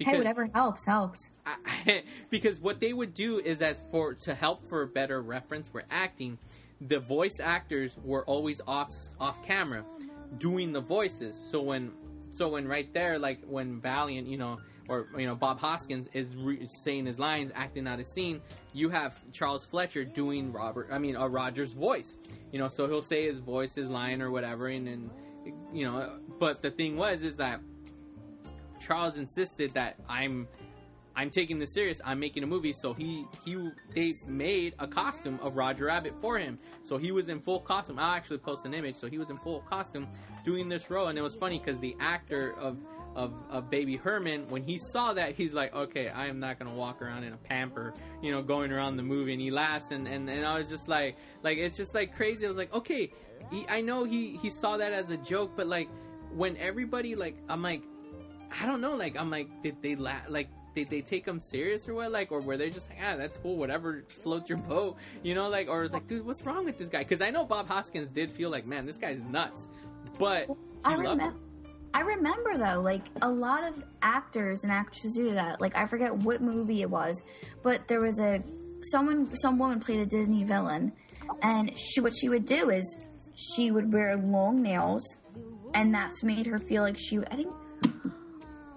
[0.00, 1.30] hey, whatever helps helps.
[1.44, 5.68] I, because what they would do is that for to help for a better reference
[5.68, 6.38] for acting,
[6.80, 9.84] the voice actors were always off off camera
[10.38, 11.36] doing the voices.
[11.50, 11.92] So when
[12.34, 14.58] so when right there, like when Valiant, you know,
[14.90, 18.42] or you know Bob Hoskins is re- saying his lines, acting out a scene,
[18.72, 20.88] you have Charles Fleischer doing Robert.
[20.90, 22.16] I mean, uh, Roger's voice.
[22.52, 25.10] You know, so he'll say his voice, his line, or whatever, and then
[25.72, 26.18] you know.
[26.40, 27.60] But the thing was, is that
[28.80, 30.48] Charles insisted that I'm
[31.14, 32.00] I'm taking this serious.
[32.04, 36.36] I'm making a movie, so he he they made a costume of Roger Rabbit for
[36.36, 36.58] him.
[36.82, 37.98] So he was in full costume.
[38.00, 38.96] I'll actually post an image.
[38.96, 40.08] So he was in full costume
[40.44, 42.76] doing this role, and it was funny because the actor of
[43.24, 46.74] of, of Baby Herman, when he saw that, he's like, okay, I am not gonna
[46.74, 47.92] walk around in a pamper,
[48.22, 50.88] you know, going around the movie, and he laughs, and and, and I was just
[50.88, 52.46] like, like it's just like crazy.
[52.46, 53.12] I was like, okay,
[53.50, 55.88] he, I know he he saw that as a joke, but like
[56.34, 57.82] when everybody like, I'm like.
[58.60, 58.96] I don't know.
[58.96, 60.48] Like, I'm like, did they la- like?
[60.74, 62.10] Did they take him serious or what?
[62.10, 65.48] Like, or were they just like, ah, that's cool, whatever, float your boat, you know?
[65.48, 67.04] Like, or like, dude, what's wrong with this guy?
[67.04, 69.68] Because I know Bob Hoskins did feel like, man, this guy's nuts,
[70.18, 70.48] but
[70.84, 71.24] I remember.
[71.26, 71.49] him.
[71.92, 75.60] I remember though, like a lot of actors and actresses do that.
[75.60, 77.20] Like I forget what movie it was,
[77.62, 78.42] but there was a
[78.80, 80.92] someone, some woman played a Disney villain,
[81.42, 82.98] and she what she would do is
[83.34, 85.16] she would wear long nails,
[85.74, 87.18] and that's made her feel like she.
[87.18, 87.48] I think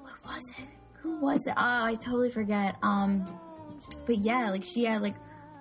[0.02, 0.68] what was it?
[1.02, 1.53] Who was it?
[1.57, 2.76] Ah, I totally forget.
[2.81, 3.26] Um,
[4.06, 5.15] but yeah, like she had like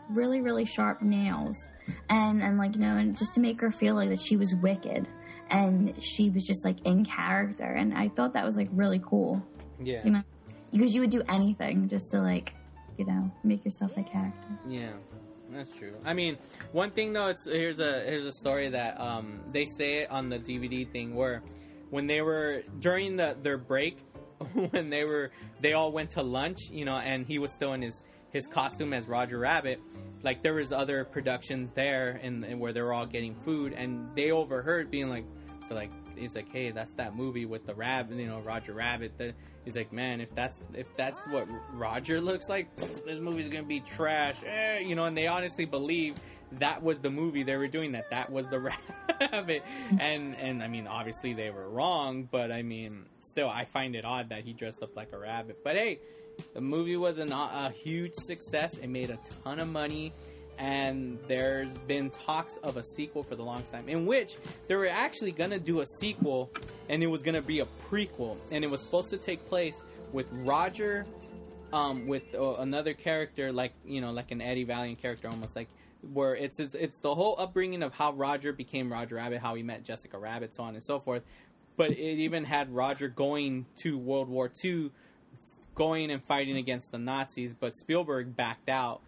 [0.08, 1.68] really really sharp nails,
[2.08, 4.54] and and like you know, and just to make her feel like that she was
[4.54, 5.08] wicked,
[5.52, 9.40] and she was just like in character, and I thought that was like really cool,
[9.80, 10.22] Yeah, you know,
[10.72, 12.54] because you would do anything just to like,
[12.98, 14.48] you know, make yourself a character.
[14.66, 14.90] yeah,
[15.50, 15.92] that's true.
[16.04, 16.38] I mean,
[16.72, 20.28] one thing though, it's here's a here's a story that um they say it on
[20.30, 21.42] the DVD thing where
[21.90, 23.98] when they were during the their break
[24.70, 25.30] when they were
[25.60, 27.94] they all went to lunch, you know, and he was still in his
[28.30, 29.78] his costume as Roger Rabbit.
[30.22, 34.08] Like there was other productions there, and, and where they were all getting food, and
[34.14, 35.24] they overheard being like,
[35.72, 39.16] like, he's like, hey, that's that movie with the rabbit, you know, Roger Rabbit.
[39.18, 39.34] That
[39.64, 43.80] he's like, man, if that's if that's what Roger looks like, this movie's gonna be
[43.80, 45.04] trash, eh, you know.
[45.04, 46.16] And they honestly believe
[46.58, 48.60] that was the movie they were doing that that was the
[49.20, 49.62] rabbit
[49.98, 54.04] and and i mean obviously they were wrong but i mean still i find it
[54.04, 55.98] odd that he dressed up like a rabbit but hey
[56.54, 60.12] the movie was an, a huge success it made a ton of money
[60.62, 64.36] and there's been talks of a sequel for the longest time in which
[64.68, 66.48] they were actually gonna do a sequel
[66.89, 69.74] and it was gonna be a prequel and it was supposed to take place
[70.12, 71.05] with roger
[71.72, 75.68] um, with uh, another character like you know like an eddie valiant character almost like
[76.12, 79.62] where it's, it's it's the whole upbringing of how Roger became Roger Rabbit, how he
[79.62, 81.22] met Jessica Rabbit, so on and so forth.
[81.76, 84.90] But it even had Roger going to World War II,
[85.76, 87.55] going and fighting against the Nazis.
[87.55, 89.01] But Spielberg backed out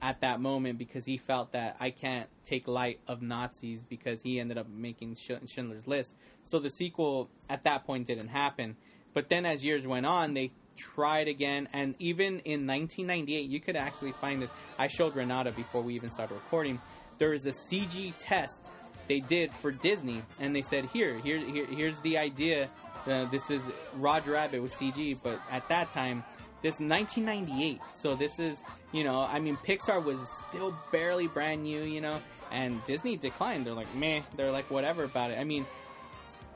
[0.00, 4.40] at that moment because he felt that I can't take light of Nazis because he
[4.40, 6.14] ended up making Schindler's List.
[6.44, 8.76] So the sequel at that point didn't happen.
[9.14, 13.76] But then as years went on, they tried again, and even in 1998, you could
[13.76, 14.50] actually find this.
[14.78, 16.80] I showed Renata before we even started recording.
[17.18, 18.60] There is a CG test
[19.08, 22.70] they did for Disney, and they said, "Here, here, here here's the idea.
[23.06, 23.60] Uh, this is
[23.94, 26.22] Roger Rabbit with CG, but at that time."
[26.60, 28.58] This 1998, so this is,
[28.90, 30.18] you know, I mean, Pixar was
[30.48, 32.20] still barely brand new, you know,
[32.50, 33.64] and Disney declined.
[33.64, 35.38] They're like, meh, they're like, whatever about it.
[35.38, 35.66] I mean,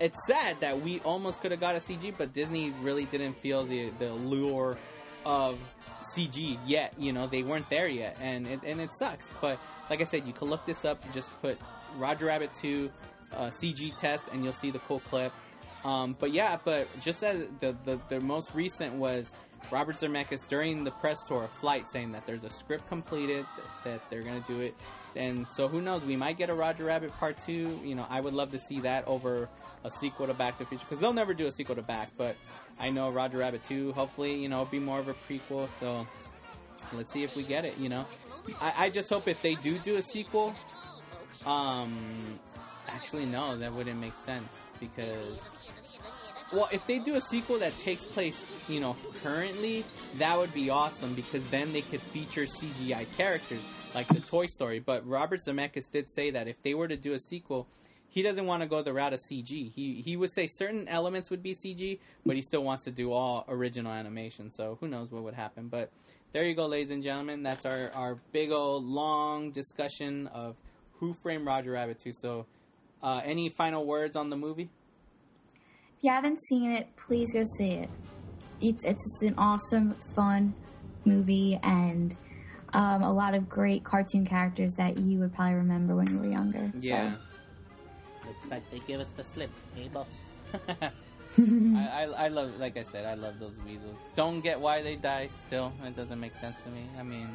[0.01, 3.65] it's sad that we almost could have got a CG, but Disney really didn't feel
[3.65, 4.77] the the allure
[5.25, 5.59] of
[6.17, 6.95] CG yet.
[6.99, 9.31] You know, they weren't there yet, and it, and it sucks.
[9.41, 11.01] But like I said, you can look this up.
[11.15, 11.57] Just put
[11.97, 12.91] Roger Rabbit two
[13.33, 15.33] uh, CG test, and you'll see the cool clip.
[15.85, 19.27] Um, but yeah, but just as the, the the most recent was
[19.71, 23.47] Robert Zemeckis during the press tour of flight saying that there's a script completed,
[23.85, 24.75] that, they're gonna do it,
[25.17, 26.03] and so who knows?
[26.03, 27.79] We might get a Roger Rabbit part two.
[27.85, 29.49] You know, I would love to see that over
[29.85, 32.11] a sequel to Back to the Future because they'll never do a sequel to Back,
[32.17, 32.37] but
[32.79, 33.93] I know Roger Rabbit two.
[33.93, 35.69] Hopefully, you know, be more of a prequel.
[35.81, 36.07] So
[36.93, 37.79] let's see if we get it.
[37.79, 38.07] You know,
[38.61, 40.55] I, I just hope if they do do a sequel,
[41.47, 42.39] um,
[42.89, 44.49] actually no, that wouldn't make sense
[44.81, 45.41] because
[46.53, 49.85] well, if they do a sequel that takes place, you know, currently,
[50.17, 53.61] that would be awesome because then they could feature CGI characters
[53.95, 54.79] like the Toy Story.
[54.79, 57.67] But Robert Zemeckis did say that if they were to do a sequel,
[58.09, 59.73] he doesn't want to go the route of CG.
[59.73, 63.13] He he would say certain elements would be CG, but he still wants to do
[63.13, 64.51] all original animation.
[64.51, 65.69] So who knows what would happen?
[65.69, 65.91] But
[66.33, 67.43] there you go, ladies and gentlemen.
[67.43, 70.57] That's our our big old long discussion of
[70.99, 72.13] Who Framed Roger Rabbit 2.
[72.13, 72.47] So,
[73.03, 74.69] uh, any final words on the movie?
[76.03, 77.89] If you haven't seen it, please go see it.
[78.61, 80.53] It's it's, it's an awesome, fun
[81.05, 82.17] movie and
[82.73, 86.27] um, a lot of great cartoon characters that you would probably remember when you were
[86.27, 86.73] younger.
[86.81, 87.15] Yeah.
[87.15, 87.19] So.
[88.27, 90.09] Looks like they give us the slip, hey boss.
[90.69, 90.91] I,
[91.39, 93.95] I, I love, like I said, I love those weasels.
[94.17, 95.29] Don't get why they die.
[95.47, 96.83] Still, it doesn't make sense to me.
[96.99, 97.29] I mean,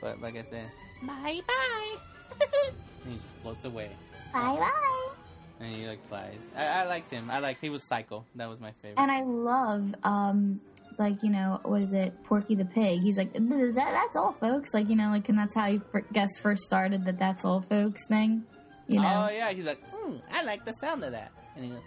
[0.00, 0.70] but like I said,
[1.02, 1.96] Bye bye.
[3.08, 3.90] he just floats away
[4.32, 5.29] bye bye.
[5.60, 6.38] And he like flies.
[6.56, 7.30] I, I liked him.
[7.30, 8.24] I like he was psycho.
[8.34, 8.98] That was my favorite.
[8.98, 10.60] And I love, um,
[10.98, 13.00] like you know, what is it, Porky the Pig?
[13.02, 14.70] He's like, that, that's all, folks.
[14.74, 15.80] Like you know, like, and that's how he
[16.12, 18.44] guess first started the "that's all, folks" thing.
[18.88, 21.30] You know, Oh yeah, he's like, hmm, I like the sound of that.
[21.54, 21.80] And he goes,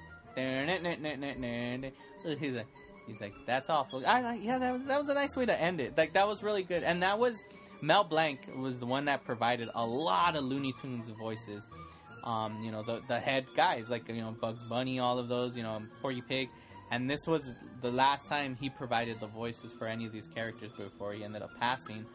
[2.40, 2.68] he's like,
[3.08, 4.04] he's like, that's awful.
[4.06, 5.98] I like, yeah, that was that was a nice way to end it.
[5.98, 7.36] Like that was really good, and that was
[7.82, 11.64] Mel Blanc was the one that provided a lot of Looney Tunes voices.
[12.24, 15.56] Um, you know, the the head guys like you know Bugs Bunny, all of those,
[15.56, 16.50] you know, Porky Pig.
[16.92, 17.42] And this was
[17.82, 21.42] the last time he provided the voices for any of these characters before he ended
[21.42, 22.06] up passing.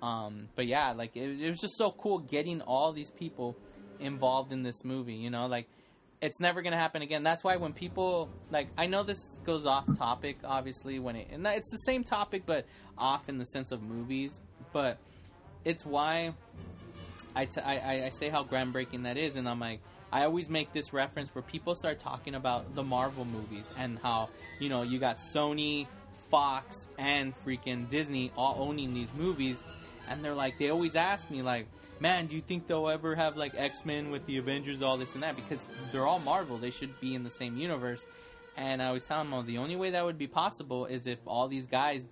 [0.00, 3.56] Um, but yeah, like it, it was just so cool getting all these people
[4.00, 5.14] involved in this movie.
[5.14, 5.68] You know, like
[6.20, 7.22] it's never gonna happen again.
[7.22, 11.46] That's why when people like, I know this goes off topic, obviously, when it and
[11.46, 12.64] it's the same topic, but
[12.96, 14.40] off in the sense of movies.
[14.72, 14.98] But
[15.64, 16.34] it's why
[17.34, 19.80] I, t- I, I say how groundbreaking that is, and I'm like,
[20.12, 24.28] I always make this reference where people start talking about the Marvel movies and how
[24.58, 25.86] you know you got Sony,
[26.30, 29.56] Fox, and freaking Disney all owning these movies,
[30.08, 31.66] and they're like, they always ask me like,
[32.00, 35.14] man, do you think they'll ever have like X Men with the Avengers, all this
[35.14, 35.36] and that?
[35.36, 35.60] Because
[35.92, 38.04] they're all Marvel, they should be in the same universe.
[38.54, 41.18] And I always tell them, well, the only way that would be possible is if
[41.26, 42.04] all these guys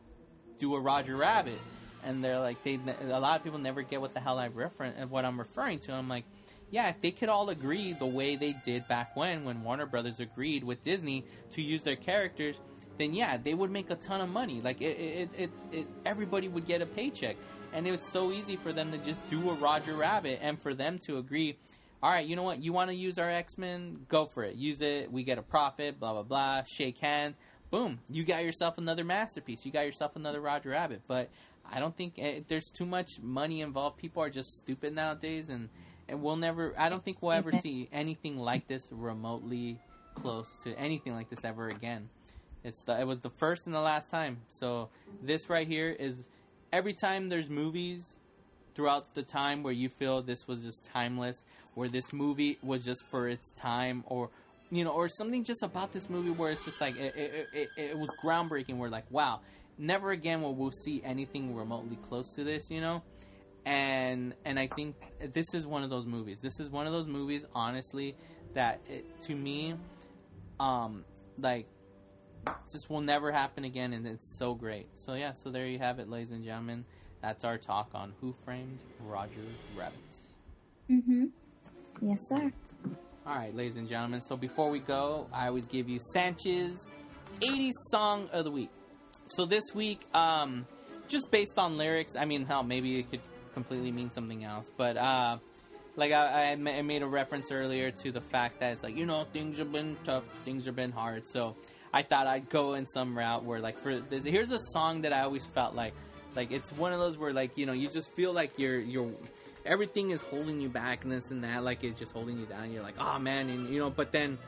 [0.59, 1.59] do a Roger Rabbit,
[2.05, 2.79] and they're like, they
[3.11, 5.93] a lot of people never get what the hell I refer what I'm referring to.
[5.93, 6.25] I'm like,
[6.71, 10.21] yeah, if they could all agree the way they did back when, when Warner Brothers
[10.21, 11.25] agreed with Disney
[11.55, 12.57] to use their characters,
[12.99, 14.61] then yeah, they would make a ton of money.
[14.61, 17.37] Like it, it, it, it everybody would get a paycheck,
[17.73, 20.75] and it was so easy for them to just do a Roger Rabbit, and for
[20.75, 21.57] them to agree.
[22.03, 22.63] All right, you know what?
[22.63, 24.07] You want to use our X Men?
[24.09, 24.55] Go for it.
[24.55, 25.11] Use it.
[25.13, 25.99] We get a profit.
[25.99, 26.63] Blah blah blah.
[26.65, 27.37] Shake hands.
[27.71, 28.01] Boom.
[28.09, 29.65] You got yourself another masterpiece.
[29.65, 31.03] You got yourself another Roger Rabbit.
[31.07, 31.31] But
[31.71, 33.99] I don't think eh, there's too much money involved.
[33.99, 35.69] People are just stupid nowadays, and
[36.09, 36.75] and we'll never.
[36.79, 39.79] I don't think we'll ever see anything like this remotely
[40.15, 42.09] close to anything like this ever again.
[42.63, 44.39] It's the, it was the first and the last time.
[44.51, 44.91] So
[45.23, 46.29] this right here is
[46.73, 48.17] every time there's movies
[48.75, 51.43] throughout the time where you feel this was just timeless,
[51.75, 54.31] where this movie was just for its time, or
[54.71, 57.69] you know, or something just about this movie where it's just like it, it, it,
[57.77, 58.77] it was groundbreaking.
[58.77, 59.41] We're like, wow,
[59.81, 63.03] never again will we see anything remotely close to this, you know.
[63.65, 64.97] And and I think
[65.33, 66.39] this is one of those movies.
[66.41, 68.17] This is one of those movies, honestly,
[68.55, 69.75] that it, to me,
[70.59, 71.05] um,
[71.39, 71.67] like
[72.73, 74.89] this will never happen again, and it's so great.
[74.95, 76.85] So yeah, so there you have it, ladies and gentlemen.
[77.23, 79.45] That's our talk on Who Framed Roger
[79.77, 79.99] Rabbit.
[80.91, 81.27] Mm-hmm.
[82.01, 82.51] Yes, sir.
[83.27, 84.23] All right, ladies and gentlemen.
[84.23, 86.87] So before we go, I always give you Sanchez
[87.43, 88.71] 80s song of the week.
[89.27, 90.67] So this week, um,
[91.09, 93.21] just based on lyrics, I mean, hell, maybe it could
[93.55, 95.39] completely mean something else, but uh,
[95.97, 99.25] like I, I made a reference earlier to the fact that it's like you know
[99.33, 101.29] things have been tough, things have been hard.
[101.29, 101.57] So
[101.93, 105.23] I thought I'd go in some route where like for here's a song that I
[105.23, 105.95] always felt like
[106.37, 109.11] like it's one of those where like you know you just feel like you're you're
[109.67, 112.73] everything is holding you back and this and that like it's just holding you down.
[112.73, 114.39] You're like oh man, and you know, but then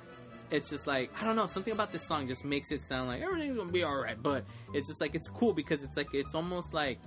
[0.53, 3.23] it's just like I don't know something about this song just makes it sound like
[3.23, 4.23] everything's gonna be all right.
[4.23, 7.01] But it's just like it's cool because it's like it's almost like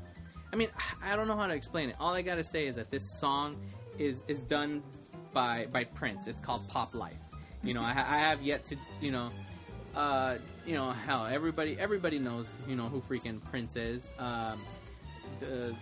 [0.51, 0.69] I mean
[1.03, 1.95] I don't know how to explain it.
[1.99, 3.57] All I gotta say is that this song
[3.97, 4.83] is is done
[5.31, 6.27] by by Prince.
[6.27, 7.13] It's called Pop Life.
[7.63, 9.29] You know I, I have yet to you know
[9.95, 14.07] uh, you know, hell, everybody everybody knows, you know, who freaking Prince is.
[14.19, 14.59] Um,
[15.39, 15.73] the,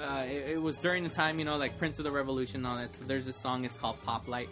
[0.00, 2.66] uh, it, it, was during the time, you know, like Prince of the Revolution and
[2.66, 2.90] all that.
[2.98, 4.48] So there's a song, it's called Pop Life.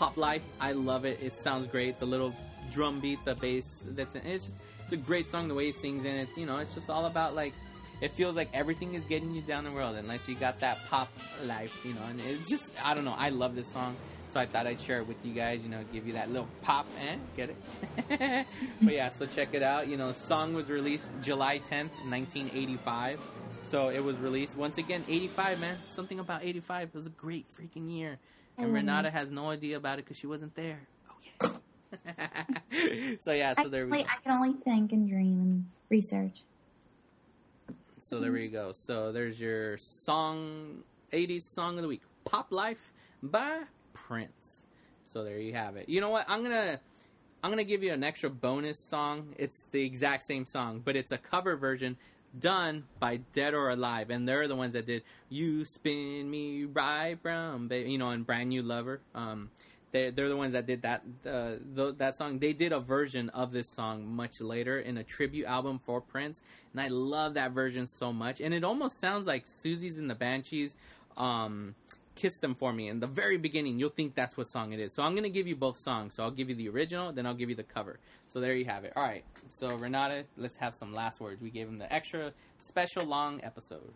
[0.00, 1.18] Pop Life, I love it.
[1.22, 1.98] It sounds great.
[1.98, 2.32] The little
[2.72, 5.46] drum beat, the bass, that's it's just it's a great song.
[5.46, 7.52] The way he sings, and it's you know, it's just all about like
[8.00, 11.10] it feels like everything is getting you down the road unless you got that pop
[11.44, 12.00] life, you know.
[12.08, 13.14] And it's just I don't know.
[13.18, 13.94] I love this song.
[14.32, 16.48] So I thought I'd share it with you guys, you know, give you that little
[16.62, 18.46] pop and get it.
[18.80, 19.86] but yeah, so check it out.
[19.86, 23.20] You know, song was released July 10th, 1985.
[23.66, 25.76] So it was released once again 85, man.
[25.76, 26.88] Something about 85.
[26.88, 28.18] It was a great freaking year.
[28.60, 28.74] And mm-hmm.
[28.74, 30.80] Renata has no idea about it because she wasn't there.
[31.10, 31.52] Oh
[32.12, 33.16] yeah.
[33.20, 34.04] so yeah, so there we go.
[34.04, 36.42] I can only think and dream and research.
[38.00, 38.72] So there we go.
[38.72, 42.02] So there's your song 80s song of the week.
[42.26, 42.92] Pop Life
[43.22, 43.60] by
[43.94, 44.62] Prince.
[45.10, 45.88] So there you have it.
[45.88, 46.26] You know what?
[46.28, 46.80] I'm gonna
[47.42, 49.34] I'm gonna give you an extra bonus song.
[49.38, 51.96] It's the exact same song, but it's a cover version
[52.38, 57.18] done by Dead or Alive, and they're the ones that did "You Spin Me Right
[57.22, 57.92] Round," baby.
[57.92, 59.50] You know, and "Brand New Lover." Um,
[59.92, 62.38] they they're the ones that did that uh, th- that song.
[62.38, 66.40] They did a version of this song much later in a tribute album for Prince,
[66.72, 68.40] and I love that version so much.
[68.40, 70.76] And it almost sounds like Siouxsie's and the Banshees.
[71.16, 71.74] Um,
[72.20, 72.88] Kiss Them For Me.
[72.88, 74.92] In the very beginning, you'll think that's what song it is.
[74.92, 76.14] So I'm going to give you both songs.
[76.14, 77.98] So I'll give you the original, then I'll give you the cover.
[78.32, 78.92] So there you have it.
[78.96, 79.24] All right.
[79.48, 81.40] So Renata, let's have some last words.
[81.40, 83.92] We gave him the extra special long episode.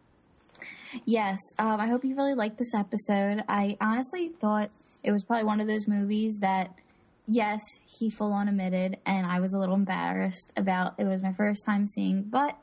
[1.05, 1.39] Yes.
[1.59, 3.44] Um, I hope you really liked this episode.
[3.48, 4.70] I honestly thought
[5.02, 6.78] it was probably one of those movies that,
[7.27, 11.32] yes, he full on admitted, and I was a little embarrassed about it was my
[11.32, 12.59] first time seeing, but.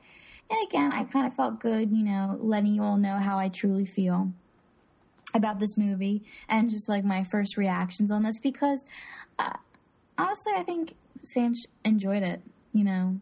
[0.50, 3.48] And again, I kind of felt good, you know, letting you all know how I
[3.48, 4.34] truly feel
[5.34, 8.84] about this movie and just like my first reactions on this because
[9.40, 9.54] uh,
[10.18, 11.54] honestly, I think Sam
[11.86, 12.42] enjoyed it.
[12.74, 13.20] You know,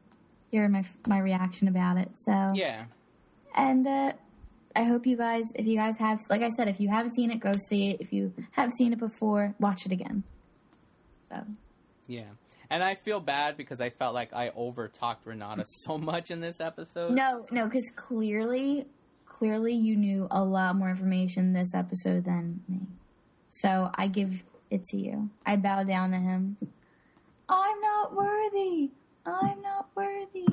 [0.52, 2.10] hearing my my reaction about it.
[2.18, 2.86] So yeah,
[3.56, 4.14] and uh,
[4.76, 7.32] I hope you guys, if you guys have, like I said, if you haven't seen
[7.32, 8.02] it, go see it.
[8.02, 10.24] If you have seen it before, watch it again.
[11.28, 11.44] So
[12.08, 12.30] yeah.
[12.72, 16.40] And I feel bad because I felt like I over talked Renata so much in
[16.40, 17.14] this episode.
[17.14, 18.86] No, no, because clearly
[19.26, 22.82] clearly you knew a lot more information this episode than me.
[23.50, 25.30] So I give it to you.
[25.46, 26.58] I bow down to him.
[27.50, 28.92] I'm not worthy.
[29.26, 30.46] I'm not worthy.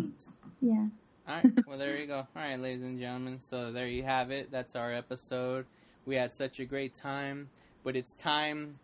[0.60, 0.86] Yeah.
[1.28, 1.66] All right.
[1.66, 2.18] Well, there you go.
[2.18, 3.39] All right, ladies and gentlemen.
[3.40, 4.51] So there you have it.
[4.51, 5.66] That's our episode.
[6.06, 7.51] We had such a great time,
[7.85, 8.78] but it's time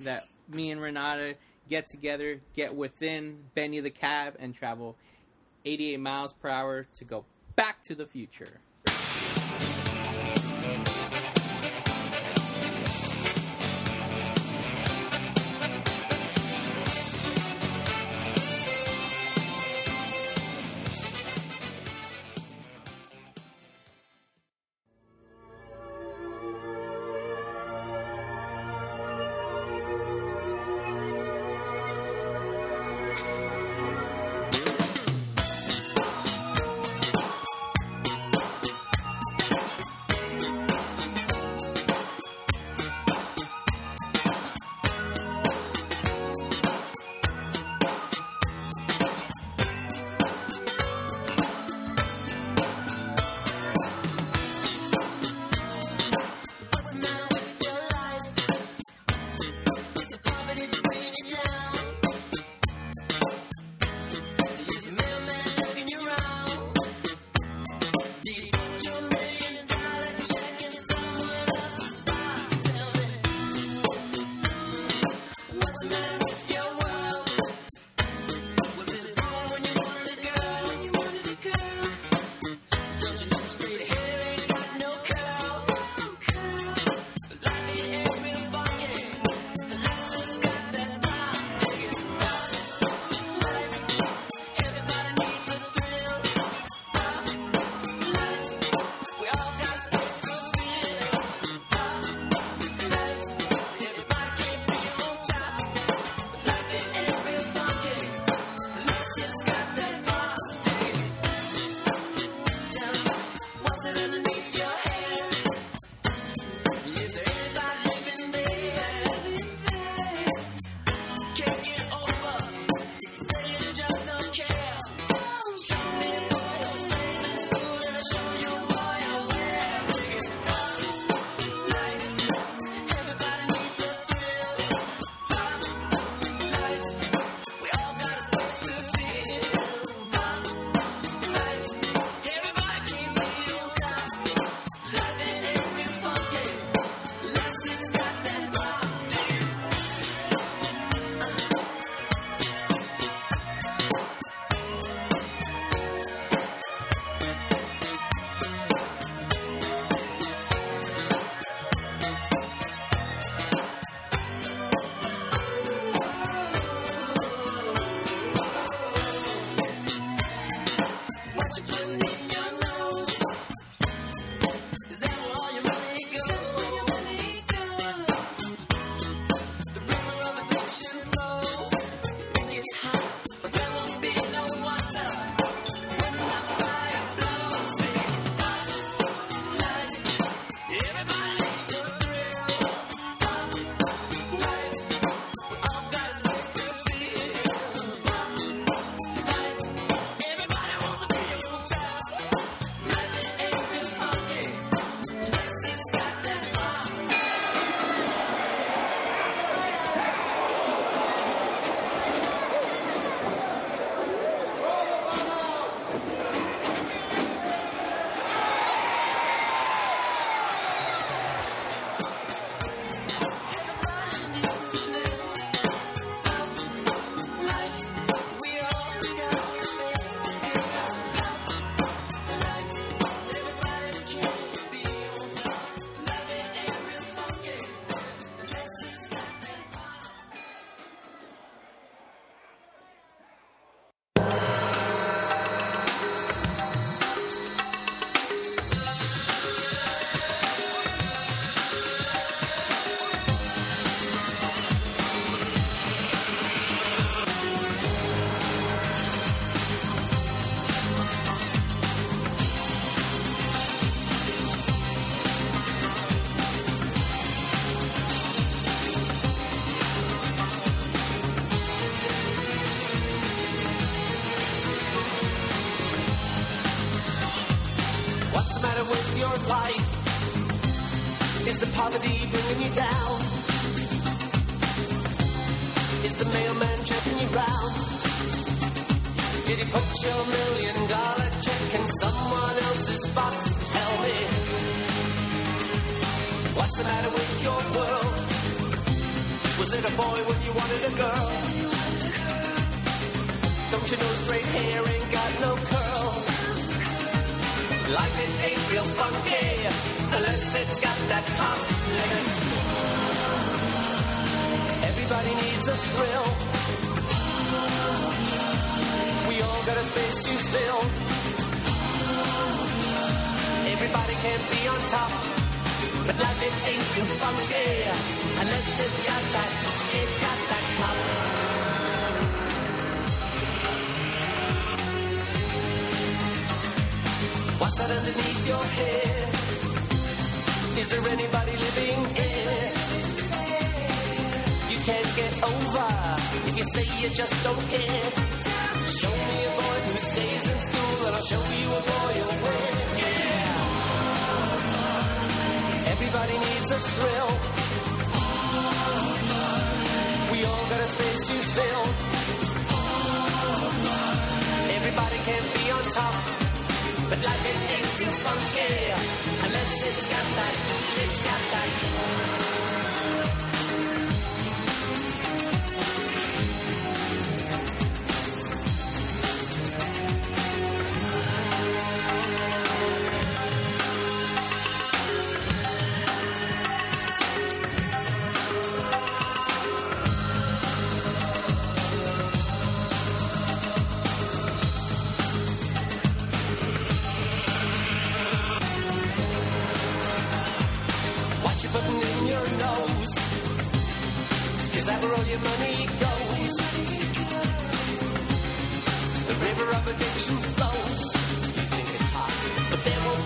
[0.00, 1.34] that me and Renata
[1.68, 4.96] get together, get within Benny the cab, and travel
[5.64, 7.24] 88 miles per hour to go
[7.56, 8.60] back to the future.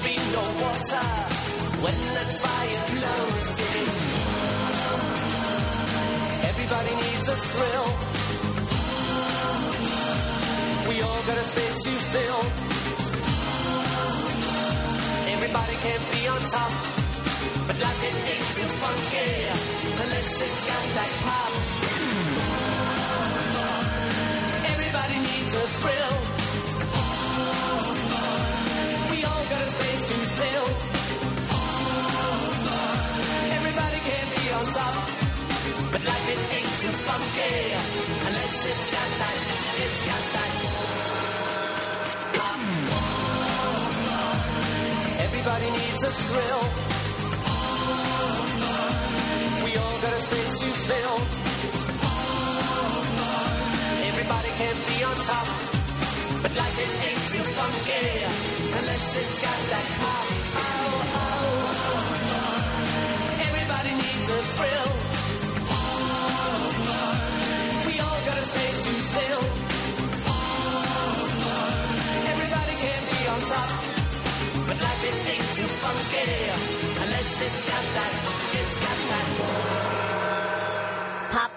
[0.00, 1.06] Be no water
[1.84, 3.48] when that fire blows.
[3.82, 4.00] It's
[6.50, 7.88] everybody needs a thrill.
[10.88, 12.42] We all got a space to fill.
[15.34, 16.72] Everybody can't be on top,
[17.66, 19.30] but life it ain't too funky
[20.02, 21.52] unless it's got that pop.
[24.72, 26.21] Everybody needs a thrill.
[37.22, 39.36] Unless it's got that,
[39.84, 40.52] it's got that.
[45.26, 46.62] Everybody needs a thrill.
[49.64, 51.16] We all got a space to fill.
[54.10, 55.46] Everybody can't be on top,
[56.42, 58.04] but life it ain't too funky
[58.78, 59.86] unless it's got that.
[60.00, 61.21] Oh, oh.
[75.02, 76.32] Too funky
[77.02, 78.12] unless it's got that,
[78.54, 79.26] it's got that
[81.32, 81.50] pop.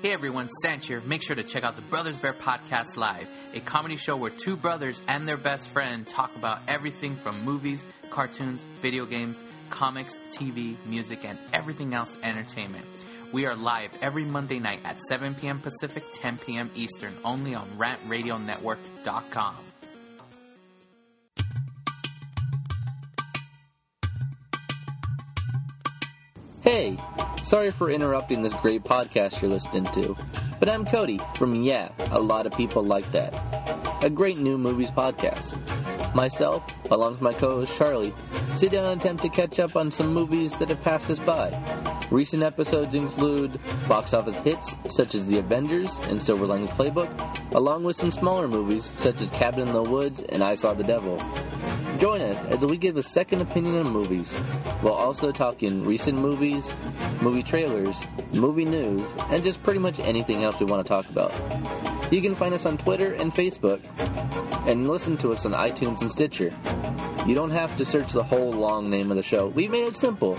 [0.00, 1.00] Hey everyone, Sanch here.
[1.00, 4.56] Make sure to check out the Brothers Bear Podcast Live, a comedy show where two
[4.56, 10.76] brothers and their best friend talk about everything from movies, cartoons, video games, comics, TV,
[10.86, 12.86] music, and everything else entertainment.
[13.32, 15.58] We are live every Monday night at 7 p.m.
[15.58, 16.70] Pacific, 10 p.m.
[16.76, 19.56] Eastern, only on rantradionetwork.com.
[26.64, 26.96] Hey,
[27.42, 30.16] sorry for interrupting this great podcast you're listening to,
[30.58, 33.32] but I'm Cody from Yeah, a lot of people like that.
[34.04, 35.56] A great new movies podcast.
[36.14, 38.14] Myself, along with my co-host Charlie,
[38.56, 41.50] sit down and attempt to catch up on some movies that have passed us by.
[42.10, 43.58] Recent episodes include
[43.88, 47.10] box office hits such as The Avengers and Silver Linings Playbook,
[47.52, 50.84] along with some smaller movies such as Cabin in the Woods and I Saw the
[50.84, 51.16] Devil.
[51.98, 54.30] Join us as we give a second opinion on movies,
[54.82, 56.72] while also talking recent movies,
[57.22, 57.96] movie trailers,
[58.32, 59.98] movie news, and just pretty much
[60.44, 61.32] else we want to talk about.
[62.12, 63.80] You can find us on Twitter and Facebook,
[64.68, 66.54] and listen to us on iTunes and Stitcher.
[67.26, 69.48] You don't have to search the whole long name of the show.
[69.48, 70.38] We made it simple.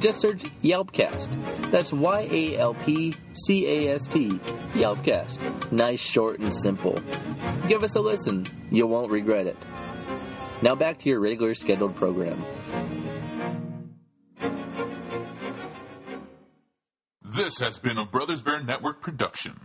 [0.00, 1.70] Just search Yalpcast.
[1.70, 3.14] That's Y A L P
[3.46, 4.30] C A S T.
[4.74, 5.70] Yalpcast.
[5.70, 6.98] Nice, short, and simple.
[7.68, 8.46] Give us a listen.
[8.70, 9.56] You won't regret it.
[10.62, 12.44] Now back to your regular scheduled program.
[17.34, 19.58] This has been a Brothers Bear Network production.